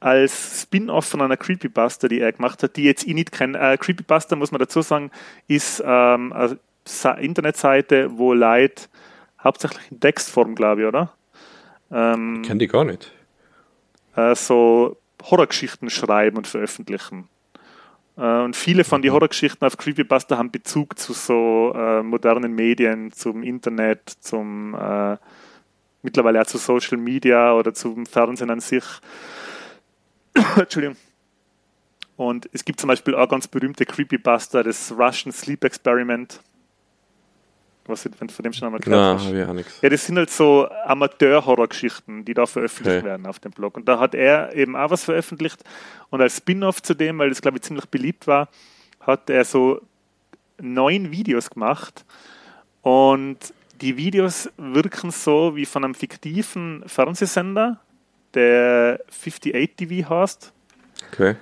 als 0.00 0.62
Spin-off 0.62 1.06
von 1.06 1.22
einer 1.22 1.36
Creepypasta, 1.38 2.08
die 2.08 2.20
er 2.20 2.32
gemacht 2.32 2.62
hat, 2.62 2.76
die 2.76 2.84
jetzt 2.84 3.04
ich 3.06 3.14
nicht 3.14 3.32
kenne. 3.32 3.58
Äh, 3.58 3.78
Creepypasta, 3.78 4.36
muss 4.36 4.52
man 4.52 4.58
dazu 4.58 4.82
sagen, 4.82 5.10
ist 5.48 5.82
ähm, 5.84 6.32
eine 6.34 7.20
Internetseite, 7.20 8.18
wo 8.18 8.34
Leute 8.34 8.84
hauptsächlich 9.42 9.90
in 9.90 9.98
Textform, 10.00 10.54
glaube 10.54 10.82
ich, 10.82 10.86
oder? 10.88 11.12
Ähm, 11.90 12.42
Kennt 12.44 12.60
die 12.60 12.68
gar 12.68 12.84
nicht. 12.84 13.12
äh, 14.16 14.34
so 14.34 14.96
Horrorgeschichten 15.22 15.90
schreiben 15.90 16.36
und 16.36 16.46
veröffentlichen. 16.46 17.28
Äh, 18.16 18.42
und 18.42 18.56
viele 18.56 18.84
von 18.84 19.02
den 19.02 19.12
Horrorgeschichten 19.12 19.66
auf 19.66 19.76
Creepypasta 19.76 20.36
haben 20.36 20.50
Bezug 20.50 20.98
zu 20.98 21.12
so 21.12 21.72
äh, 21.74 22.02
modernen 22.02 22.54
Medien, 22.54 23.12
zum 23.12 23.42
Internet, 23.42 24.10
zum 24.20 24.74
äh, 24.74 25.16
mittlerweile 26.02 26.40
auch 26.40 26.46
zu 26.46 26.58
Social 26.58 26.98
Media 26.98 27.54
oder 27.54 27.72
zum 27.72 28.06
Fernsehen 28.06 28.50
an 28.50 28.60
sich. 28.60 28.84
Entschuldigung. 30.56 30.96
Und 32.16 32.48
es 32.52 32.64
gibt 32.64 32.78
zum 32.78 32.88
Beispiel 32.88 33.14
auch 33.14 33.28
ganz 33.28 33.48
berühmte 33.48 33.86
Creepypasta, 33.86 34.62
das 34.62 34.92
Russian 34.92 35.32
Sleep 35.32 35.64
Experiment. 35.64 36.40
Was 37.86 38.04
wenn 38.04 38.28
du 38.28 38.32
von 38.34 38.42
dem 38.44 38.52
schon 38.52 38.66
einmal 38.66 38.80
gehört 38.80 39.00
Na, 39.00 39.14
hast. 39.24 39.32
ich 39.32 39.44
auch 39.44 39.52
nichts. 39.52 39.80
Ja, 39.82 39.88
das 39.88 40.06
sind 40.06 40.16
halt 40.16 40.30
so 40.30 40.68
Amateur-Horror-Geschichten, 40.84 42.24
die 42.24 42.32
da 42.34 42.46
veröffentlicht 42.46 42.98
Okay. 42.98 43.06
werden 43.06 43.26
auf 43.26 43.40
dem 43.40 43.50
Blog. 43.52 43.76
Und 43.76 43.88
da 43.88 43.98
hat 43.98 44.14
er 44.14 44.54
eben 44.54 44.76
auch 44.76 44.90
was 44.90 45.04
veröffentlicht. 45.04 45.64
Und 46.10 46.20
als 46.20 46.36
Spin-off 46.36 46.80
zu 46.82 46.94
dem, 46.94 47.18
weil 47.18 47.28
das, 47.30 47.42
glaube 47.42 47.56
ich, 47.56 47.62
ziemlich 47.62 47.86
beliebt 47.86 48.26
war, 48.28 48.48
hat 49.00 49.28
er 49.30 49.44
so 49.44 49.80
neun 50.60 51.10
Videos 51.10 51.50
gemacht. 51.50 52.04
Und 52.82 53.38
die 53.80 53.96
Videos 53.96 54.48
wirken 54.56 55.10
so 55.10 55.56
wie 55.56 55.66
von 55.66 55.84
einem 55.84 55.94
fiktiven 55.96 56.84
Fernsehsender, 56.86 57.80
der 58.34 59.00
58 59.10 59.76
TV 59.76 60.08
heißt. 60.08 60.52
Okay. 61.12 61.34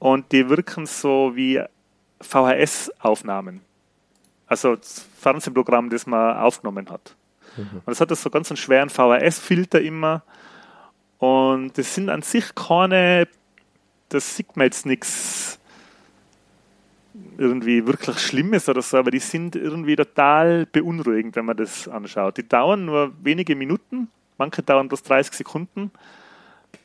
Und 0.00 0.32
die 0.32 0.48
wirken 0.48 0.84
so 0.86 1.32
wie 1.36 1.62
VHS-Aufnahmen. 2.20 3.60
Also 4.48 4.76
das 4.76 5.06
Fernsehprogramm, 5.18 5.90
das 5.90 6.06
man 6.06 6.36
aufgenommen 6.38 6.88
hat. 6.90 7.14
Und 7.84 7.92
es 7.92 8.00
hat 8.00 8.10
das 8.10 8.22
so 8.22 8.30
ganz 8.30 8.50
einen 8.50 8.56
schweren 8.56 8.88
VHS-Filter 8.88 9.80
immer. 9.80 10.22
Und 11.18 11.76
das 11.76 11.94
sind 11.94 12.08
an 12.08 12.22
sich 12.22 12.54
keine, 12.54 13.28
das 14.08 14.36
sieht 14.36 14.56
man 14.56 14.66
jetzt 14.66 14.86
nichts 14.86 15.58
irgendwie 17.36 17.86
wirklich 17.86 18.18
Schlimmes 18.18 18.68
oder 18.68 18.82
so, 18.82 18.96
aber 18.96 19.10
die 19.10 19.18
sind 19.18 19.56
irgendwie 19.56 19.96
total 19.96 20.66
beunruhigend, 20.66 21.34
wenn 21.36 21.46
man 21.46 21.56
das 21.56 21.88
anschaut. 21.88 22.36
Die 22.36 22.48
dauern 22.48 22.84
nur 22.84 23.12
wenige 23.22 23.56
Minuten, 23.56 24.08
manche 24.38 24.62
dauern 24.62 24.88
bloß 24.88 25.02
30 25.02 25.34
Sekunden 25.34 25.90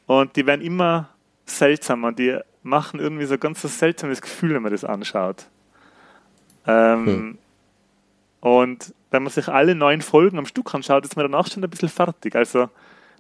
und 0.07 0.35
die 0.35 0.45
werden 0.45 0.61
immer 0.61 1.09
seltsamer 1.45 2.09
und 2.09 2.19
die 2.19 2.39
machen 2.63 2.99
irgendwie 2.99 3.25
so 3.25 3.35
ein 3.35 3.39
ganz 3.39 3.61
so 3.61 3.67
seltsames 3.67 4.21
Gefühl, 4.21 4.55
wenn 4.55 4.63
man 4.63 4.71
das 4.71 4.83
anschaut. 4.83 5.45
Ähm, 6.65 7.05
Hm. 7.05 7.37
Und 8.43 8.93
wenn 9.09 9.23
man 9.23 9.31
sich 9.31 9.47
alle 9.47 9.73
neun 9.73 10.01
Folgen 10.01 10.37
am 10.37 10.45
Stück 10.45 10.75
anschaut, 10.75 11.05
ist 11.05 11.15
man 11.15 11.31
danach 11.31 11.47
schon 11.47 11.63
ein 11.63 11.69
bisschen 11.69 11.87
fertig. 11.87 12.35
Also 12.35 12.69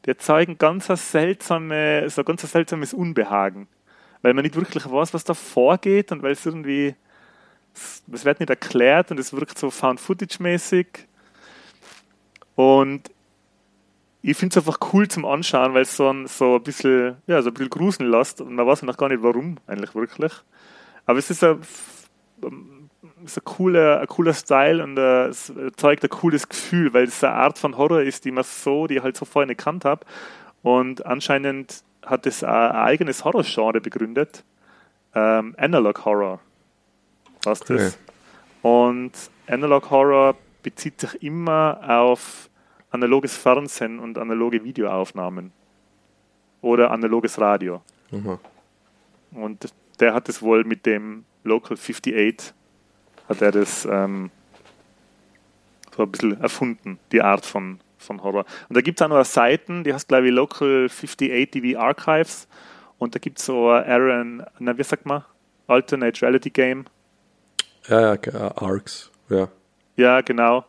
die 0.03 0.09
erzeugen 0.09 0.57
ganz 0.57 0.87
seltsame, 0.87 2.09
so 2.09 2.25
ganz 2.25 2.41
seltsames 2.41 2.93
Unbehagen. 2.93 3.69
Weil 4.21 4.33
man 4.33 4.43
nicht 4.43 4.57
wirklich 4.57 4.85
weiß, 4.85 5.13
was 5.13 5.23
da 5.23 5.33
vorgeht 5.33 6.11
und 6.11 6.23
weil 6.23 6.33
es 6.33 6.45
irgendwie, 6.45 6.95
es 8.11 8.25
wird 8.25 8.41
nicht 8.41 8.49
erklärt 8.49 9.11
und 9.11 9.17
es 9.17 9.31
wirkt 9.31 9.57
so 9.57 9.69
Found-Footage-mäßig. 9.69 10.87
Und 12.55 13.09
ich 14.23 14.35
finde 14.35 14.59
es 14.59 14.67
einfach 14.67 14.91
cool 14.91 15.07
zum 15.07 15.23
Anschauen, 15.23 15.73
weil 15.73 15.83
es 15.83 15.95
so 15.95 16.09
ein, 16.09 16.27
so 16.27 16.55
ein 16.55 16.63
bisschen, 16.63 17.15
ja, 17.27 17.41
so 17.41 17.49
ein 17.49 17.53
bisschen 17.53 17.69
gruseln 17.69 18.11
lässt 18.11 18.41
und 18.41 18.55
man 18.55 18.67
weiß 18.67 18.81
noch 18.81 18.97
gar 18.97 19.07
nicht 19.07 19.23
warum, 19.23 19.55
eigentlich 19.67 19.95
wirklich. 19.95 20.33
Aber 21.05 21.17
es 21.17 21.29
ist 21.29 21.45
ein, 21.45 21.61
ist 23.25 23.37
ein 23.37 23.43
cooler, 23.43 23.99
ein 23.99 24.07
cooler 24.07 24.33
Style 24.33 24.83
und 24.83 24.97
äh, 24.97 25.27
es 25.27 25.49
erzeugt 25.49 26.03
ein 26.03 26.09
cooles 26.09 26.47
Gefühl, 26.47 26.93
weil 26.93 27.05
es 27.05 27.23
eine 27.23 27.33
Art 27.33 27.57
von 27.57 27.77
Horror 27.77 28.01
ist, 28.01 28.25
die 28.25 28.31
man 28.31 28.43
so, 28.43 28.87
die 28.87 28.97
ich 28.97 29.03
halt 29.03 29.17
so 29.17 29.25
vorher 29.25 29.47
nicht 29.47 29.57
gekannt 29.57 29.85
habe. 29.85 30.05
Und 30.61 31.05
anscheinend 31.05 31.83
hat 32.05 32.25
es 32.25 32.43
ein, 32.43 32.49
eigenes 32.49 33.23
Horror-Genre 33.23 33.81
begründet. 33.81 34.43
Ähm, 35.15 35.55
Analog 35.57 36.05
Horror. 36.05 36.39
Was 37.43 37.59
das? 37.61 37.97
Und 38.61 39.11
Analog 39.47 39.89
Horror 39.89 40.35
bezieht 40.61 40.99
sich 41.01 41.21
immer 41.21 41.79
auf 41.87 42.49
analoges 42.91 43.35
Fernsehen 43.35 43.99
und 43.99 44.17
analoge 44.17 44.63
Videoaufnahmen. 44.63 45.51
Oder 46.61 46.91
analoges 46.91 47.39
Radio. 47.39 47.81
Aha. 48.11 48.39
Und 49.31 49.73
der 49.99 50.13
hat 50.13 50.29
es 50.29 50.41
wohl 50.41 50.63
mit 50.63 50.85
dem 50.85 51.25
Local 51.43 51.77
58 51.77 52.53
hat 53.33 53.41
er 53.41 53.51
das 53.51 53.85
ähm, 53.85 54.29
so 55.95 56.03
ein 56.03 56.11
bisschen 56.11 56.39
erfunden, 56.39 56.99
die 57.11 57.21
Art 57.21 57.45
von, 57.45 57.79
von 57.97 58.21
Horror. 58.23 58.45
Und 58.69 58.77
da 58.77 58.81
gibt 58.81 58.99
es 58.99 59.05
auch 59.05 59.09
noch 59.09 59.25
Seiten, 59.25 59.83
die 59.83 59.93
heißt, 59.93 60.07
glaube 60.07 60.27
ich, 60.27 60.33
Local 60.33 60.85
58 60.85 61.51
TV 61.51 61.79
Archives. 61.79 62.47
Und 62.97 63.15
da 63.15 63.19
gibt 63.19 63.39
es 63.39 63.45
so 63.45 63.69
Aaron, 63.69 64.43
na, 64.59 64.77
wie 64.77 64.83
sagt 64.83 65.05
man? 65.05 65.23
Alternate 65.67 66.21
Reality 66.21 66.49
Game. 66.49 66.85
Ja, 67.87 68.01
ja, 68.01 68.13
äh, 68.13 68.51
Arcs. 68.55 69.11
Ja. 69.29 69.47
Ja, 69.95 70.21
genau. 70.21 70.65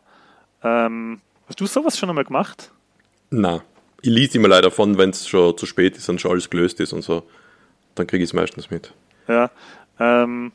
Ähm, 0.63 1.21
hast 1.47 1.59
du 1.59 1.65
sowas 1.65 1.97
schon 1.97 2.09
einmal 2.09 2.25
gemacht? 2.25 2.71
Na, 3.29 3.61
ich 4.01 4.09
lese 4.09 4.37
immer 4.37 4.47
leider 4.47 4.71
von, 4.71 4.97
wenn 4.97 5.09
es 5.11 5.27
schon 5.27 5.57
zu 5.57 5.65
spät 5.65 5.97
ist 5.97 6.09
und 6.09 6.19
schon 6.19 6.31
alles 6.31 6.49
gelöst 6.49 6.79
ist 6.79 6.93
und 6.93 7.01
so. 7.01 7.23
Dann 7.95 8.07
kriege 8.07 8.23
ich 8.23 8.29
es 8.29 8.33
meistens 8.33 8.69
mit. 8.69 8.93
Ja. 9.27 9.49
Ähm, 9.99 10.51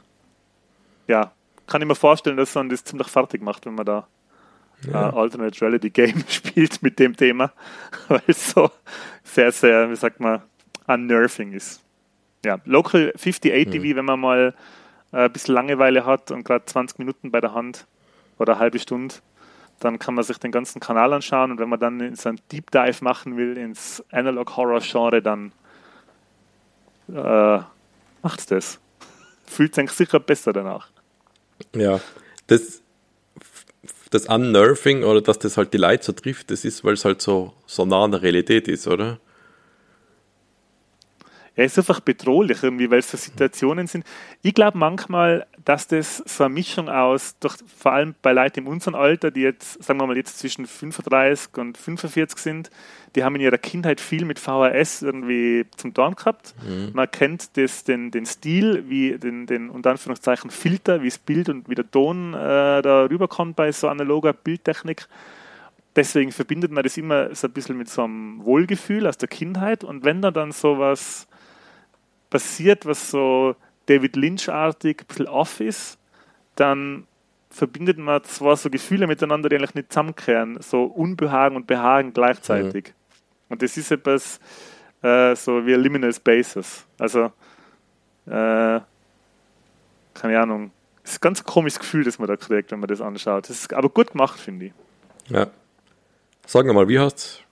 ja, 1.08 1.32
kann 1.70 1.80
ich 1.80 1.88
mir 1.88 1.94
vorstellen, 1.94 2.36
dass 2.36 2.54
man 2.54 2.68
das 2.68 2.84
ziemlich 2.84 3.08
fertig 3.08 3.40
macht, 3.42 3.64
wenn 3.64 3.74
man 3.74 3.86
da 3.86 4.06
Ja. 4.84 5.08
äh, 5.10 5.12
Alternate 5.14 5.58
Reality 5.62 5.88
Game 5.90 6.22
spielt 6.28 6.82
mit 6.82 6.98
dem 6.98 7.16
Thema, 7.16 7.52
weil 8.08 8.22
es 8.26 8.50
so 8.50 8.70
sehr, 9.24 9.50
sehr, 9.52 9.90
wie 9.90 9.96
sagt 9.96 10.20
man, 10.20 10.42
unnerving 10.86 11.52
ist. 11.52 11.82
Ja, 12.44 12.58
Local 12.64 13.12
58 13.14 13.70
TV, 13.70 13.96
wenn 13.96 14.04
man 14.04 14.20
mal 14.20 14.54
äh, 15.12 15.24
ein 15.24 15.32
bisschen 15.32 15.54
Langeweile 15.54 16.04
hat 16.04 16.30
und 16.30 16.44
gerade 16.44 16.64
20 16.64 16.98
Minuten 16.98 17.30
bei 17.30 17.40
der 17.40 17.54
Hand 17.54 17.86
oder 18.38 18.54
eine 18.54 18.60
halbe 18.60 18.78
Stunde, 18.78 19.14
dann 19.78 19.98
kann 19.98 20.14
man 20.14 20.24
sich 20.24 20.38
den 20.38 20.50
ganzen 20.52 20.80
Kanal 20.80 21.12
anschauen 21.12 21.52
und 21.52 21.58
wenn 21.60 21.68
man 21.68 21.78
dann 21.80 22.00
in 22.00 22.14
so 22.16 22.28
einen 22.30 22.40
Deep 22.52 22.70
Dive 22.70 23.02
machen 23.04 23.36
will 23.36 23.56
ins 23.56 24.02
Analog 24.10 24.56
Horror 24.56 24.80
Genre, 24.80 25.22
dann 25.22 25.52
äh, 27.14 27.60
macht's 28.22 28.46
das. 28.46 28.80
Fühlt 29.46 29.74
sich 29.74 29.90
sicher 29.90 30.20
besser 30.20 30.52
danach. 30.52 30.88
Ja, 31.74 32.00
das, 32.46 32.82
das 34.10 34.26
Unnerving 34.26 35.04
oder 35.04 35.20
dass 35.20 35.38
das 35.38 35.56
halt 35.56 35.72
die 35.72 35.78
Leute 35.78 36.04
so 36.04 36.12
trifft, 36.12 36.50
das 36.50 36.64
ist, 36.64 36.84
weil 36.84 36.94
es 36.94 37.04
halt 37.04 37.22
so, 37.22 37.52
so 37.66 37.84
nah 37.84 38.04
an 38.04 38.12
der 38.12 38.22
Realität 38.22 38.68
ist, 38.68 38.86
oder? 38.86 39.20
Er 41.60 41.66
ist 41.66 41.76
einfach 41.76 42.00
bedrohlich 42.00 42.62
irgendwie, 42.62 42.90
weil 42.90 43.00
es 43.00 43.10
so 43.10 43.18
Situationen 43.18 43.86
sind. 43.86 44.06
Ich 44.40 44.54
glaube 44.54 44.78
manchmal, 44.78 45.46
dass 45.62 45.86
das 45.86 46.16
so 46.24 46.44
eine 46.44 46.54
Mischung 46.54 46.88
aus, 46.88 47.38
durch, 47.38 47.54
vor 47.76 47.92
allem 47.92 48.14
bei 48.22 48.32
Leuten 48.32 48.60
in 48.60 48.66
unserem 48.66 48.94
Alter, 48.94 49.30
die 49.30 49.42
jetzt, 49.42 49.84
sagen 49.84 50.00
wir 50.00 50.06
mal, 50.06 50.16
jetzt 50.16 50.38
zwischen 50.38 50.66
35 50.66 51.58
und 51.58 51.76
45 51.76 52.38
sind, 52.38 52.70
die 53.14 53.24
haben 53.24 53.34
in 53.34 53.42
ihrer 53.42 53.58
Kindheit 53.58 54.00
viel 54.00 54.24
mit 54.24 54.38
VHS 54.38 55.02
irgendwie 55.02 55.66
zum 55.76 55.92
Tun 55.92 56.14
gehabt. 56.14 56.54
Man 56.94 57.10
kennt 57.10 57.54
das, 57.58 57.84
den, 57.84 58.10
den 58.10 58.24
Stil, 58.24 58.84
wie 58.88 59.18
den, 59.18 59.44
den 59.44 59.68
unter 59.68 59.90
Anführungszeichen 59.90 60.48
Filter, 60.48 61.02
wie 61.02 61.10
das 61.10 61.18
Bild 61.18 61.50
und 61.50 61.68
wie 61.68 61.74
der 61.74 61.90
Ton 61.90 62.32
äh, 62.32 62.80
da 62.80 63.04
rüberkommt 63.04 63.56
bei 63.56 63.70
so 63.70 63.88
analoger 63.88 64.32
Bildtechnik 64.32 65.08
deswegen 65.94 66.32
verbindet 66.32 66.70
man 66.70 66.84
das 66.84 66.96
immer 66.96 67.34
so 67.34 67.48
ein 67.48 67.52
bisschen 67.52 67.76
mit 67.76 67.90
so 67.90 68.04
einem 68.04 68.44
Wohlgefühl 68.44 69.06
aus 69.06 69.18
der 69.18 69.28
Kindheit. 69.28 69.84
Und 69.84 70.04
wenn 70.04 70.22
da 70.22 70.30
dann 70.30 70.52
sowas 70.52 71.26
passiert, 72.30 72.86
was 72.86 73.10
so 73.10 73.56
David 73.86 74.16
Lynch-artig 74.16 75.02
ein 75.02 75.06
bisschen 75.06 75.26
off 75.28 75.60
ist, 75.60 75.98
dann 76.54 77.06
verbindet 77.50 77.98
man 77.98 78.22
zwar 78.24 78.56
so 78.56 78.70
Gefühle 78.70 79.06
miteinander, 79.06 79.48
die 79.48 79.56
eigentlich 79.56 79.74
nicht 79.74 79.92
zusammenkehren, 79.92 80.58
so 80.60 80.84
Unbehagen 80.84 81.56
und 81.56 81.66
Behagen 81.66 82.12
gleichzeitig. 82.12 82.94
Und 83.48 83.62
das 83.62 83.76
ist 83.76 83.90
etwas, 83.90 84.38
äh, 85.02 85.34
so 85.34 85.66
wie 85.66 85.74
Liminal 85.74 86.12
Spaces. 86.14 86.86
Also, 86.98 87.32
äh, 88.26 88.80
keine 90.14 90.40
Ahnung. 90.40 90.70
Es 91.02 91.12
ist 91.12 91.18
ein 91.18 91.22
ganz 91.22 91.42
komisches 91.42 91.80
Gefühl, 91.80 92.04
das 92.04 92.18
man 92.18 92.28
da 92.28 92.36
kriegt, 92.36 92.70
wenn 92.70 92.78
man 92.78 92.88
das 92.88 93.00
anschaut. 93.00 93.48
Das 93.48 93.58
ist 93.58 93.74
aber 93.74 93.88
gut 93.88 94.12
gemacht, 94.12 94.38
finde 94.38 94.66
ich. 94.66 94.72
Ja. 95.28 95.48
Sagen 96.46 96.68
wir 96.68 96.74
mal, 96.74 96.88
wie 96.88 96.98
heißt 97.00 97.42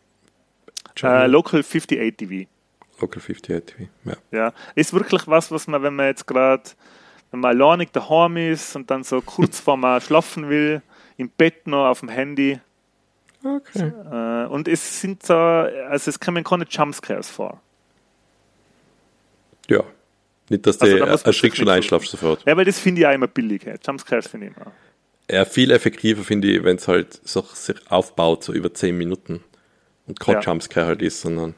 Äh, 1.25 1.27
Local 1.27 1.61
58 1.61 2.17
TV. 2.17 2.49
Local 3.01 3.21
58 3.21 3.65
TV. 3.77 3.91
Ja. 4.05 4.17
Ja, 4.31 4.53
ist 4.75 4.93
wirklich 4.93 5.27
was, 5.27 5.51
was 5.51 5.67
man, 5.67 5.83
wenn 5.83 5.95
man 5.95 6.07
jetzt 6.07 6.27
gerade, 6.27 6.63
wenn 7.31 7.41
man 7.41 7.51
alleinig 7.51 7.91
daheim 7.93 8.37
ist 8.37 8.75
und 8.77 8.91
dann 8.91 9.05
so 9.05 9.21
kurz 9.21 9.61
vor 9.65 9.77
man 9.77 10.01
schlafen 10.01 10.49
will, 10.49 10.83
im 11.17 11.31
Bett 11.31 11.67
noch 11.67 11.87
auf 11.87 12.01
dem 12.01 12.09
Handy. 12.09 12.61
Okay. 13.45 13.93
Äh, 14.11 14.47
und 14.47 14.67
es 14.69 15.01
sind 15.01 15.25
so, 15.25 15.35
also 15.35 16.11
es 16.11 16.19
kommen 16.19 16.43
keine 16.45 16.65
Jumpscares 16.69 17.31
vor. 17.31 17.61
Ja. 19.69 19.85
Nicht, 20.49 20.67
dass 20.67 20.81
Also 20.81 20.97
du 20.99 21.05
da 21.05 21.15
erschrickst 21.15 21.61
und 21.61 21.69
einschlafst 21.69 22.11
sofort. 22.11 22.43
Ja, 22.47 22.57
weil 22.57 22.65
das 22.65 22.79
finde 22.79 23.03
ich 23.03 23.07
auch 23.07 23.13
immer 23.13 23.27
billig. 23.27 23.67
Hey. 23.67 23.77
Jumpscares 23.87 24.27
finde 24.29 24.47
ich 24.49 24.57
immer. 24.57 24.73
Ja, 25.31 25.45
viel 25.45 25.71
effektiver 25.71 26.25
finde 26.25 26.49
ich, 26.49 26.65
wenn 26.65 26.77
es 26.77 26.89
halt 26.89 27.21
so 27.23 27.43
sich 27.43 27.77
aufbaut, 27.91 28.45
so 28.45 28.55
über 28.55 28.73
10 28.73 28.97
Minuten. 28.97 29.45
Und 30.07 30.19
kein 30.19 30.37
Ja. 30.37 30.41
Jumpscare 30.41 30.87
halt 30.87 31.03
ist, 31.03 31.21
sondern 31.21 31.55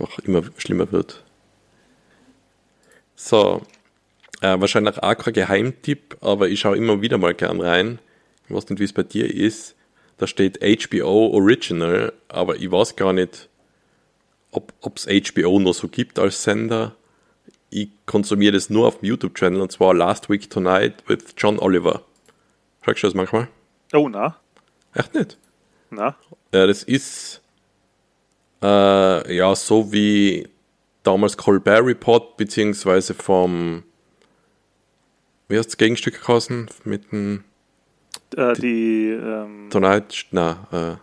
einfach 0.00 0.18
immer 0.20 0.42
schlimmer 0.58 0.90
wird. 0.92 1.22
So, 3.14 3.62
äh, 4.40 4.58
wahrscheinlich 4.60 5.02
auch 5.02 5.16
kein 5.16 5.34
Geheimtipp, 5.34 6.16
aber 6.20 6.48
ich 6.48 6.60
schaue 6.60 6.76
immer 6.76 7.00
wieder 7.00 7.18
mal 7.18 7.34
gern 7.34 7.60
rein. 7.60 7.98
Ich 8.48 8.54
weiß 8.54 8.68
nicht, 8.68 8.80
wie 8.80 8.84
es 8.84 8.92
bei 8.92 9.02
dir 9.04 9.32
ist. 9.32 9.74
Da 10.18 10.26
steht 10.26 10.60
HBO 10.62 11.28
Original, 11.32 12.12
aber 12.28 12.56
ich 12.56 12.70
weiß 12.70 12.96
gar 12.96 13.12
nicht, 13.12 13.48
ob 14.50 14.72
es 14.96 15.06
HBO 15.06 15.58
noch 15.58 15.74
so 15.74 15.88
gibt 15.88 16.18
als 16.18 16.42
Sender. 16.42 16.94
Ich 17.70 17.88
konsumiere 18.06 18.52
das 18.52 18.70
nur 18.70 18.86
auf 18.86 19.00
dem 19.00 19.06
YouTube-Channel 19.08 19.60
und 19.60 19.72
zwar 19.72 19.94
Last 19.94 20.30
Week 20.30 20.48
Tonight 20.48 21.02
with 21.08 21.34
John 21.36 21.58
Oliver. 21.58 22.02
Schaust 22.84 23.02
du 23.02 23.06
das 23.08 23.14
manchmal? 23.14 23.48
Oh, 23.92 24.08
na, 24.08 24.36
Echt 24.94 25.14
nicht? 25.14 25.38
na. 25.90 26.16
Ja, 26.52 26.66
das 26.68 26.84
ist 26.84 27.40
äh, 28.64 29.36
ja 29.36 29.54
so 29.54 29.92
wie 29.92 30.48
damals 31.02 31.36
Colbert 31.36 31.84
Report, 31.84 32.36
beziehungsweise 32.36 33.14
vom 33.14 33.84
wie 35.48 35.58
heißt 35.58 35.68
das 35.68 35.76
Gegenstück 35.76 36.20
geheißen? 36.24 36.68
Mit 36.84 37.12
dem 37.12 37.44
Äh, 38.36 38.54
die, 38.54 39.10
ähm, 39.10 39.68
Tonight, 39.70 40.26
na, 40.30 40.66
äh, 40.72 40.96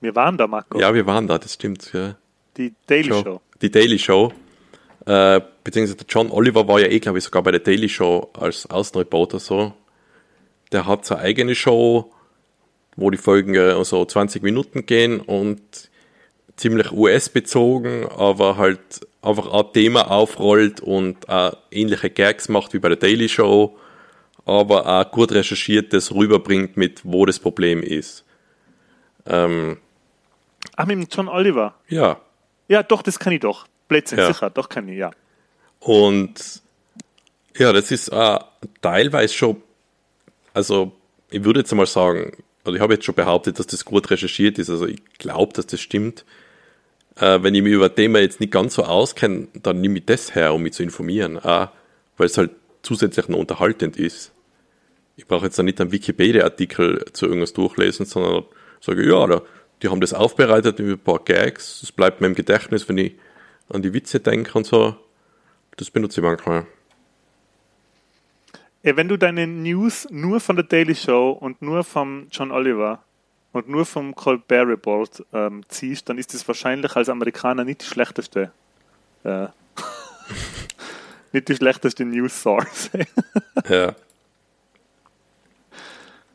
wir 0.00 0.16
waren 0.16 0.36
da, 0.36 0.46
Marco. 0.46 0.80
ja, 0.80 0.92
wir 0.94 1.06
waren 1.06 1.28
da, 1.28 1.38
das 1.38 1.54
stimmt, 1.54 1.92
ja. 1.92 2.16
Die 2.56 2.74
Daily 2.86 3.08
Show. 3.08 3.22
Show. 3.22 3.40
Die 3.60 3.70
Daily 3.70 3.98
Show. 3.98 4.32
Äh, 5.06 5.40
beziehungsweise 5.64 5.96
der 5.98 6.06
John 6.08 6.30
Oliver 6.30 6.66
war 6.66 6.80
ja 6.80 6.86
eh, 6.88 6.98
glaube 6.98 7.18
ich, 7.18 7.24
sogar 7.24 7.42
bei 7.42 7.50
der 7.52 7.60
Daily 7.60 7.88
Show 7.88 8.30
als 8.38 8.66
Außenreporter 8.68 9.38
so. 9.38 9.74
Der 10.72 10.86
hat 10.86 11.04
seine 11.04 11.20
eigene 11.20 11.54
Show, 11.54 12.12
wo 12.96 13.10
die 13.10 13.18
Folgen 13.18 13.54
ja 13.54 13.82
so 13.84 14.04
20 14.04 14.42
Minuten 14.42 14.86
gehen 14.86 15.20
und 15.20 15.60
ziemlich 16.56 16.92
US-bezogen, 16.92 18.06
aber 18.08 18.56
halt 18.56 18.80
einfach 19.22 19.50
ein 19.52 19.72
Thema 19.72 20.10
aufrollt 20.10 20.80
und 20.80 21.28
auch 21.28 21.56
ähnliche 21.70 22.10
Gags 22.10 22.48
macht 22.48 22.74
wie 22.74 22.78
bei 22.78 22.88
der 22.88 22.98
Daily 22.98 23.28
Show, 23.28 23.78
aber 24.44 24.86
auch 24.86 25.10
gut 25.10 25.32
recherchiertes 25.32 26.14
rüberbringt 26.14 26.76
mit, 26.76 27.00
wo 27.04 27.24
das 27.24 27.38
Problem 27.38 27.82
ist. 27.82 28.24
Ähm, 29.26 29.78
Ach, 30.76 30.86
mit 30.86 30.96
dem 30.96 31.06
John 31.10 31.28
Oliver. 31.28 31.74
ja, 31.88 32.20
Ja, 32.68 32.82
doch, 32.82 33.02
das 33.02 33.18
kann 33.18 33.32
ich 33.32 33.40
doch. 33.40 33.66
Blödsinn, 33.88 34.18
Ja. 34.18 34.26
sicher, 34.26 34.50
doch 34.50 34.68
kann 34.68 34.88
ich, 34.88 34.98
ja. 34.98 35.10
Und 35.80 36.62
ja, 37.56 37.72
das 37.72 37.90
ist 37.90 38.08
äh, 38.08 38.38
teilweise 38.80 39.34
schon, 39.34 39.62
also 40.54 40.92
ich 41.30 41.44
würde 41.44 41.60
jetzt 41.60 41.72
mal 41.74 41.86
sagen, 41.86 42.32
oder 42.64 42.76
ich 42.76 42.80
habe 42.80 42.94
jetzt 42.94 43.04
schon 43.04 43.14
behauptet, 43.14 43.58
dass 43.58 43.66
das 43.66 43.84
gut 43.84 44.10
recherchiert 44.10 44.58
ist, 44.58 44.70
also 44.70 44.86
ich 44.86 45.02
glaube, 45.18 45.52
dass 45.52 45.66
das 45.66 45.80
stimmt. 45.80 46.24
Äh, 47.16 47.42
wenn 47.42 47.54
ich 47.54 47.62
mich 47.62 47.72
über 47.72 47.86
ein 47.86 47.94
Thema 47.94 48.20
jetzt 48.20 48.40
nicht 48.40 48.52
ganz 48.52 48.74
so 48.74 48.84
auskenne, 48.84 49.48
dann 49.54 49.80
nehme 49.80 49.98
ich 49.98 50.06
das 50.06 50.34
her, 50.34 50.54
um 50.54 50.62
mich 50.62 50.72
zu 50.74 50.82
informieren, 50.82 51.38
auch, 51.38 51.68
weil 52.16 52.26
es 52.26 52.38
halt 52.38 52.50
zusätzlich 52.82 53.28
noch 53.28 53.38
unterhaltend 53.38 53.96
ist. 53.96 54.32
Ich 55.16 55.26
brauche 55.26 55.46
jetzt 55.46 55.58
dann 55.58 55.66
nicht 55.66 55.80
einen 55.80 55.92
Wikipedia-Artikel 55.92 57.04
zu 57.12 57.26
irgendwas 57.26 57.52
durchlesen, 57.52 58.06
sondern 58.06 58.44
sage, 58.80 59.06
ja, 59.06 59.26
da, 59.26 59.42
die 59.82 59.88
haben 59.88 60.00
das 60.00 60.14
aufbereitet 60.14 60.78
mit 60.78 60.88
ein 60.88 60.98
paar 60.98 61.18
Gags, 61.18 61.80
das 61.80 61.92
bleibt 61.92 62.20
mir 62.20 62.28
im 62.28 62.34
Gedächtnis, 62.34 62.88
wenn 62.88 62.98
ich 62.98 63.12
an 63.68 63.82
die 63.82 63.92
Witze 63.92 64.20
denke 64.20 64.56
und 64.56 64.66
so. 64.66 64.96
Das 65.76 65.90
benutze 65.90 66.20
ich 66.20 66.24
manchmal. 66.24 66.66
Wenn 68.82 69.08
du 69.08 69.16
deine 69.16 69.46
News 69.46 70.08
nur 70.10 70.40
von 70.40 70.56
der 70.56 70.64
Daily 70.64 70.94
Show 70.94 71.30
und 71.30 71.62
nur 71.62 71.84
vom 71.84 72.26
John 72.32 72.50
Oliver 72.50 73.04
und 73.52 73.68
nur 73.68 73.86
vom 73.86 74.14
Colbert 74.14 74.66
Report 74.66 75.24
ähm, 75.32 75.62
ziehst, 75.68 76.08
dann 76.08 76.18
ist 76.18 76.34
das 76.34 76.46
wahrscheinlich 76.48 76.96
als 76.96 77.08
Amerikaner 77.08 77.64
nicht 77.64 77.82
die 77.82 77.86
schlechteste. 77.86 78.50
Äh, 79.22 79.46
nicht 81.32 81.48
die 81.48 81.54
schlechteste 81.54 82.04
News 82.04 82.42
Source. 82.42 82.90
Ja. 83.68 83.94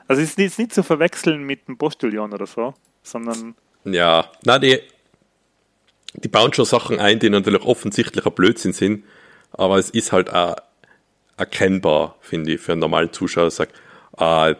Also 0.07 0.21
es 0.21 0.29
ist 0.29 0.39
jetzt 0.39 0.59
nicht 0.59 0.73
zu 0.73 0.83
verwechseln 0.83 1.43
mit 1.43 1.67
dem 1.67 1.77
Postillon 1.77 2.31
oder 2.31 2.47
so, 2.47 2.73
sondern 3.03 3.55
Ja, 3.83 4.31
na 4.45 4.57
die, 4.57 4.79
die 6.13 6.29
bauen 6.29 6.53
schon 6.53 6.63
Sachen 6.63 6.99
ein, 6.99 7.19
die 7.19 7.29
natürlich 7.29 7.63
offensichtlicher 7.63 8.31
Blödsinn 8.31 8.71
sind, 8.71 9.03
aber 9.51 9.77
es 9.77 9.89
ist 9.89 10.13
halt 10.13 10.31
auch 10.31 10.55
erkennbar, 11.37 12.15
finde 12.19 12.53
ich, 12.53 12.61
für 12.61 12.73
einen 12.73 12.81
normalen 12.81 13.13
Zuschauer. 13.13 13.49
Sagt, 13.51 13.79
ah, 14.17 14.53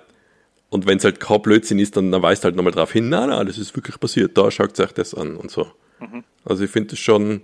und 0.70 0.86
wenn 0.86 0.98
es 0.98 1.04
halt 1.04 1.20
kein 1.20 1.42
Blödsinn 1.42 1.80
ist, 1.80 1.98
dann, 1.98 2.12
dann 2.12 2.22
weist 2.22 2.44
halt 2.44 2.56
nochmal 2.56 2.74
drauf 2.74 2.92
hin, 2.92 3.10
nein, 3.10 3.30
nein, 3.30 3.46
das 3.48 3.58
ist 3.58 3.76
wirklich 3.76 4.00
passiert, 4.00 4.38
da 4.38 4.52
schaut 4.52 4.80
euch 4.80 4.92
das 4.92 5.14
an 5.14 5.38
und 5.38 5.50
so. 5.50 5.72
Also 6.46 6.64
ich 6.64 6.72
finde 6.72 6.92
das 6.92 7.00
schon 7.00 7.42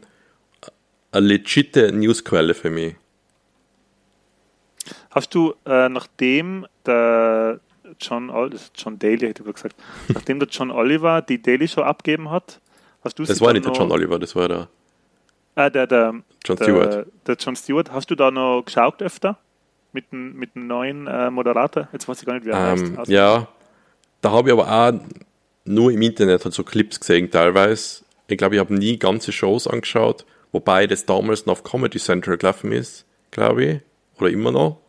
eine 1.12 1.28
legitime 1.28 1.92
Newsquelle 1.92 2.54
für 2.54 2.70
mich. 2.70 2.96
Hast 5.12 5.34
du, 5.34 5.54
äh, 5.66 5.90
nachdem 5.90 6.66
der 6.86 7.60
John, 8.00 8.32
John 8.76 9.00
Daly, 9.00 9.28
hätte 9.28 9.44
ich 9.48 9.54
gesagt, 9.54 9.76
nachdem 10.10 10.40
der 10.40 10.50
John 10.50 10.72
Oliver 10.72 11.22
die 11.22 11.42
Daily 11.42 11.68
Show 11.68 11.82
abgeben 11.82 12.30
hat, 12.30 12.60
hast 13.04 13.20
du 13.20 13.24
Das 13.24 13.40
war 13.40 13.54
nicht 13.54 13.66
der 13.66 13.74
John 13.74 13.92
Oliver, 13.92 14.20
das 14.20 14.36
war 14.36 14.48
der 14.48 14.68
Ah, 15.56 15.70
der, 15.70 15.88
der, 15.88 16.14
John 16.46 16.58
der, 16.58 16.64
Stewart. 16.64 17.08
Der 17.28 17.36
John 17.36 17.56
Stewart. 17.56 17.92
Hast 17.92 18.10
du 18.10 18.16
da 18.16 18.32
noch 18.32 18.64
geschaut 18.66 19.02
öfter? 19.02 19.38
Mit 19.92 20.12
dem, 20.12 20.36
mit 20.36 20.56
dem 20.56 20.66
neuen 20.68 21.06
äh, 21.08 21.30
Moderator? 21.30 21.88
Jetzt 21.94 22.08
weiß 22.08 22.20
ich 22.20 22.26
gar 22.26 22.34
nicht, 22.34 22.46
wie 22.46 22.50
er 22.50 22.74
Ähm, 22.74 22.98
heißt. 22.98 23.10
ja, 23.10 23.48
da 24.22 24.32
habe 24.32 24.50
ich 24.50 24.54
aber 24.54 24.68
auch 24.72 25.00
nur 25.66 25.92
im 25.92 26.02
Internet 26.02 26.44
halt 26.44 26.54
so 26.54 26.64
Clips 26.64 27.00
gesehen 27.00 27.30
teilweise. 27.30 28.04
Ich 28.28 28.38
glaube, 28.38 28.56
ich 28.56 28.60
habe 28.60 28.74
nie 28.74 28.98
ganze 28.98 29.32
Shows 29.32 29.68
angeschaut, 29.68 30.26
wobei 30.52 30.88
das 30.88 31.06
damals 31.06 31.46
noch 31.46 31.54
auf 31.54 31.64
Comedy 31.64 32.00
Central 32.00 32.38
gelaufen 32.38 32.72
ist, 32.72 33.06
glaube 33.30 33.64
ich, 33.66 33.80
oder 34.20 34.30
immer 34.32 34.52
noch. 34.52 34.80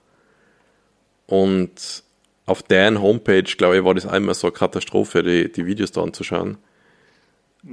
Und 1.27 2.03
auf 2.47 2.63
deren 2.63 3.01
Homepage, 3.01 3.43
glaube 3.43 3.79
ich, 3.79 3.85
war 3.85 3.95
das 3.95 4.07
einmal 4.07 4.35
so 4.35 4.47
eine 4.47 4.55
Katastrophe, 4.55 5.23
die, 5.23 5.51
die 5.53 5.67
Videos 5.67 5.93
da 5.93 6.03
anzuschauen. 6.03 6.59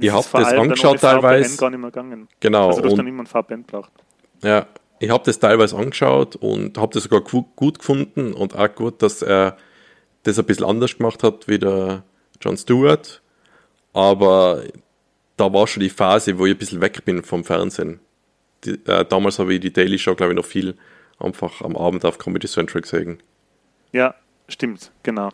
Ich 0.00 0.06
ist 0.08 0.12
hab 0.14 0.24
vor 0.24 0.40
das 0.40 0.52
angeschaut 0.54 1.00
teilweise. 1.00 1.56
gar 1.56 1.70
nicht 1.70 1.80
mehr 1.80 1.90
gegangen. 1.90 2.28
Genau, 2.40 2.68
Also 2.68 2.80
du 2.80 2.86
hast 2.86 2.92
und- 2.98 3.06
dann 3.06 3.18
ein 3.20 3.26
VPN 3.26 3.64
braucht. 3.64 3.92
Ja, 4.42 4.66
ich 5.00 5.10
habe 5.10 5.22
das 5.24 5.38
teilweise 5.38 5.76
angeschaut 5.76 6.36
und 6.36 6.78
habe 6.78 6.92
das 6.94 7.02
sogar 7.04 7.20
gu- 7.20 7.44
gut 7.56 7.78
gefunden 7.78 8.32
und 8.32 8.56
auch 8.56 8.74
gut, 8.74 9.02
dass 9.02 9.22
er 9.22 9.56
das 10.22 10.38
ein 10.38 10.44
bisschen 10.46 10.64
anders 10.66 10.96
gemacht 10.96 11.22
hat 11.22 11.48
wie 11.48 11.58
der 11.58 12.04
John 12.40 12.56
Stewart. 12.56 13.20
Aber 13.92 14.62
da 15.36 15.52
war 15.52 15.66
schon 15.66 15.82
die 15.82 15.90
Phase, 15.90 16.38
wo 16.38 16.46
ich 16.46 16.52
ein 16.54 16.58
bisschen 16.58 16.80
weg 16.80 17.04
bin 17.04 17.22
vom 17.22 17.44
Fernsehen. 17.44 18.00
Die, 18.64 18.72
äh, 18.86 19.04
damals 19.04 19.38
habe 19.38 19.52
ich 19.54 19.60
die 19.60 19.72
Daily 19.72 19.98
Show, 19.98 20.14
glaube 20.14 20.32
ich, 20.32 20.36
noch 20.36 20.44
viel 20.44 20.76
einfach 21.18 21.60
am 21.62 21.76
Abend 21.76 22.04
auf 22.04 22.18
Comedy 22.18 22.46
Central 22.46 22.82
gesehen. 22.82 23.22
Ja, 23.92 24.14
stimmt, 24.48 24.92
genau. 25.02 25.30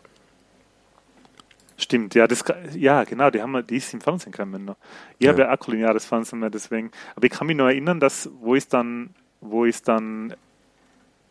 Stimmt, 1.81 2.15
ja, 2.17 2.27
das, 2.27 2.45
ja, 2.75 3.05
genau, 3.05 3.31
die 3.31 3.41
haben 3.41 3.53
wir, 3.53 3.63
die 3.63 3.77
ist 3.77 3.95
im 3.95 4.01
Fernsehen 4.01 4.33
gekommen 4.33 4.65
noch. 4.65 4.77
Ich 5.19 5.27
Ja. 5.27 5.33
habe 5.33 5.43
ja 5.43 5.55
auch 5.55 5.59
kulinäres 5.61 6.05
Fernsehen 6.05 6.41
mehr, 6.41 6.51
deswegen. 6.51 6.91
Aber 7.15 7.25
ich 7.25 7.31
kann 7.33 7.47
mich 7.47 7.57
noch 7.57 7.67
erinnern, 7.67 8.01
dass, 8.01 8.29
wo 8.41 8.57
ich 8.57 8.67
dann, 8.69 9.11
wo 9.41 9.65
ich 9.65 9.81
dann 9.83 10.35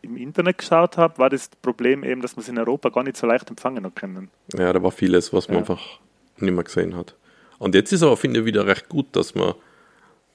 im 0.01 0.15
Internet 0.15 0.59
geschaut 0.59 0.95
habe, 0.95 1.17
war 1.17 1.29
das 1.29 1.49
Problem 1.49 2.03
eben, 2.05 2.21
dass 2.21 2.37
man 2.37 2.43
es 2.43 2.49
in 2.49 2.57
Europa 2.57 2.89
gar 2.89 3.03
nicht 3.03 3.17
so 3.17 3.27
leicht 3.27 3.49
empfangen 3.49 3.83
noch 3.83 3.93
können. 3.93 4.29
Ja, 4.57 4.71
da 4.71 4.81
war 4.81 4.91
vieles, 4.91 5.33
was 5.33 5.49
man 5.49 5.55
Ja. 5.55 5.59
einfach 5.61 5.99
nicht 6.37 6.53
mehr 6.53 6.63
gesehen 6.63 6.95
hat. 6.95 7.15
Und 7.59 7.75
jetzt 7.75 7.91
ist 7.91 8.03
aber, 8.03 8.15
finde 8.15 8.39
ich, 8.39 8.45
wieder 8.45 8.65
recht 8.67 8.87
gut, 8.87 9.07
dass 9.17 9.35
man 9.35 9.53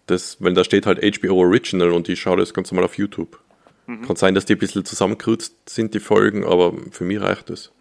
das, 0.07 0.43
weil 0.43 0.53
da 0.53 0.63
steht 0.65 0.85
halt 0.85 0.99
HBO 1.03 1.37
Original 1.41 1.93
und 1.93 2.09
ich 2.11 2.21
schaue 2.21 2.37
das 2.37 2.53
ganz 2.53 2.71
normal 2.71 2.85
auf 2.85 2.99
YouTube. 2.99 3.39
Mhm. 3.87 4.03
Kann 4.03 4.17
sein, 4.17 4.35
dass 4.35 4.45
die 4.45 4.55
ein 4.55 4.59
bisschen 4.59 4.85
zusammenkürzt 4.85 5.71
sind, 5.71 5.95
die 5.95 6.01
Folgen, 6.01 6.45
aber 6.45 6.75
für 6.91 7.05
mich 7.05 7.21
reicht 7.21 7.49
es. 7.49 7.73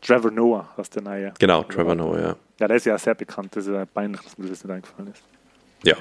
Trevor 0.00 0.30
Noah 0.30 0.68
hast 0.76 0.94
der 0.94 1.02
neue. 1.02 1.32
Genau, 1.38 1.62
Trevor 1.64 1.94
Noah, 1.94 2.20
ja. 2.20 2.36
Ja, 2.60 2.68
der 2.68 2.76
ist 2.76 2.86
ja 2.86 2.98
sehr 2.98 3.14
bekannt. 3.14 3.54
Das 3.54 3.66
ist 3.66 3.72
ja 3.72 3.84
peinlich, 3.84 4.20
dass 4.20 4.38
mir 4.38 4.48
das 4.48 4.64
nicht 4.64 4.72
eingefallen 4.72 5.12
ist. 5.12 5.22
Ja. 5.84 5.96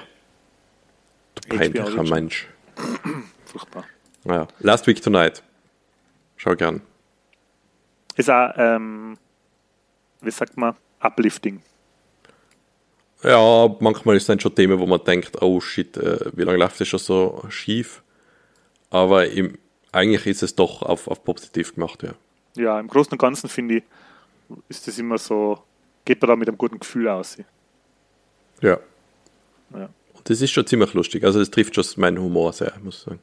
Du 1.36 1.58
peinlicher. 1.58 2.04
Mensch. 2.04 2.48
Furchtbar. 3.46 3.86
Naja. 4.24 4.48
Last 4.60 4.88
Week 4.88 5.02
Tonight. 5.02 5.44
Schau 6.36 6.56
gern. 6.56 6.82
Ist 8.16 8.30
auch, 8.30 8.52
ähm, 8.58 9.18
wie 10.22 10.32
sagt 10.32 10.58
man, 10.58 10.76
uplifting. 11.00 11.62
Ja, 13.24 13.76
manchmal 13.80 14.16
ist 14.16 14.30
dann 14.30 14.40
schon 14.40 14.54
Themen, 14.54 14.80
wo 14.80 14.86
man 14.86 15.04
denkt, 15.04 15.42
oh 15.42 15.60
shit, 15.60 15.98
äh, 15.98 16.32
wie 16.34 16.44
lange 16.44 16.60
läuft 16.60 16.80
das 16.80 16.88
schon 16.88 17.00
so 17.00 17.44
schief? 17.50 18.04
Aber 18.90 19.28
im, 19.28 19.58
eigentlich 19.92 20.26
ist 20.28 20.44
es 20.44 20.56
doch 20.56 20.82
auf, 20.82 21.08
auf 21.08 21.24
positiv 21.24 21.76
gemacht, 21.76 22.04
ja. 22.04 22.14
Ja, 22.58 22.80
im 22.80 22.88
Großen 22.88 23.12
und 23.12 23.18
Ganzen 23.20 23.50
finde 23.50 23.78
ich, 23.78 23.84
ist 24.70 24.88
das 24.88 24.98
immer 25.00 25.18
so, 25.18 25.62
geht 26.06 26.22
man 26.22 26.30
da 26.30 26.36
mit 26.36 26.48
einem 26.48 26.58
guten 26.58 26.80
Gefühl 26.80 27.08
aus. 27.08 27.38
Ja. 28.62 28.78
Ja. 29.74 29.90
Und 30.14 30.30
das 30.30 30.42
ist 30.42 30.52
schon 30.52 30.66
ziemlich 30.66 30.94
lustig. 30.94 31.24
Also 31.24 31.40
das 31.40 31.52
trifft 31.52 31.76
schon 31.76 31.86
meinen 31.98 32.20
Humor 32.20 32.54
sehr, 32.54 32.74
muss 32.84 32.98
ich 32.98 33.04
sagen. 33.04 33.20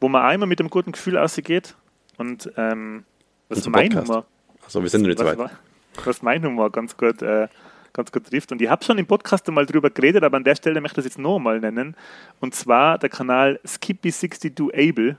Wo 0.00 0.08
man 0.08 0.22
einmal 0.22 0.48
mit 0.48 0.60
einem 0.60 0.70
guten 0.70 0.92
Gefühl 0.92 1.16
ausgeht 1.16 1.74
und 2.16 2.50
ähm, 2.56 3.04
was 3.48 3.58
Unser 3.58 3.70
mein 3.70 3.88
Podcast. 3.90 4.08
Humor, 4.08 4.26
Also 4.64 4.82
wir 4.82 4.90
sind 4.90 5.02
nicht 5.02 5.18
was, 5.18 5.38
weit. 5.38 5.50
was 6.04 6.22
mein 6.22 6.44
Humor 6.44 6.70
ganz 6.70 6.96
gut, 6.96 7.22
äh, 7.22 7.48
ganz 7.92 8.10
gut 8.12 8.26
trifft. 8.26 8.52
Und 8.52 8.60
ich 8.60 8.68
habe 8.68 8.84
schon 8.84 8.98
im 8.98 9.06
Podcast 9.06 9.48
einmal 9.48 9.66
drüber 9.66 9.90
geredet, 9.90 10.24
aber 10.24 10.36
an 10.36 10.44
der 10.44 10.56
Stelle 10.56 10.80
möchte 10.80 11.00
ich 11.00 11.04
das 11.04 11.14
jetzt 11.14 11.18
noch 11.18 11.36
einmal 11.36 11.60
nennen. 11.60 11.96
Und 12.40 12.54
zwar 12.54 12.98
der 12.98 13.08
Kanal 13.08 13.60
Skippy62Able, 13.64 15.16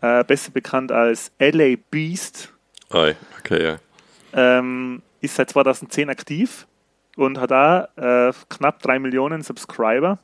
äh, 0.00 0.24
besser 0.24 0.50
bekannt 0.50 0.92
als 0.92 1.32
LA 1.38 1.76
Beast, 1.90 2.52
Oi, 2.92 3.14
okay, 3.38 3.64
ja. 3.64 3.76
ähm, 4.32 5.02
ist 5.20 5.36
seit 5.36 5.50
2010 5.50 6.10
aktiv 6.10 6.66
und 7.16 7.38
hat 7.38 7.50
da 7.50 7.88
äh, 7.96 8.32
knapp 8.48 8.82
3 8.82 8.98
Millionen 8.98 9.42
Subscriber 9.42 10.18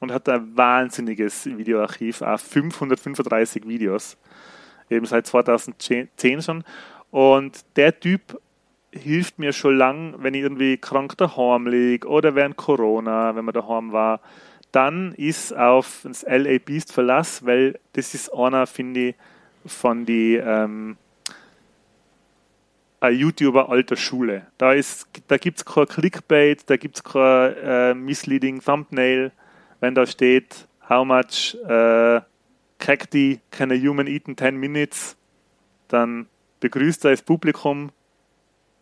und 0.00 0.12
hat 0.12 0.28
ein 0.28 0.56
wahnsinniges 0.56 1.46
Videoarchiv, 1.46 2.22
auch 2.22 2.38
535 2.38 3.66
Videos, 3.66 4.16
eben 4.90 5.06
seit 5.06 5.26
2010 5.26 6.08
schon. 6.42 6.64
Und 7.10 7.64
der 7.76 7.98
Typ 7.98 8.40
hilft 8.92 9.38
mir 9.38 9.52
schon 9.52 9.76
lang, 9.76 10.14
wenn 10.18 10.34
ich 10.34 10.42
irgendwie 10.42 10.76
krank 10.76 11.16
daheim 11.16 11.66
liege 11.66 12.06
oder 12.08 12.34
während 12.34 12.56
Corona, 12.56 13.34
wenn 13.34 13.44
man 13.44 13.54
daheim 13.54 13.92
war, 13.92 14.20
dann 14.72 15.12
ist 15.14 15.56
auf 15.56 16.00
das 16.04 16.22
LA 16.22 16.58
Beast 16.58 16.92
Verlass, 16.92 17.44
weil 17.44 17.78
das 17.94 18.14
ist 18.14 18.32
einer, 18.32 18.66
finde 18.66 19.08
ich, 19.08 19.14
von 19.66 20.04
die 20.04 20.36
ähm, 20.36 20.96
ein 23.00 23.14
YouTuber 23.14 23.68
alter 23.68 23.96
Schule. 23.96 24.46
Da, 24.58 24.72
ist, 24.72 25.08
da 25.28 25.36
gibt 25.36 25.58
es 25.58 25.64
kein 25.64 25.86
Clickbait, 25.86 26.68
da 26.68 26.76
gibt 26.76 26.96
es 26.96 27.04
kein 27.04 27.54
äh, 27.56 27.94
misleading 27.94 28.60
Thumbnail. 28.60 29.32
Wenn 29.80 29.94
da 29.94 30.06
steht, 30.06 30.66
how 30.88 31.04
much 31.04 31.56
äh, 31.66 32.20
cacti 32.78 33.40
can 33.50 33.70
a 33.70 33.74
human 33.74 34.06
eat 34.06 34.26
in 34.28 34.36
10 34.36 34.56
minutes, 34.56 35.16
dann 35.88 36.26
begrüßt 36.60 37.04
er 37.04 37.12
das 37.12 37.22
Publikum, 37.22 37.90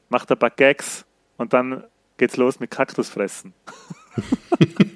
macht 0.08 0.30
ein 0.30 0.38
paar 0.38 0.50
Gags 0.50 1.04
und 1.36 1.52
dann 1.52 1.84
geht's 2.16 2.36
los 2.36 2.58
mit 2.58 2.70
Kaktusfressen. 2.70 3.52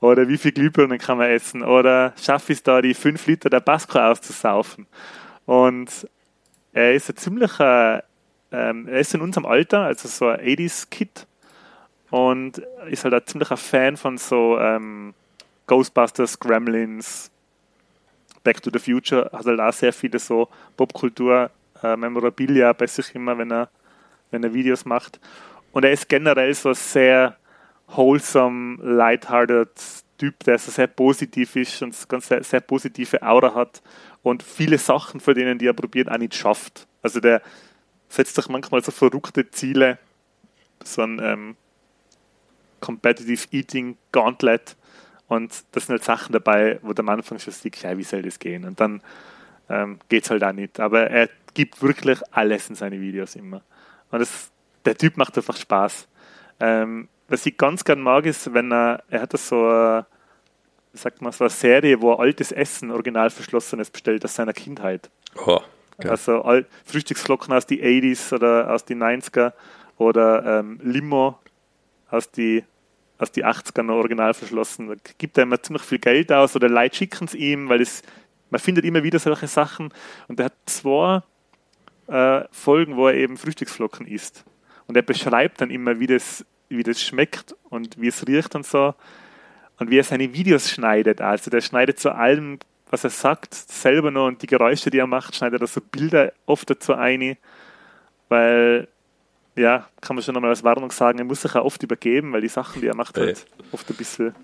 Oder 0.00 0.26
wie 0.26 0.36
viel 0.36 0.52
Glühbirnen 0.52 0.98
kann 0.98 1.18
man 1.18 1.30
essen? 1.30 1.62
Oder 1.62 2.12
schaffe 2.20 2.52
ich 2.52 2.58
es 2.58 2.62
da, 2.62 2.82
die 2.82 2.94
5 2.94 3.24
Liter 3.26 3.50
Tabasco 3.50 3.98
auszusaufen? 3.98 4.86
Und 5.46 6.08
er 6.72 6.94
ist 6.94 7.08
ein 7.08 7.16
ziemlicher, 7.16 8.02
ähm, 8.50 8.88
er 8.88 9.00
ist 9.00 9.14
in 9.14 9.20
unserem 9.20 9.46
Alter, 9.46 9.82
also 9.82 10.08
so 10.08 10.28
ein 10.28 10.40
80s-Kid 10.40 11.26
und 12.10 12.58
ist 12.90 13.04
halt 13.04 13.14
ein 13.14 13.26
ziemlicher 13.26 13.56
Fan 13.56 13.96
von 13.96 14.18
so 14.18 14.58
ähm, 14.58 15.14
Ghostbusters, 15.66 16.38
Gremlins, 16.38 17.30
Back 18.42 18.60
to 18.62 18.70
the 18.72 18.78
Future, 18.78 19.30
hat 19.32 19.46
halt 19.46 19.60
auch 19.60 19.72
sehr 19.72 19.92
viele 19.92 20.18
so 20.18 20.48
Popkultur, 20.76 21.50
äh, 21.82 21.96
Memorabilia 21.96 22.72
bei 22.72 22.86
sich 22.86 23.14
immer, 23.14 23.38
wenn 23.38 23.52
er, 23.52 23.68
wenn 24.30 24.42
er 24.42 24.52
Videos 24.52 24.84
macht. 24.84 25.20
Und 25.72 25.84
er 25.84 25.92
ist 25.92 26.08
generell 26.08 26.52
so 26.54 26.72
sehr 26.72 27.36
wholesome, 27.88 28.78
lighthearted 28.82 29.70
Typ, 30.18 30.44
der 30.44 30.58
so 30.58 30.70
sehr 30.70 30.86
positiv 30.86 31.56
ist 31.56 31.82
und 31.82 32.08
ganz 32.08 32.28
sehr, 32.28 32.44
sehr 32.44 32.60
positive 32.60 33.22
Aura 33.22 33.54
hat 33.54 33.82
und 34.22 34.42
viele 34.42 34.78
Sachen, 34.78 35.20
von 35.20 35.34
denen 35.34 35.58
die 35.58 35.66
er 35.66 35.72
probiert, 35.72 36.10
auch 36.10 36.18
nicht 36.18 36.34
schafft. 36.34 36.86
Also 37.02 37.18
der 37.18 37.42
setzt 38.08 38.36
sich 38.36 38.48
manchmal 38.48 38.84
so 38.84 38.92
verrückte 38.92 39.50
Ziele, 39.50 39.98
so 40.84 41.02
ein 41.02 41.18
ähm, 41.20 41.56
Competitive 42.80 43.48
Eating 43.50 43.96
Gauntlet 44.12 44.76
und 45.32 45.64
das 45.72 45.86
sind 45.86 45.94
halt 45.94 46.04
Sachen 46.04 46.32
dabei, 46.32 46.78
wo 46.82 46.92
der 46.92 47.02
am 47.04 47.08
Anfang 47.08 47.38
schon 47.38 47.54
sieht, 47.54 47.82
ja, 47.82 47.96
wie 47.96 48.04
soll 48.04 48.20
das 48.20 48.38
gehen? 48.38 48.64
Und 48.64 48.78
dann 48.78 49.00
ähm, 49.70 49.98
geht 50.10 50.24
es 50.24 50.30
halt 50.30 50.44
auch 50.44 50.52
nicht. 50.52 50.78
Aber 50.78 51.08
er 51.08 51.30
gibt 51.54 51.82
wirklich 51.82 52.20
alles 52.30 52.68
in 52.68 52.74
seine 52.74 53.00
Videos 53.00 53.34
immer. 53.34 53.62
Und 54.10 54.18
das, 54.18 54.50
der 54.84 54.94
Typ 54.94 55.16
macht 55.16 55.36
einfach 55.38 55.56
Spaß. 55.56 56.06
Ähm, 56.60 57.08
was 57.32 57.46
ich 57.46 57.56
ganz 57.56 57.82
gern 57.82 58.00
mag, 58.00 58.26
ist, 58.26 58.52
wenn 58.52 58.70
er, 58.70 59.02
er 59.08 59.22
hat 59.22 59.32
das 59.32 59.48
so, 59.48 59.64
eine, 59.66 60.06
wie 60.92 60.98
sagt 60.98 61.22
man, 61.22 61.32
so 61.32 61.44
eine 61.44 61.50
Serie, 61.50 62.00
wo 62.00 62.12
er 62.12 62.20
altes 62.20 62.52
Essen, 62.52 62.90
original 62.90 63.30
verschlossenes 63.30 63.90
bestellt 63.90 64.22
aus 64.24 64.34
seiner 64.34 64.52
Kindheit. 64.52 65.10
Oh, 65.46 65.60
geil. 65.98 66.10
Also 66.10 66.42
all, 66.42 66.66
Frühstücksflocken 66.84 67.54
aus 67.54 67.66
die 67.66 67.82
80s 67.82 68.34
oder 68.34 68.70
aus 68.70 68.84
die 68.84 68.94
90er 68.94 69.54
oder 69.96 70.58
ähm, 70.60 70.78
Limo 70.82 71.38
aus 72.10 72.30
die, 72.30 72.64
aus 73.16 73.32
die 73.32 73.46
80er 73.46 73.82
noch 73.82 73.94
original 73.94 74.34
verschlossen. 74.34 74.88
Da 74.88 74.94
gibt 75.16 75.38
er 75.38 75.44
immer 75.44 75.62
ziemlich 75.62 75.84
viel 75.84 76.00
Geld 76.00 76.30
aus 76.30 76.54
oder 76.54 76.68
Leute 76.68 76.96
schicken 76.96 77.24
es 77.24 77.34
ihm, 77.34 77.70
weil 77.70 77.80
es, 77.80 78.02
man 78.50 78.60
findet 78.60 78.84
immer 78.84 79.02
wieder 79.02 79.18
solche 79.18 79.46
Sachen. 79.46 79.90
Und 80.28 80.38
er 80.38 80.46
hat 80.46 80.54
zwei 80.66 81.22
äh, 82.08 82.44
Folgen, 82.50 82.96
wo 82.96 83.08
er 83.08 83.14
eben 83.14 83.38
Frühstücksflocken 83.38 84.06
isst. 84.06 84.44
Und 84.86 84.96
er 84.96 85.02
beschreibt 85.02 85.62
dann 85.62 85.70
immer, 85.70 85.98
wie 85.98 86.06
das, 86.06 86.44
wie 86.76 86.82
das 86.82 87.02
schmeckt 87.02 87.54
und 87.70 88.00
wie 88.00 88.08
es 88.08 88.26
riecht 88.26 88.54
und 88.54 88.66
so. 88.66 88.94
Und 89.78 89.90
wie 89.90 89.98
er 89.98 90.04
seine 90.04 90.32
Videos 90.32 90.70
schneidet. 90.70 91.20
Also 91.20 91.50
der 91.50 91.60
schneidet 91.60 91.98
zu 91.98 92.14
allem, 92.14 92.58
was 92.90 93.04
er 93.04 93.10
sagt, 93.10 93.54
selber 93.54 94.10
noch 94.10 94.26
und 94.26 94.42
die 94.42 94.46
Geräusche, 94.46 94.90
die 94.90 94.98
er 94.98 95.06
macht, 95.06 95.34
schneidet 95.34 95.60
er 95.60 95.66
so 95.66 95.80
Bilder 95.80 96.32
oft 96.46 96.68
dazu 96.68 96.94
ein. 96.94 97.36
Weil, 98.28 98.88
ja, 99.56 99.88
kann 100.00 100.16
man 100.16 100.22
schon 100.22 100.34
nochmal 100.34 100.50
als 100.50 100.62
Warnung 100.62 100.90
sagen, 100.90 101.18
er 101.18 101.24
muss 101.24 101.42
sich 101.42 101.54
auch 101.54 101.64
oft 101.64 101.82
übergeben, 101.82 102.32
weil 102.32 102.42
die 102.42 102.48
Sachen, 102.48 102.80
die 102.80 102.86
er 102.86 102.96
macht, 102.96 103.18
halt 103.18 103.46
oft 103.72 103.88
ein 103.90 103.96
bisschen, 103.96 104.34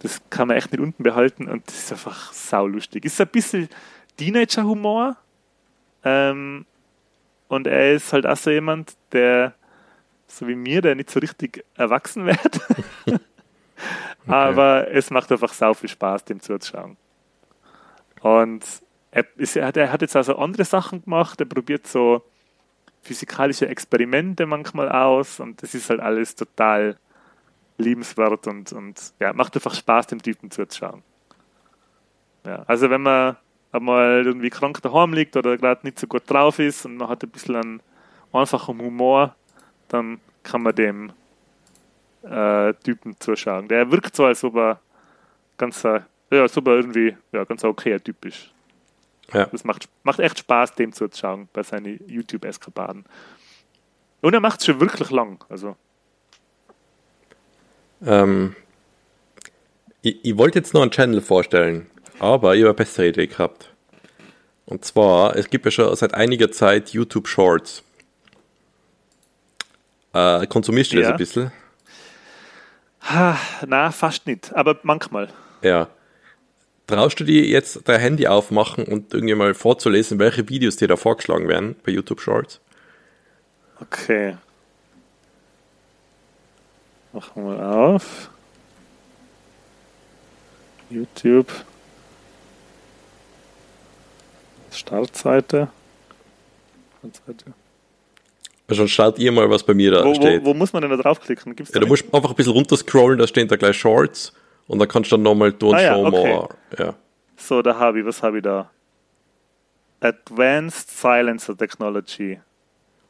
das 0.00 0.20
kann 0.30 0.48
man 0.48 0.56
echt 0.56 0.72
nicht 0.72 0.80
unten 0.80 1.02
behalten 1.02 1.48
und 1.48 1.66
das 1.66 1.78
ist 1.78 1.92
einfach 1.92 2.32
saulustig. 2.32 3.04
Ist 3.04 3.20
ein 3.20 3.28
bisschen 3.28 3.68
Teenager-Humor, 4.16 5.16
ähm, 6.04 6.64
und 7.48 7.66
er 7.66 7.94
ist 7.94 8.12
halt 8.12 8.26
auch 8.26 8.36
so 8.36 8.50
jemand, 8.50 8.94
der, 9.12 9.54
so 10.28 10.46
wie 10.46 10.54
mir, 10.54 10.82
der 10.82 10.94
nicht 10.94 11.10
so 11.10 11.20
richtig 11.20 11.64
erwachsen 11.74 12.26
wird. 12.26 12.60
Aber 14.26 14.90
es 14.90 15.10
macht 15.10 15.32
einfach 15.32 15.52
sau 15.52 15.74
viel 15.74 15.88
Spaß, 15.88 16.24
dem 16.26 16.40
zuzuschauen. 16.40 16.96
Und 18.20 18.64
er, 19.10 19.24
ist, 19.36 19.56
er, 19.56 19.66
hat, 19.66 19.76
er 19.76 19.90
hat 19.90 20.02
jetzt 20.02 20.16
also 20.16 20.36
andere 20.36 20.64
Sachen 20.64 21.02
gemacht, 21.02 21.40
er 21.40 21.46
probiert 21.46 21.86
so 21.86 22.22
physikalische 23.02 23.68
Experimente 23.68 24.44
manchmal 24.44 24.90
aus 24.90 25.40
und 25.40 25.62
das 25.62 25.74
ist 25.74 25.88
halt 25.88 26.00
alles 26.00 26.34
total 26.34 26.96
liebenswert 27.78 28.46
und, 28.46 28.72
und 28.72 29.12
ja, 29.20 29.32
macht 29.32 29.54
einfach 29.54 29.74
Spaß, 29.74 30.08
dem 30.08 30.20
Typen 30.20 30.50
zuzuschauen. 30.50 31.02
Ja, 32.44 32.64
also 32.66 32.90
wenn 32.90 33.02
man 33.02 33.36
einmal 33.72 34.24
irgendwie 34.26 34.50
krank 34.50 34.82
daheim 34.82 35.12
liegt 35.12 35.36
oder 35.36 35.56
gerade 35.56 35.86
nicht 35.86 35.98
so 35.98 36.06
gut 36.06 36.22
drauf 36.26 36.58
ist 36.58 36.84
und 36.84 36.96
man 36.96 37.08
hat 37.08 37.22
ein 37.22 37.30
bisschen 37.30 37.56
einen 37.56 37.82
einfachen 38.32 38.78
Humor, 38.78 39.36
dann 39.88 40.20
kann 40.42 40.62
man 40.62 40.74
dem 40.74 41.12
äh, 42.22 42.74
Typen 42.84 43.16
zuschauen. 43.18 43.68
Der 43.68 43.90
wirkt 43.90 44.16
so, 44.16 44.24
als 44.24 44.44
ob 44.44 44.56
er 44.56 44.80
ganz, 45.56 45.84
äh, 45.84 46.00
ja, 46.30 46.42
als 46.42 46.56
ob 46.56 46.66
er 46.68 46.74
irgendwie 46.76 47.16
ja, 47.32 47.44
ganz 47.44 47.64
okayer 47.64 48.02
Typ 48.02 48.24
ist. 48.24 48.50
Ja. 49.32 49.46
Das 49.46 49.64
macht, 49.64 49.88
macht 50.02 50.20
echt 50.20 50.38
Spaß, 50.38 50.74
dem 50.74 50.92
zuzuschauen 50.92 51.48
bei 51.52 51.62
seinen 51.62 52.00
YouTube-Eskapaden. 52.06 53.04
Und 54.20 54.34
er 54.34 54.40
macht 54.40 54.60
es 54.60 54.66
schon 54.66 54.80
wirklich 54.80 55.10
lang. 55.10 55.44
Also, 55.48 55.76
Ähm, 58.04 58.54
ich, 60.02 60.24
ich 60.24 60.38
wollte 60.38 60.58
jetzt 60.58 60.74
noch 60.74 60.82
einen 60.82 60.90
Channel 60.90 61.20
vorstellen, 61.20 61.90
aber 62.18 62.54
ich 62.54 62.60
habe 62.60 62.70
eine 62.70 62.74
bessere 62.74 63.08
Idee 63.08 63.26
gehabt. 63.26 63.74
Und 64.66 64.84
zwar, 64.84 65.36
es 65.36 65.48
gibt 65.48 65.64
ja 65.64 65.70
schon 65.70 65.94
seit 65.96 66.14
einiger 66.14 66.50
Zeit 66.52 66.90
YouTube 66.90 67.26
Shorts. 67.26 67.82
Äh, 70.12 70.46
konsumierst 70.46 70.92
du 70.92 70.96
das 70.96 71.04
Ja. 71.06 71.10
ein 71.12 71.16
bisschen? 71.18 71.52
ha, 73.02 73.38
na, 73.66 73.90
fast 73.90 74.26
nicht, 74.26 74.54
aber 74.54 74.78
manchmal. 74.82 75.28
Ja. 75.62 75.88
Traust 76.86 77.20
du 77.20 77.24
dir 77.24 77.44
jetzt 77.44 77.80
dein 77.86 78.00
Handy 78.00 78.26
aufmachen 78.26 78.84
und 78.84 79.12
irgendwie 79.12 79.34
mal 79.34 79.52
vorzulesen, 79.54 80.18
welche 80.18 80.48
Videos 80.48 80.76
dir 80.76 80.88
da 80.88 80.96
vorgeschlagen 80.96 81.46
werden 81.48 81.76
bei 81.84 81.92
YouTube 81.92 82.20
Shorts? 82.20 82.60
Okay. 83.80 84.36
Machen 87.12 87.44
wir 87.46 87.62
auf. 87.68 88.30
YouTube. 90.90 91.52
Startseite. 94.70 95.68
Startseite. 96.98 97.52
Also 98.68 98.86
schaut 98.86 99.18
ihr 99.18 99.32
mal, 99.32 99.48
was 99.48 99.62
bei 99.64 99.72
mir 99.74 99.90
da 99.90 100.04
Wo, 100.04 100.14
steht. 100.14 100.42
wo, 100.42 100.46
wo 100.50 100.54
muss 100.54 100.72
man 100.72 100.82
denn 100.82 100.90
da 100.90 100.96
draufklicken? 100.98 101.56
Gibt's 101.56 101.72
ja, 101.72 101.80
da 101.80 101.86
du 101.86 101.86
musst 101.86 102.04
einfach 102.14 102.30
ein 102.30 102.36
bisschen 102.36 102.52
runterscrollen, 102.52 103.18
da 103.18 103.26
stehen 103.26 103.48
da 103.48 103.56
gleich 103.56 103.76
Shorts 103.78 104.32
und 104.66 104.78
dann 104.78 104.88
kannst 104.88 105.10
du 105.10 105.16
dann 105.16 105.22
nochmal 105.22 105.52
tun, 105.52 105.74
Ah 105.74 105.80
ja, 105.80 105.94
show 105.94 106.06
okay. 106.06 106.34
more. 106.34 106.48
Ja. 106.78 106.94
So, 107.36 107.62
da 107.62 107.78
habe 107.78 108.00
ich, 108.00 108.06
was 108.06 108.22
habe 108.22 108.38
ich 108.38 108.42
da? 108.42 108.70
Advanced 110.00 110.90
Silencer 110.90 111.56
Technology. 111.56 112.40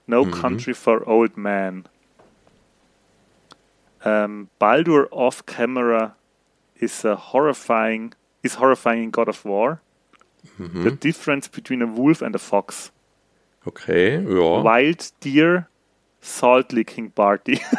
No 0.06 0.24
Country 0.24 0.72
for 0.74 1.06
Old 1.06 1.36
Men. 1.36 1.84
Um, 4.04 4.48
Baldur 4.58 5.08
off 5.10 5.44
camera 5.44 6.14
is 6.76 7.04
a 7.04 7.16
horrifying 7.16 8.14
is 8.42 8.58
horrifying 8.58 9.02
in 9.04 9.10
God 9.10 9.28
of 9.28 9.44
War. 9.44 9.80
The 10.56 10.92
difference 10.92 11.48
between 11.48 11.82
a 11.82 11.86
wolf 11.86 12.22
and 12.22 12.34
a 12.34 12.38
fox. 12.38 12.90
Okay, 13.64 14.16
ja. 14.22 14.64
Wild 14.64 15.24
deer 15.24 15.68
salt 16.20 16.72
licking 16.72 17.10
party. 17.10 17.60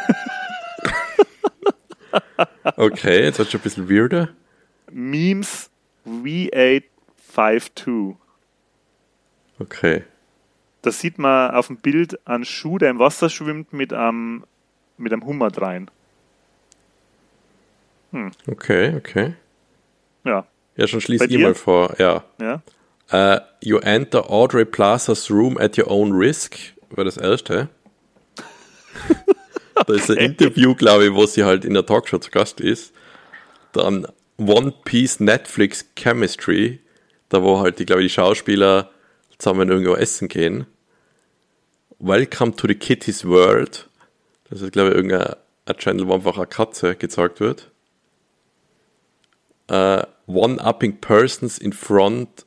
Okay, 2.76 3.24
jetzt 3.24 3.38
wird 3.38 3.50
schon 3.50 3.60
ein 3.60 3.62
bisschen 3.62 3.88
weirder. 3.88 4.28
Memes 4.90 5.70
V852. 6.06 8.16
Okay. 9.58 10.04
Da 10.82 10.90
sieht 10.90 11.18
man 11.18 11.52
auf 11.52 11.68
dem 11.68 11.76
Bild 11.76 12.26
einen 12.26 12.44
Schuh, 12.44 12.78
der 12.78 12.90
im 12.90 12.98
Wasser 12.98 13.28
schwimmt, 13.28 13.72
mit 13.72 13.92
einem, 13.92 14.44
mit 14.96 15.12
einem 15.12 15.24
Hummer 15.26 15.50
drein. 15.50 15.90
Okay, 18.48 18.96
okay. 18.96 19.34
Ja, 20.24 20.46
Ja, 20.76 20.86
schon 20.88 21.00
schließ 21.00 21.20
Bei 21.20 21.26
ich 21.26 21.30
dir? 21.32 21.40
mal 21.40 21.54
vor. 21.54 21.94
Ja. 21.98 22.24
ja. 22.40 22.62
Uh, 23.12 23.40
you 23.60 23.78
enter 23.78 24.22
Audrey 24.30 24.64
Plazas 24.64 25.30
room 25.30 25.58
at 25.58 25.76
your 25.76 25.90
own 25.90 26.12
risk. 26.12 26.56
War 26.90 27.04
das 27.04 27.16
erste. 27.16 27.68
da 29.86 29.94
ist 29.94 30.10
ein 30.10 30.16
Interview, 30.16 30.74
glaube 30.74 31.06
ich, 31.06 31.12
wo 31.12 31.26
sie 31.26 31.44
halt 31.44 31.64
in 31.64 31.74
der 31.74 31.84
Talkshow 31.84 32.18
zu 32.18 32.30
Gast 32.30 32.60
ist. 32.60 32.92
Dann 33.72 34.06
One 34.38 34.72
Piece 34.84 35.18
Netflix 35.20 35.86
Chemistry. 35.96 36.80
Da 37.28 37.42
wo 37.42 37.60
halt, 37.60 37.78
die, 37.78 37.86
glaube 37.86 38.02
ich, 38.02 38.12
die 38.12 38.14
Schauspieler 38.14 38.90
zusammen 39.38 39.68
irgendwo 39.68 39.94
essen 39.94 40.28
gehen. 40.28 40.66
Welcome 41.98 42.54
to 42.56 42.68
the 42.68 42.74
Kitty's 42.74 43.24
World. 43.24 43.88
Das 44.48 44.60
ist, 44.62 44.72
glaube 44.72 44.90
ich, 44.90 44.94
irgendein 44.96 45.34
ein 45.66 45.76
Channel, 45.76 46.06
wo 46.08 46.14
einfach 46.14 46.36
eine 46.36 46.46
Katze 46.46 46.96
gezeigt 46.96 47.40
wird. 47.40 47.70
Uh, 49.70 50.02
One-upping 50.26 51.00
persons 51.00 51.58
in 51.58 51.72
front 51.72 52.44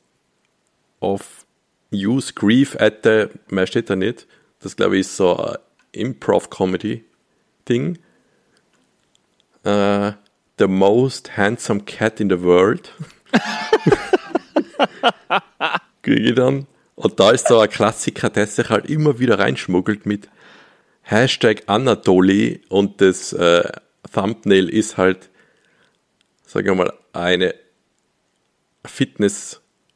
of 1.04 1.46
use 1.90 2.32
grief 2.34 2.76
at 2.80 3.04
the, 3.04 3.26
mehr 3.48 3.66
steht 3.66 3.90
da 3.90 3.96
nicht. 3.96 4.26
Das 4.60 4.76
glaube 4.76 4.96
ich 4.96 5.02
ist 5.02 5.16
so 5.16 5.36
ein 5.36 5.56
Improv-Comedy-Ding. 5.92 7.98
Uh, 9.66 10.12
the 10.58 10.66
most 10.66 11.36
handsome 11.36 11.80
cat 11.80 12.20
in 12.20 12.28
the 12.28 12.42
world. 12.42 12.92
Kriege 16.02 16.30
ich 16.30 16.34
dann. 16.34 16.66
Und 16.96 17.18
da 17.18 17.30
ist 17.30 17.48
so 17.48 17.58
ein 17.58 17.68
Klassiker, 17.68 18.30
der 18.30 18.46
sich 18.46 18.68
halt 18.68 18.86
immer 18.86 19.18
wieder 19.18 19.38
reinschmuggelt 19.38 20.06
mit 20.06 20.28
Hashtag 21.02 21.64
Anatoly 21.66 22.62
und 22.68 23.00
das 23.00 23.32
äh, 23.32 23.68
Thumbnail 24.12 24.68
ist 24.70 24.96
halt, 24.96 25.28
sagen 26.46 26.68
wir 26.68 26.74
mal, 26.74 26.92
eine 27.12 27.54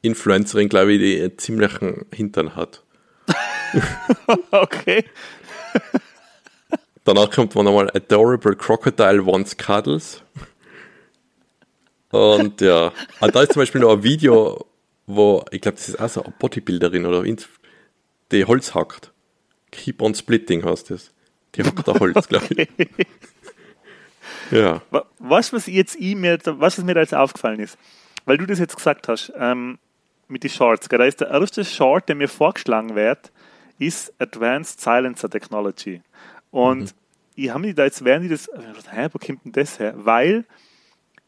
Fitness-Influencerin, 0.03 0.69
glaube 0.69 0.93
ich, 0.93 0.99
die 1.01 1.21
einen 1.23 1.39
ziemlichen 1.39 2.07
Hintern 2.13 2.55
hat. 2.57 2.83
Okay. 4.51 5.05
Danach 7.05 7.31
kommt 7.31 7.55
man 7.55 7.65
nochmal 7.65 7.91
Adorable 7.95 8.57
Crocodile 8.57 9.25
Wants 9.27 9.57
Cuddles. 9.57 10.23
Und 12.11 12.61
ja, 12.61 12.93
und 13.21 13.35
da 13.35 13.43
ist 13.43 13.53
zum 13.53 13.61
Beispiel 13.61 13.81
noch 13.83 13.93
ein 13.93 14.03
Video, 14.03 14.67
wo, 15.07 15.45
ich 15.51 15.61
glaube, 15.61 15.77
das 15.77 15.89
ist 15.91 16.01
auch 16.01 16.09
so 16.09 16.23
eine 16.25 16.35
Bodybuilderin 16.39 17.07
oder 17.07 17.23
die 18.33 18.45
Holz 18.45 18.75
hackt. 18.75 19.13
Keep 19.71 20.03
on 20.03 20.15
Splitting 20.15 20.65
heißt 20.65 20.91
das. 20.91 21.13
Die 21.55 21.63
hackt 21.65 21.87
da 21.87 21.99
Holz, 21.99 22.29
glaube 22.29 22.47
ich. 22.57 22.69
Ja. 24.51 24.83
Wa- 24.91 25.07
Was, 25.19 25.53
was 25.53 25.67
jetzt 25.67 25.97
ich 25.97 26.15
mir, 26.17 26.39
was, 26.45 26.79
was 26.79 26.85
mir 26.85 26.95
da 26.95 27.01
jetzt 27.01 27.15
aufgefallen 27.15 27.61
ist, 27.61 27.79
weil 28.25 28.39
du 28.39 28.47
das 28.47 28.59
jetzt 28.59 28.77
gesagt 28.77 29.09
hast, 29.09 29.33
ähm, 29.39 29.79
mit 30.29 30.43
den 30.45 30.51
Shorts, 30.51 30.89
da 30.89 31.05
ist 31.05 31.21
der 31.21 31.29
erste 31.31 31.65
Short, 31.65 32.09
der 32.09 32.17
mir 32.17 32.29
vorgeschlagen 32.29 32.95
wird, 32.95 33.33
ist 33.79 34.13
Advanced 34.19 34.81
Silencer 34.81 35.31
Technology. 35.31 36.03
Und 36.51 36.95
ich 37.35 37.51
habe 37.51 37.61
mich 37.61 37.75
da 37.75 37.85
jetzt, 37.85 38.05
während 38.05 38.25
ich 38.25 38.31
das, 38.31 38.47
gedacht, 38.47 38.93
hä, 38.93 39.09
wo 39.13 39.19
kommt 39.19 39.45
denn 39.45 39.53
das 39.53 39.79
her? 39.79 39.95
Weil 39.97 40.45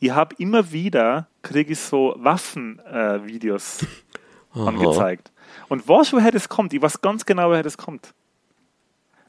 ich 0.01 0.11
habe 0.11 0.35
immer 0.39 0.73
wieder, 0.73 1.29
kriege 1.43 1.73
ich 1.73 1.79
so 1.81 2.15
Waffen-Videos 2.19 3.87
angezeigt. 4.55 5.31
Und 5.69 5.87
weißt 5.89 6.13
du, 6.13 6.17
woher 6.17 6.31
das 6.33 6.49
kommt? 6.49 6.73
Ich 6.73 6.83
weiß 6.83 7.01
ganz 7.01 7.25
genau, 7.25 7.51
woher 7.51 7.63
das 7.63 7.77
kommt. 7.77 8.13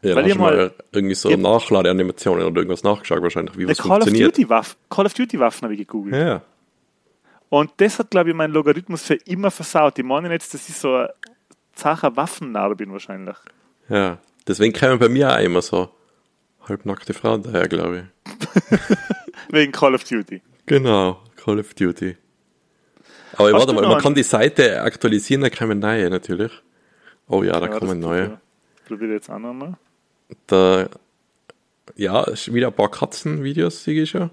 Ja, 0.01 0.15
Weil 0.15 0.25
hast 0.29 0.37
mal 0.37 0.55
mal- 0.55 0.73
irgendwie 0.91 1.13
so 1.13 1.29
Nachladeanimationen 1.29 2.45
oder 2.47 2.57
irgendwas 2.57 2.81
nachgeschaut 2.83 3.21
wahrscheinlich, 3.21 3.55
wie 3.57 3.67
was 3.67 3.77
Call 3.77 3.91
of 3.91 4.03
funktioniert. 4.05 4.35
Duty 4.35 4.49
Waffen, 4.49 4.77
Call 4.89 5.05
of 5.05 5.13
Duty 5.13 5.39
Waffen 5.39 5.63
habe 5.63 5.73
ich 5.73 5.79
gegoogelt. 5.79 6.15
Ja. 6.15 6.41
Und 7.51 7.69
das 7.77 7.99
hat, 7.99 8.11
glaube 8.11 8.29
ich, 8.29 8.35
meinen 8.35 8.53
Logarithmus 8.53 9.03
für 9.03 9.15
immer 9.15 9.51
versaut. 9.51 9.97
Die 9.97 10.03
meinen 10.03 10.31
jetzt, 10.31 10.53
dass 10.53 10.69
ich 10.69 10.75
so 10.75 10.95
ein 10.95 11.09
zacher 11.73 12.15
Waffennarr 12.15 12.75
bin 12.75 12.93
wahrscheinlich. 12.93 13.35
Ja. 13.89 14.19
Deswegen 14.47 14.71
kommen 14.73 14.99
bei 14.99 15.09
mir 15.09 15.33
auch 15.35 15.39
immer 15.39 15.61
so 15.61 15.89
halbnackte 16.67 17.13
Frauen 17.13 17.43
daher, 17.43 17.67
glaube 17.67 18.05
ich. 18.25 18.87
Wegen 19.49 19.73
Call 19.73 19.95
of 19.95 20.05
Duty. 20.05 20.41
Genau, 20.65 21.21
Call 21.35 21.59
of 21.59 21.73
Duty. 21.73 22.15
Aber 23.33 23.47
Hast 23.47 23.53
warte 23.53 23.73
mal, 23.73 23.81
man 23.81 23.91
einen? 23.91 24.01
kann 24.01 24.15
die 24.15 24.23
Seite 24.23 24.81
aktualisieren, 24.81 25.41
da 25.41 25.49
kommen 25.49 25.79
neue 25.79 26.09
natürlich. 26.09 26.53
Oh 27.27 27.43
ja, 27.43 27.59
da 27.59 27.67
Ja, 27.67 27.77
kommen 27.79 27.99
neue. 27.99 28.39
Probiere 28.87 29.11
jetzt 29.11 29.29
auch 29.29 29.39
nochmal. 29.39 29.73
Da, 30.47 30.87
ja, 31.97 32.25
wieder 32.47 32.67
ein 32.67 32.73
paar 32.73 32.89
Katzenvideos, 32.89 33.83
sehe 33.83 34.03
ich 34.03 34.09
schon. 34.11 34.29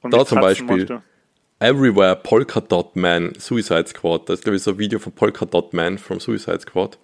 Und 0.00 0.12
Da 0.14 0.24
zum 0.24 0.40
Katzen 0.40 0.66
Beispiel. 0.66 1.02
Everywhere 1.64 2.16
Polka 2.16 2.60
Dot 2.60 2.94
Man 2.96 3.32
Suicide 3.38 3.86
Squad. 3.86 4.28
Das 4.28 4.40
ist, 4.40 4.42
glaube 4.44 4.56
ich, 4.56 4.62
so 4.62 4.72
ein 4.72 4.78
Video 4.78 4.98
von 4.98 5.12
Polka 5.12 5.46
Dot 5.46 5.72
Man 5.72 5.96
vom 5.98 6.20
Suicide 6.20 6.60
Squad. 6.60 6.98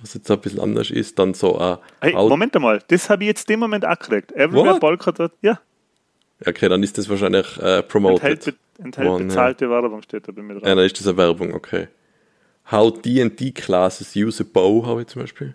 Was 0.00 0.14
jetzt 0.14 0.30
ein 0.30 0.38
bisschen 0.40 0.60
anders 0.60 0.90
ist, 0.90 1.18
dann 1.18 1.34
so 1.34 1.58
ein 1.58 1.78
Hey, 2.00 2.14
Out- 2.14 2.28
Moment 2.28 2.54
einmal, 2.54 2.82
das 2.88 3.08
habe 3.10 3.24
ich 3.24 3.28
jetzt 3.28 3.48
dem 3.48 3.60
Moment 3.60 3.84
auch 3.86 3.98
gekriegt. 3.98 4.30
Everywhere 4.32 4.74
What? 4.74 4.80
Polka 4.80 5.10
dort, 5.12 5.32
ja, 5.42 5.58
Okay, 6.46 6.68
dann 6.68 6.82
ist 6.82 6.98
das 6.98 7.08
wahrscheinlich 7.08 7.56
äh, 7.62 7.82
promoted. 7.82 8.22
enthält, 8.22 8.44
be 8.76 8.82
enthält 8.84 9.08
One, 9.08 9.20
ja. 9.22 9.26
bezahlte 9.26 9.70
Werbung, 9.70 10.02
steht 10.02 10.28
da 10.28 10.32
bei 10.32 10.42
mir 10.42 10.52
Ja, 10.52 10.60
drauf. 10.60 10.68
dann 10.68 10.78
ist 10.80 11.00
das 11.00 11.06
eine 11.08 11.16
Werbung, 11.16 11.54
okay. 11.54 11.88
How 12.70 12.92
D&D 13.00 13.52
classes 13.52 14.14
use 14.14 14.42
a 14.42 14.46
bow, 14.52 14.84
habe 14.86 15.00
ich 15.00 15.06
zum 15.08 15.22
Beispiel. 15.22 15.54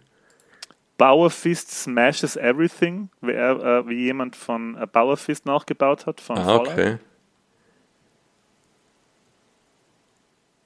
Bauerfist 0.98 1.72
smashes 1.72 2.36
everything, 2.36 3.10
wie, 3.22 3.32
er, 3.34 3.60
äh, 3.64 3.88
wie 3.88 4.06
jemand 4.06 4.36
von 4.36 4.76
äh, 4.76 4.88
Bauerfist 4.92 5.46
nachgebaut 5.46 6.06
hat. 6.08 6.20
Von 6.20 6.38
Ah, 6.40 6.44
Fallout. 6.46 6.68
okay. 6.70 6.98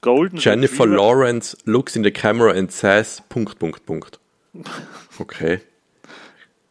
Golden 0.06 0.38
Jennifer 0.38 0.84
Retriever- 0.86 0.96
Lawrence 0.96 1.58
looks 1.66 1.96
in 1.96 2.04
the 2.04 2.12
camera 2.12 2.54
and 2.58 2.72
says, 2.72 3.22
Punkt, 3.28 3.58
Punkt, 3.60 3.86
Punkt. 3.86 4.20
Okay. 5.20 5.62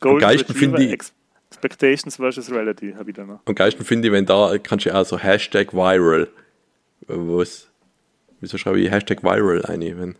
Golden 0.01 0.25
Retriever 0.29 0.55
finde 0.59 0.85
ich- 0.85 0.93
Ex 0.93 1.13
Expectations 1.51 2.17
versus 2.17 2.51
Reality 2.51 2.93
habe 2.97 3.11
ich 3.11 3.17
da 3.17 3.25
noch. 3.25 3.41
Am 3.47 3.55
geilsten 3.55 3.85
finde 3.85 4.09
ich, 4.09 4.13
wenn 4.13 4.27
da 4.27 4.57
kannst 4.59 4.87
du 4.87 4.95
auch 4.95 5.05
so 5.07 5.19
Hashtag 5.19 5.73
viral. 5.73 6.29
Was? 7.07 7.69
Wieso 8.41 8.59
schreibe 8.59 8.81
ich 8.81 8.91
Hashtag 8.91 9.23
viral 9.23 9.65
ein? 9.67 9.81
Wenn 9.99 10.17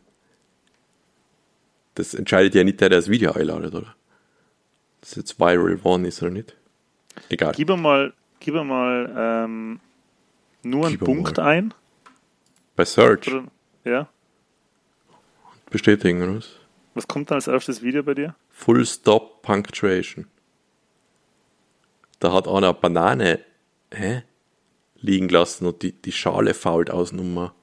das 1.97 2.15
entscheidet 2.15 2.55
ja 2.55 2.65
nicht 2.65 2.81
der, 2.81 2.89
der 2.89 2.99
das 2.99 3.09
Video 3.09 3.33
einladet, 3.33 3.75
oder? 3.75 3.95
Das 5.01 5.15
jetzt 5.17 5.39
viral 5.39 5.79
one 5.85 6.09
ist 6.09 6.23
oder 6.23 6.31
nicht. 6.33 6.57
Egal. 7.29 7.53
Gib 7.57 7.69
mir 7.69 7.77
mal, 7.77 8.13
gib 8.41 8.55
mal 8.55 9.13
ähm, 9.17 9.81
nur 10.63 10.87
einen 10.87 10.93
Gib 10.99 11.01
mir 11.03 11.07
Punkt 11.07 11.37
mal. 11.37 11.45
ein. 11.47 11.75
Bei 12.77 12.85
Search 12.85 13.29
Oder, 13.29 13.45
ja. 13.85 14.09
bestätigen, 15.71 16.23
oder 16.23 16.37
was? 16.37 16.51
Was 16.95 17.09
kommt 17.09 17.31
dann 17.31 17.37
als 17.37 17.47
erstes 17.49 17.83
Video 17.83 18.03
bei 18.03 18.15
dir? 18.15 18.35
Full 18.51 18.85
Stop 18.87 19.43
Punctuation. 19.43 20.27
Da 22.21 22.33
hat 22.33 22.47
einer 22.47 22.57
eine 22.69 22.75
Banane 22.75 23.41
hä, 23.93 24.23
liegen 24.97 25.29
lassen 25.29 25.67
und 25.67 25.83
die, 25.83 25.93
die 25.93 26.13
Schale 26.13 26.55
fault 26.55 26.91
aus 26.91 27.13
Nummer. 27.13 27.55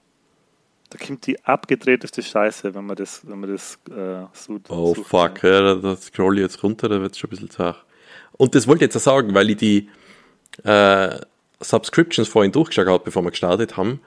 Da 0.90 0.98
kommt 1.06 1.26
die 1.26 1.42
abgedrehteste 1.46 2.22
Scheiße, 2.22 2.74
wenn 2.76 2.86
man 2.86 2.98
das, 2.98 3.26
wenn 3.28 3.40
man 3.40 3.50
das 3.50 3.80
äh, 3.90 4.26
so 4.34 4.60
Oh 4.68 4.94
sucht. 4.94 5.08
fuck, 5.08 5.44
ja, 5.44 5.76
da 5.76 5.96
scroll 5.96 6.38
ich 6.38 6.42
jetzt 6.44 6.62
runter, 6.64 6.90
da 6.90 7.02
wird 7.02 7.14
es 7.14 7.18
schon 7.18 7.30
ein 7.30 7.32
bisschen 7.32 7.50
zart. 7.50 7.86
Und 8.34 8.56
das 8.56 8.68
wollte 8.68 8.84
ich 8.84 8.94
jetzt 8.94 8.98
auch 8.98 9.14
sagen, 9.14 9.34
weil 9.34 9.50
ich 9.52 9.58
die 9.58 9.90
äh, 10.66 11.18
Subscriptions 11.62 12.28
vorhin 12.28 12.52
durchgeschaut 12.52 12.88
habe, 12.88 13.04
bevor 13.06 13.24
wir 13.24 13.32
gestartet 13.32 13.78
haben. 13.78 14.02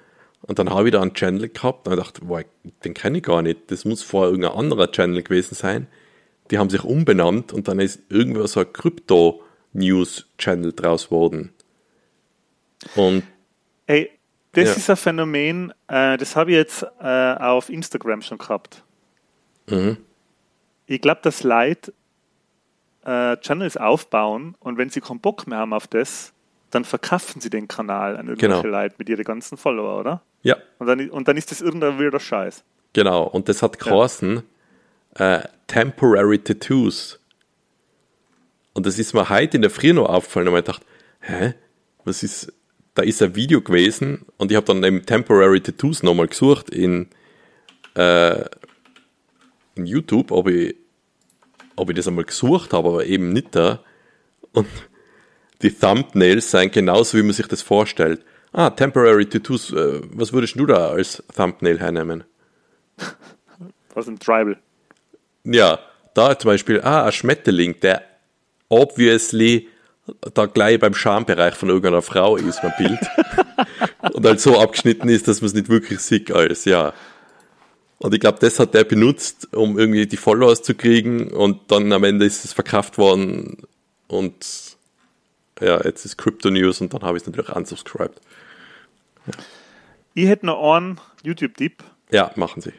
Und 0.46 0.58
dann 0.58 0.70
habe 0.70 0.88
ich 0.88 0.92
da 0.92 1.00
einen 1.00 1.14
Channel 1.14 1.48
gehabt 1.48 1.88
und 1.88 1.96
dachte, 1.96 2.22
boah, 2.22 2.42
den 2.84 2.94
kenne 2.94 3.18
ich 3.18 3.24
gar 3.24 3.42
nicht. 3.42 3.70
Das 3.70 3.84
muss 3.84 4.02
vorher 4.02 4.30
irgendein 4.30 4.56
anderer 4.56 4.90
Channel 4.90 5.22
gewesen 5.22 5.54
sein. 5.54 5.86
Die 6.50 6.58
haben 6.58 6.68
sich 6.68 6.84
umbenannt 6.84 7.52
und 7.52 7.68
dann 7.68 7.80
ist 7.80 8.00
irgendwo 8.10 8.46
so 8.46 8.60
ein 8.60 8.70
Krypto-News-Channel 8.70 10.74
draus 10.74 11.06
geworden. 11.06 11.52
Und 12.94 13.22
Ey, 13.86 14.10
das 14.52 14.64
ja. 14.64 14.74
ist 14.74 14.90
ein 14.90 14.96
Phänomen, 14.96 15.72
äh, 15.88 16.18
das 16.18 16.36
habe 16.36 16.50
ich 16.50 16.56
jetzt 16.56 16.86
äh, 17.00 17.34
auf 17.34 17.70
Instagram 17.70 18.20
schon 18.20 18.38
gehabt. 18.38 18.82
Mhm. 19.68 19.96
Ich 20.86 21.00
glaube, 21.00 21.20
dass 21.22 21.42
Leute 21.42 21.94
äh, 23.04 23.38
Channels 23.38 23.78
aufbauen 23.78 24.56
und 24.60 24.76
wenn 24.76 24.90
sie 24.90 25.00
keinen 25.00 25.20
Bock 25.20 25.46
mehr 25.46 25.58
haben 25.58 25.72
auf 25.72 25.86
das, 25.86 26.34
dann 26.70 26.84
verkaufen 26.84 27.40
sie 27.40 27.50
den 27.50 27.68
Kanal 27.68 28.16
an 28.16 28.28
irgendwelche 28.28 28.62
genau. 28.62 28.76
Leute 28.76 28.96
mit 28.98 29.08
ihren 29.08 29.24
ganzen 29.24 29.56
Follower, 29.56 30.00
oder? 30.00 30.22
Ja. 30.44 30.56
Und 30.78 30.86
dann, 30.86 31.10
und 31.10 31.26
dann 31.26 31.36
ist 31.36 31.50
das 31.50 31.60
irgendein 31.60 31.98
wilder 31.98 32.20
Scheiß. 32.20 32.62
Genau, 32.92 33.24
und 33.24 33.48
das 33.48 33.62
hat 33.62 33.80
geheißen 33.80 34.42
ja. 35.18 35.36
äh, 35.38 35.48
Temporary 35.66 36.38
Tattoos. 36.38 37.18
Und 38.74 38.86
das 38.86 38.98
ist 38.98 39.14
mir 39.14 39.28
heute 39.28 39.56
in 39.56 39.62
der 39.62 39.70
Früh 39.70 39.92
noch 39.92 40.08
aufgefallen 40.08 40.48
und 40.48 40.56
ich 40.56 40.64
dachte, 40.64 40.86
hä, 41.20 41.54
was 42.04 42.22
ist, 42.22 42.52
da 42.94 43.02
ist 43.02 43.22
ein 43.22 43.34
Video 43.34 43.60
gewesen 43.60 44.26
und 44.36 44.52
ich 44.52 44.56
habe 44.56 44.66
dann 44.66 44.84
eben 44.84 45.04
Temporary 45.04 45.60
Tattoos 45.60 46.02
nochmal 46.02 46.28
gesucht 46.28 46.70
in, 46.70 47.08
äh, 47.94 48.44
in 49.74 49.86
YouTube, 49.86 50.30
ob 50.30 50.48
ich, 50.48 50.76
ob 51.76 51.90
ich 51.90 51.96
das 51.96 52.06
einmal 52.06 52.24
gesucht 52.24 52.72
habe, 52.72 52.88
aber 52.88 53.06
eben 53.06 53.32
nicht 53.32 53.54
da. 53.54 53.82
Und 54.52 54.68
die 55.62 55.72
Thumbnails 55.72 56.50
seien 56.50 56.70
genauso, 56.70 57.16
wie 57.16 57.22
man 57.22 57.32
sich 57.32 57.46
das 57.46 57.62
vorstellt. 57.62 58.24
Ah, 58.56 58.70
Temporary 58.70 59.26
Tattoos, 59.26 59.72
äh, 59.72 60.00
was 60.12 60.32
würdest 60.32 60.54
du 60.54 60.64
da 60.64 60.90
als 60.90 61.24
Thumbnail 61.34 61.80
hernehmen? 61.80 62.22
Was 63.94 64.06
ein 64.06 64.20
Tribal. 64.20 64.56
Ja, 65.42 65.80
da 66.14 66.38
zum 66.38 66.50
Beispiel, 66.50 66.80
ah, 66.82 67.04
ein 67.04 67.10
Schmetterling, 67.10 67.80
der 67.80 68.02
obviously 68.68 69.68
da 70.34 70.46
gleich 70.46 70.78
beim 70.78 70.94
Schambereich 70.94 71.54
von 71.54 71.68
irgendeiner 71.68 72.00
Frau 72.00 72.36
ist, 72.36 72.62
mein 72.62 72.74
Bild. 72.78 73.00
und 74.14 74.24
halt 74.24 74.38
so 74.38 74.60
abgeschnitten 74.60 75.08
ist, 75.08 75.26
dass 75.26 75.40
man 75.40 75.48
es 75.48 75.54
nicht 75.54 75.68
wirklich 75.68 75.98
sieht 75.98 76.30
als, 76.30 76.64
ja. 76.64 76.92
Und 77.98 78.14
ich 78.14 78.20
glaube, 78.20 78.38
das 78.40 78.60
hat 78.60 78.74
der 78.74 78.84
benutzt, 78.84 79.52
um 79.52 79.76
irgendwie 79.80 80.06
die 80.06 80.16
Followers 80.16 80.62
zu 80.62 80.76
kriegen 80.76 81.32
und 81.32 81.72
dann 81.72 81.92
am 81.92 82.04
Ende 82.04 82.24
ist 82.24 82.44
es 82.44 82.52
verkauft 82.52 82.98
worden 82.98 83.66
und 84.06 84.76
ja, 85.60 85.82
jetzt 85.84 86.04
ist 86.04 86.18
Crypto 86.18 86.50
News 86.50 86.80
und 86.80 86.94
dann 86.94 87.02
habe 87.02 87.16
ich 87.16 87.24
es 87.24 87.26
natürlich 87.26 87.50
unsubscribed. 87.50 88.20
Ich 90.14 90.28
hätte 90.28 90.46
noch 90.46 90.74
einen 90.74 91.00
YouTube-Tipp. 91.22 91.82
Ja, 92.10 92.30
machen 92.36 92.62
Sie. 92.62 92.72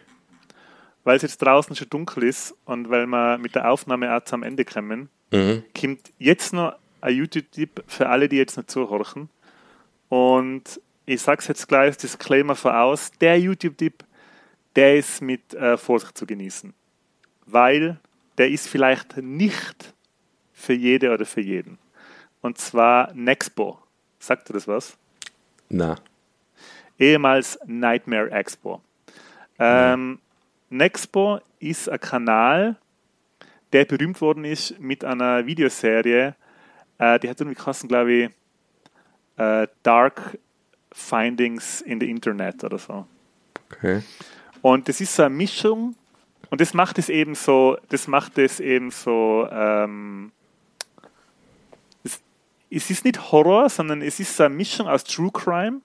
Weil 1.03 1.17
es 1.17 1.21
jetzt 1.21 1.37
draußen 1.37 1.75
schon 1.75 1.89
dunkel 1.89 2.23
ist 2.23 2.55
und 2.65 2.89
weil 2.89 3.05
wir 3.07 3.37
mit 3.37 3.55
der 3.55 3.69
Aufnahme 3.69 4.15
auch 4.15 4.23
zum 4.23 4.43
Ende 4.43 4.65
kommen, 4.65 5.09
mhm. 5.31 5.63
kommt 5.79 6.11
jetzt 6.17 6.53
noch 6.53 6.75
ein 7.01 7.15
YouTube-Tipp 7.15 7.83
für 7.87 8.09
alle, 8.09 8.29
die 8.29 8.37
jetzt 8.37 8.57
noch 8.57 8.65
zuhören. 8.65 9.29
Und 10.09 10.79
ich 11.05 11.21
sage 11.21 11.41
es 11.41 11.47
jetzt 11.47 11.67
gleich, 11.67 11.97
Disclaimer 11.97 12.55
voraus, 12.55 13.11
der 13.19 13.39
YouTube-Tipp, 13.39 14.03
der 14.75 14.97
ist 14.97 15.21
mit 15.21 15.53
äh, 15.53 15.77
Vorsicht 15.77 16.17
zu 16.17 16.25
genießen. 16.25 16.73
Weil 17.45 17.99
der 18.37 18.49
ist 18.49 18.67
vielleicht 18.67 19.17
nicht 19.17 19.93
für 20.53 20.73
jede 20.73 21.13
oder 21.13 21.25
für 21.25 21.41
jeden. 21.41 21.77
Und 22.41 22.57
zwar 22.57 23.13
Nexpo. 23.13 23.79
Sagt 24.19 24.49
dir 24.49 24.53
das 24.53 24.67
was? 24.67 24.97
Na. 25.69 25.95
Ehemals 26.99 27.59
Nightmare 27.65 28.31
Expo. 28.31 28.81
Ähm, 29.59 30.19
Nexpo 30.69 31.39
ist 31.59 31.89
ein 31.89 31.99
Kanal, 31.99 32.75
der 33.73 33.85
berühmt 33.85 34.21
worden 34.21 34.45
ist 34.45 34.79
mit 34.79 35.03
einer 35.03 35.45
Videoserie, 35.45 36.35
äh, 36.97 37.19
die 37.19 37.29
hat 37.29 37.39
irgendwie 37.39 37.55
kosten, 37.61 37.87
glaube 37.87 38.13
ich, 38.13 38.29
äh, 39.37 39.67
Dark 39.83 40.37
Findings 40.91 41.81
in 41.81 41.99
the 41.99 42.09
Internet 42.09 42.63
oder 42.63 42.77
so. 42.77 43.05
Okay. 43.69 44.01
Und 44.61 44.87
das 44.87 45.01
ist 45.01 45.15
so 45.15 45.23
eine 45.23 45.35
Mischung 45.35 45.95
und 46.49 46.61
das 46.61 46.73
macht 46.73 46.97
es 46.97 47.09
eben 47.09 47.35
so, 47.35 47.77
das 47.89 48.07
macht 48.07 48.37
es 48.37 48.59
eben 48.59 48.91
so, 48.91 49.47
ähm, 49.51 50.31
es, 52.03 52.21
es 52.69 52.89
ist 52.89 53.03
nicht 53.03 53.31
Horror, 53.31 53.69
sondern 53.69 54.01
es 54.01 54.19
ist 54.19 54.37
so 54.37 54.43
eine 54.43 54.55
Mischung 54.55 54.87
aus 54.87 55.03
True 55.03 55.31
Crime 55.31 55.81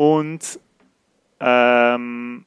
und 0.00 0.58
ähm, 1.40 2.46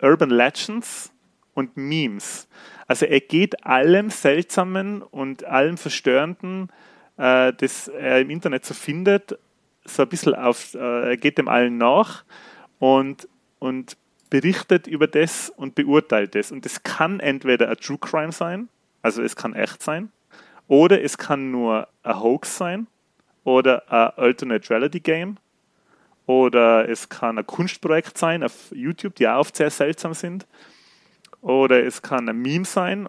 Urban 0.00 0.30
Legends 0.30 1.12
und 1.52 1.76
Memes. 1.76 2.48
Also 2.86 3.04
er 3.04 3.20
geht 3.20 3.66
allem 3.66 4.08
Seltsamen 4.08 5.02
und 5.02 5.44
allem 5.44 5.76
Verstörenden, 5.76 6.70
äh, 7.18 7.52
das 7.52 7.88
er 7.88 8.22
im 8.22 8.30
Internet 8.30 8.64
so 8.64 8.72
findet, 8.72 9.38
so 9.84 10.04
ein 10.04 10.08
bisschen 10.08 10.34
auf, 10.34 10.72
äh, 10.72 11.18
geht 11.18 11.36
dem 11.36 11.48
allen 11.48 11.76
nach 11.76 12.24
und, 12.78 13.28
und 13.58 13.98
berichtet 14.30 14.86
über 14.86 15.08
das 15.08 15.50
und 15.50 15.74
beurteilt 15.74 16.34
es. 16.34 16.50
Und 16.50 16.64
es 16.64 16.82
kann 16.82 17.20
entweder 17.20 17.68
ein 17.68 17.76
True 17.76 17.98
Crime 17.98 18.32
sein, 18.32 18.70
also 19.02 19.22
es 19.22 19.36
kann 19.36 19.52
echt 19.52 19.82
sein, 19.82 20.10
oder 20.66 21.02
es 21.02 21.18
kann 21.18 21.50
nur 21.50 21.88
ein 22.02 22.18
Hoax 22.18 22.56
sein 22.56 22.86
oder 23.44 23.82
ein 23.92 24.24
Alternate 24.24 24.70
Reality 24.70 25.00
Game 25.00 25.36
oder 26.26 26.88
es 26.88 27.08
kann 27.08 27.38
ein 27.38 27.46
Kunstprojekt 27.46 28.16
sein 28.16 28.42
auf 28.42 28.70
YouTube, 28.72 29.14
die 29.16 29.28
auch 29.28 29.40
oft 29.40 29.56
sehr 29.56 29.70
seltsam 29.70 30.14
sind 30.14 30.46
oder 31.42 31.84
es 31.84 32.02
kann 32.02 32.28
ein 32.28 32.40
Meme 32.40 32.64
sein. 32.64 33.06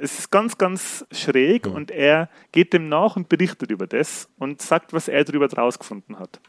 es 0.00 0.18
ist 0.18 0.30
ganz, 0.30 0.58
ganz 0.58 1.06
schräg 1.12 1.66
ja. 1.66 1.72
und 1.72 1.90
er 1.92 2.28
geht 2.52 2.72
dem 2.72 2.88
nach 2.88 3.16
und 3.16 3.28
berichtet 3.28 3.70
über 3.70 3.86
das 3.86 4.28
und 4.38 4.60
sagt, 4.60 4.92
was 4.92 5.08
er 5.08 5.24
darüber 5.24 5.50
rausgefunden 5.50 6.18
hat. 6.18 6.40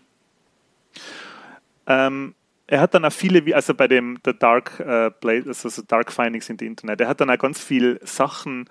Ähm, 1.86 2.34
er 2.66 2.82
hat 2.82 2.96
dann 2.96 3.06
auch 3.06 3.14
viele, 3.14 3.56
also 3.56 3.76
bei 3.76 3.88
dem 3.88 4.18
The 4.26 4.34
Dark 4.38 4.80
äh, 4.80 5.12
Blade, 5.22 5.44
also 5.48 5.70
so 5.70 5.84
Dark 5.84 6.12
Findings 6.12 6.50
in 6.50 6.58
the 6.58 6.66
Internet, 6.66 7.02
er 7.02 7.08
hat 7.08 7.22
dann 7.22 7.30
auch 7.30 7.38
ganz 7.38 7.64
viele 7.64 8.00
Sachen, 8.06 8.68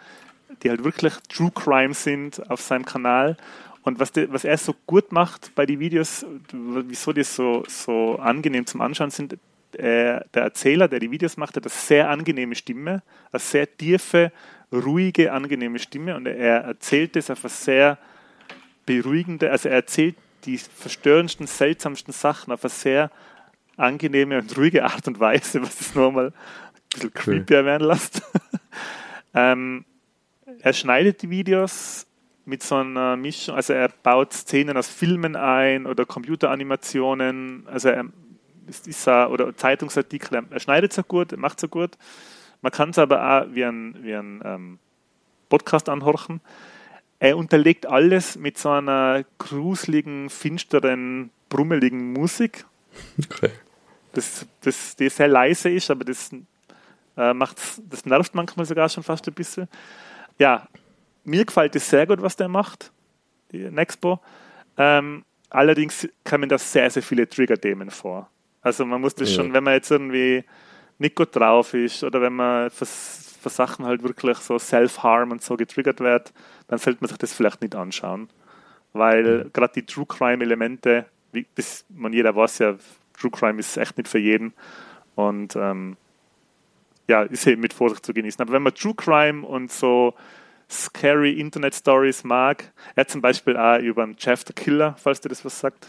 die 0.62 0.68
halt 0.68 0.82
wirklich 0.82 1.14
True 1.28 1.53
Crime 1.55 1.94
sind 1.94 2.51
auf 2.51 2.61
seinem 2.61 2.84
Kanal. 2.84 3.36
Und 3.87 4.01
was, 4.01 4.11
de, 4.11 4.26
was 4.32 4.45
er 4.45 4.59
so 4.59 4.74
gut 4.89 5.12
macht 5.12 5.55
bei 5.55 5.64
den 5.64 5.78
Videos, 5.78 6.26
wieso 6.51 7.12
die 7.12 7.22
so, 7.22 7.62
so 7.68 8.16
angenehm 8.16 8.66
zum 8.66 8.80
Anschauen 8.80 9.12
sind, 9.12 9.34
äh, 9.34 9.39
der 9.78 10.43
Erzähler, 10.43 10.89
der 10.89 10.99
die 10.99 11.12
Videos 11.12 11.37
macht, 11.37 11.55
hat 11.55 11.62
eine 11.62 11.70
sehr 11.70 12.11
angenehme 12.11 12.57
Stimme, 12.57 13.05
eine 13.30 13.39
sehr 13.39 13.76
tiefe, 13.76 14.32
ruhige, 14.72 15.30
angenehme 15.32 15.78
Stimme 15.78 16.16
und 16.16 16.26
er 16.26 16.64
erzählt 16.64 17.14
es 17.14 17.30
auf 17.30 17.45
eine 17.45 17.51
sehr 17.51 17.99
beruhigende, 18.87 19.53
also 19.53 19.68
er 19.68 19.76
erzählt 19.76 20.16
die 20.47 20.59
verstörendsten, 20.59 21.47
seltsamsten 21.47 22.12
Sachen 22.12 22.53
auf 22.53 22.64
eine 22.64 22.70
sehr 22.70 23.12
angenehme 23.76 24.39
und 24.39 24.59
ruhige 24.59 24.82
Art 24.82 25.07
und 25.07 25.20
Weise, 25.20 25.62
was 25.62 25.80
es 25.80 25.95
nochmal 25.95 26.26
ein 26.26 26.32
bisschen 26.93 27.14
creepier 27.14 27.64
werden 27.64 27.87
lässt. 27.87 28.20
ähm, 29.34 29.84
er 30.59 30.72
schneidet 30.72 31.22
die 31.22 31.30
Videos 31.30 32.05
mit 32.47 32.62
so 32.62 32.76
einer 32.76 33.16
Mischung, 33.16 33.57
also 33.57 33.72
er 33.72 33.88
baut 34.03 34.32
Szenen 34.32 34.76
aus 34.76 34.88
Filmen 34.88 35.36
ein 35.36 35.86
oder 35.86 36.07
Computeranimationen, 36.07 37.66
also 37.66 37.88
er 37.88 38.07
ist, 38.68 38.86
ist 38.86 39.07
oder 39.07 39.55
Zeitungsartikel, 39.57 40.44
er 40.51 40.61
schneidet 40.61 40.97
es 40.97 41.09
gut, 41.09 41.32
er 41.32 41.38
macht 41.38 41.62
es 41.62 41.70
gut. 41.70 41.99
Man 42.62 42.72
kann 42.72 42.90
es 42.90 42.99
aber 42.99 43.42
auch 43.42 43.55
wie 43.55 43.64
ein, 43.64 43.97
wie 44.03 44.14
ein 44.14 44.40
ähm, 44.44 44.78
Podcast 45.49 45.88
anhorchen. 45.88 46.40
Er 47.18 47.36
unterlegt 47.36 47.86
alles 47.86 48.36
mit 48.36 48.59
so 48.59 48.70
einer 48.70 49.24
gruseligen, 49.38 50.30
finsteren, 50.30 51.30
brummeligen 51.49 52.12
Musik. 52.12 52.64
Okay. 53.30 53.51
Das, 54.12 54.47
das, 54.62 54.97
die 54.97 55.09
sehr 55.09 55.28
leise 55.28 55.68
ist, 55.68 55.90
aber 55.90 56.05
das, 56.05 56.30
äh, 57.16 57.34
macht's, 57.34 57.82
das 57.88 58.07
nervt 58.07 58.34
manchmal 58.34 58.66
sogar 58.66 58.88
schon 58.88 59.03
fast 59.03 59.26
ein 59.28 59.34
bisschen. 59.34 59.68
Ja, 60.38 60.68
mir 61.27 61.45
gefällt 61.45 61.77
es 61.77 61.89
sehr 61.91 62.07
gut, 62.07 62.22
was 62.22 62.37
der 62.37 62.49
macht, 62.49 62.93
die 63.53 63.70
Nexpo. 63.70 64.20
Ähm, 64.79 65.24
allerdings 65.51 66.09
kommen 66.24 66.49
da 66.49 66.59
sehr, 66.59 66.91
sehr 66.91 67.03
viele 67.03 67.29
Trigger-Themen 67.29 67.91
vor. 67.91 68.31
Also 68.62 68.85
man 68.85 69.01
muss 69.01 69.14
das 69.14 69.31
ja. 69.31 69.37
schon, 69.37 69.53
wenn 69.53 69.64
man 69.64 69.74
jetzt 69.74 69.91
irgendwie 69.91 70.45
nicht 70.99 71.14
gut 71.14 71.35
drauf 71.35 71.74
ist 71.74 72.03
oder 72.03 72.20
wenn 72.20 72.33
man 72.33 72.70
für, 72.70 72.87
für 72.87 73.49
Sachen 73.49 73.85
halt 73.85 74.03
wirklich 74.03 74.39
so 74.39 74.59
Self-Harm 74.59 75.31
und 75.31 75.43
so 75.43 75.57
getriggert 75.57 76.01
wird, 76.01 76.33
dann 76.68 76.79
sollte 76.79 76.99
man 77.01 77.09
sich 77.09 77.18
das 77.18 77.33
vielleicht 77.33 77.61
nicht 77.61 77.74
anschauen. 77.74 78.29
Weil 78.93 79.45
mhm. 79.45 79.53
gerade 79.53 79.74
die 79.74 79.87
True 79.87 80.07
Crime-Elemente, 80.07 81.07
wie 81.33 81.47
das 81.55 81.85
man 81.89 82.12
jeder 82.12 82.35
weiß 82.35 82.59
ja, 82.59 82.77
True 83.18 83.31
Crime 83.31 83.59
ist 83.59 83.77
echt 83.77 83.97
nicht 83.99 84.09
für 84.09 84.18
jeden. 84.18 84.53
Und 85.14 85.57
ähm, 85.57 85.97
ja, 87.09 87.22
ist 87.22 87.47
eben 87.47 87.62
mit 87.62 87.72
Vorsicht 87.72 88.05
zu 88.05 88.12
genießen. 88.12 88.41
Aber 88.43 88.53
wenn 88.53 88.62
man 88.62 88.74
True 88.74 88.95
Crime 88.95 89.47
und 89.47 89.70
so 89.70 90.14
scary 90.70 91.32
Internet 91.38 91.74
Stories 91.74 92.24
mag, 92.24 92.72
er 92.94 93.02
hat 93.02 93.10
zum 93.10 93.20
Beispiel 93.22 93.56
auch 93.56 93.78
über 93.78 94.02
einen 94.02 94.16
Jeff 94.18 94.42
the 94.46 94.52
Killer, 94.52 94.94
falls 94.98 95.20
dir 95.20 95.28
das 95.28 95.44
was 95.44 95.58
sagt. 95.60 95.88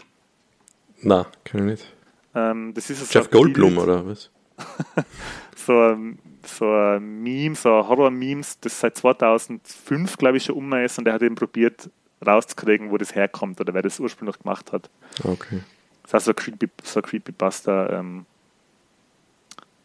Na, 1.02 1.26
kann 1.44 1.60
ich 1.60 1.66
nicht. 1.80 1.94
Ähm, 2.34 2.72
das 2.74 2.90
ist 2.90 3.12
Jeff 3.12 3.24
so 3.24 3.30
Goldblum 3.30 3.78
oder 3.78 4.06
was? 4.06 4.30
so, 5.56 5.80
ein- 5.80 6.18
so 6.44 6.70
ein 6.72 7.22
Meme, 7.22 7.54
so 7.54 7.76
ein 7.80 7.88
Horror-Memes, 7.88 8.60
das 8.60 8.80
seit 8.80 8.96
2005, 8.96 10.16
glaube 10.16 10.36
ich, 10.38 10.44
schon 10.44 10.56
um 10.56 10.72
ist 10.74 10.98
und 10.98 11.06
er 11.06 11.14
hat 11.14 11.22
eben 11.22 11.34
probiert 11.34 11.90
rauszukriegen, 12.26 12.90
wo 12.90 12.96
das 12.98 13.14
herkommt 13.14 13.60
oder 13.60 13.74
wer 13.74 13.82
das 13.82 14.00
ursprünglich 14.00 14.38
gemacht 14.40 14.72
hat. 14.72 14.90
Okay. 15.24 15.60
Das 16.02 16.10
ist 16.10 16.14
auch 16.14 16.20
so 16.20 16.30
ein, 16.32 16.36
Creepy, 16.36 16.68
so 16.82 17.00
ein 17.00 17.02
Creepypasta 17.04 17.98
ähm, 17.98 18.26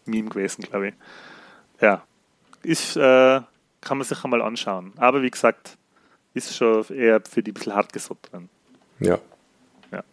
Meme 0.06 0.30
gewesen, 0.30 0.64
glaube 0.64 0.90
ich. 0.90 0.94
Ja, 1.82 2.04
ist, 2.64 2.96
äh, 2.96 3.42
kann 3.84 3.98
man 3.98 4.08
sich 4.08 4.24
einmal 4.24 4.42
anschauen. 4.42 4.94
Aber 4.98 5.22
wie 5.22 5.32
gesagt, 5.32 5.78
ist 6.34 6.56
schon 6.56 6.84
eher 6.90 7.22
für 7.30 7.44
die 7.44 7.52
ein 7.52 7.54
bisschen 7.54 7.76
hartgesottenen. 7.76 8.50
Ja. 9.00 9.20
Ja. 9.92 10.04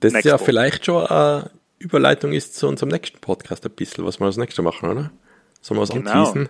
Das 0.00 0.12
Next 0.12 0.26
ja 0.26 0.34
one. 0.36 0.44
vielleicht 0.44 0.86
schon 0.86 1.06
eine 1.06 1.50
Überleitung 1.78 2.32
ist 2.32 2.54
zu 2.54 2.68
unserem 2.68 2.90
nächsten 2.90 3.18
Podcast 3.18 3.64
ein 3.66 3.72
bisschen, 3.72 4.04
was 4.04 4.20
wir 4.20 4.26
als 4.26 4.36
nächstes 4.36 4.64
machen, 4.64 4.88
oder? 4.88 5.10
Sollen 5.60 5.78
wir 5.78 5.82
was 5.82 5.90
Genau. 5.90 6.10
anteasen? 6.10 6.48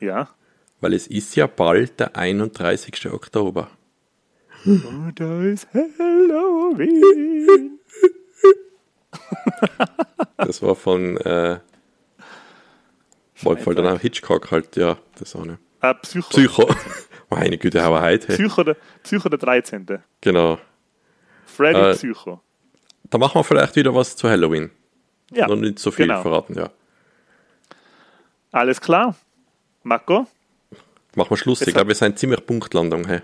Ja. 0.00 0.28
Weil 0.80 0.94
es 0.94 1.06
ist 1.06 1.36
ja 1.36 1.46
bald 1.46 2.00
der 2.00 2.16
31. 2.16 3.12
Oktober. 3.12 3.68
Und 4.64 5.14
da 5.16 5.42
ist 5.42 5.68
Halloween. 5.72 7.78
Das 10.36 10.62
war 10.62 10.74
von 10.74 11.16
äh, 11.18 11.60
voll, 13.42 13.56
voll 13.58 13.74
danach 13.74 14.00
Hitchcock 14.00 14.50
halt, 14.50 14.76
ja, 14.76 14.96
das 15.18 15.34
auch 15.36 15.44
nicht. 15.44 15.58
Ah, 15.80 15.94
Psycho. 15.94 16.28
Psycho. 16.30 16.74
Meine 17.30 17.58
Güte, 17.58 17.82
aber 17.82 18.02
heute. 18.02 18.32
Psycho, 18.32 18.62
der, 18.62 18.76
Psycho 19.02 19.28
der 19.28 19.38
13. 19.38 19.86
Genau. 20.20 20.58
Freddy 21.46 21.78
Äh, 21.78 21.94
Psycho. 21.94 22.40
Da 23.10 23.18
machen 23.18 23.34
wir 23.34 23.44
vielleicht 23.44 23.74
wieder 23.76 23.94
was 23.94 24.16
zu 24.16 24.28
Halloween. 24.28 24.70
Ja, 25.32 25.48
Noch 25.48 25.56
nicht 25.56 25.78
so 25.78 25.90
viel 25.90 26.06
genau. 26.06 26.22
verraten, 26.22 26.54
ja. 26.54 26.70
alles 28.52 28.80
klar. 28.80 29.16
Marco, 29.82 30.26
Machen 31.14 31.30
wir 31.30 31.36
Schluss. 31.36 31.60
Jetzt 31.60 31.68
Ich 31.68 31.74
glaube, 31.74 31.88
wir 31.88 31.94
sind 31.94 32.18
ziemlich 32.18 32.44
Punktlandung. 32.46 33.06
Hey. 33.06 33.20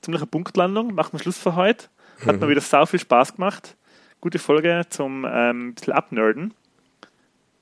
ziemliche 0.00 0.26
Punktlandung. 0.26 0.94
Machen 0.94 1.14
wir 1.14 1.20
Schluss 1.20 1.38
für 1.38 1.56
heute. 1.56 1.86
Mhm. 2.20 2.26
Hat 2.26 2.40
mir 2.40 2.48
wieder 2.48 2.60
sau 2.60 2.86
viel 2.86 3.00
Spaß 3.00 3.34
gemacht. 3.34 3.76
Gute 4.20 4.38
Folge 4.38 4.82
zum 4.90 5.26
ähm, 5.28 5.74
bisschen 5.74 5.92
Abnerden. 5.92 6.54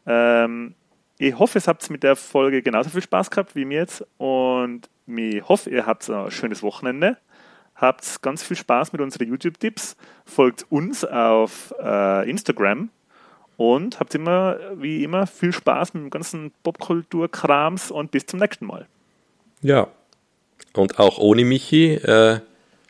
Ähm, 0.06 0.74
ich 1.20 1.38
hoffe, 1.38 1.58
es 1.58 1.68
habt 1.68 1.88
mit 1.90 2.02
der 2.02 2.16
Folge 2.16 2.62
genauso 2.62 2.88
viel 2.88 3.02
Spaß 3.02 3.30
gehabt 3.30 3.54
wie 3.54 3.66
mir 3.66 3.80
jetzt. 3.80 4.02
Und 4.16 4.88
ich 5.06 5.46
hoffe, 5.46 5.68
ihr 5.68 5.84
habt 5.84 6.08
ein 6.08 6.30
schönes 6.30 6.62
Wochenende. 6.62 7.18
Habt 7.74 8.22
ganz 8.22 8.42
viel 8.42 8.56
Spaß 8.56 8.94
mit 8.94 9.02
unseren 9.02 9.28
YouTube-Tipps. 9.28 9.96
Folgt 10.24 10.64
uns 10.70 11.04
auf 11.04 11.74
äh, 11.78 12.28
Instagram. 12.28 12.88
Und 13.58 14.00
habt 14.00 14.14
immer, 14.14 14.58
wie 14.76 15.04
immer, 15.04 15.26
viel 15.26 15.52
Spaß 15.52 15.92
mit 15.92 16.04
dem 16.04 16.10
ganzen 16.10 16.52
Popkultur-Krams 16.62 17.90
und 17.90 18.10
bis 18.10 18.24
zum 18.24 18.40
nächsten 18.40 18.64
Mal. 18.64 18.86
Ja. 19.60 19.88
Und 20.72 20.98
auch 20.98 21.18
ohne 21.18 21.44
Michi, 21.44 21.96
äh, 21.96 22.40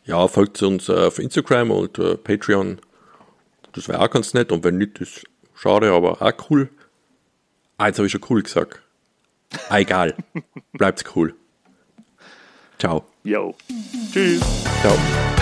ja, 0.04 0.28
folgt 0.28 0.62
uns 0.62 0.88
äh, 0.88 0.92
auf 0.92 1.18
Instagram 1.18 1.72
und 1.72 1.98
äh, 1.98 2.16
Patreon. 2.16 2.80
Das 3.72 3.88
wäre 3.88 3.98
auch 3.98 4.10
ganz 4.10 4.34
nett. 4.34 4.52
Und 4.52 4.62
wenn 4.62 4.78
nicht, 4.78 5.00
ist 5.00 5.24
schade, 5.56 5.90
aber 5.90 6.22
auch 6.22 6.32
cool. 6.48 6.70
Ah, 7.80 7.86
jetzt 7.86 7.96
habe 7.96 8.04
ich 8.04 8.12
schon 8.12 8.20
cool 8.28 8.42
gesagt. 8.42 8.82
Ah, 9.70 9.78
egal. 9.78 10.14
Bleibt's 10.74 11.02
cool. 11.16 11.34
Ciao. 12.78 13.06
Yo. 13.24 13.54
Tschüss. 14.12 14.42
Ciao. 14.82 15.39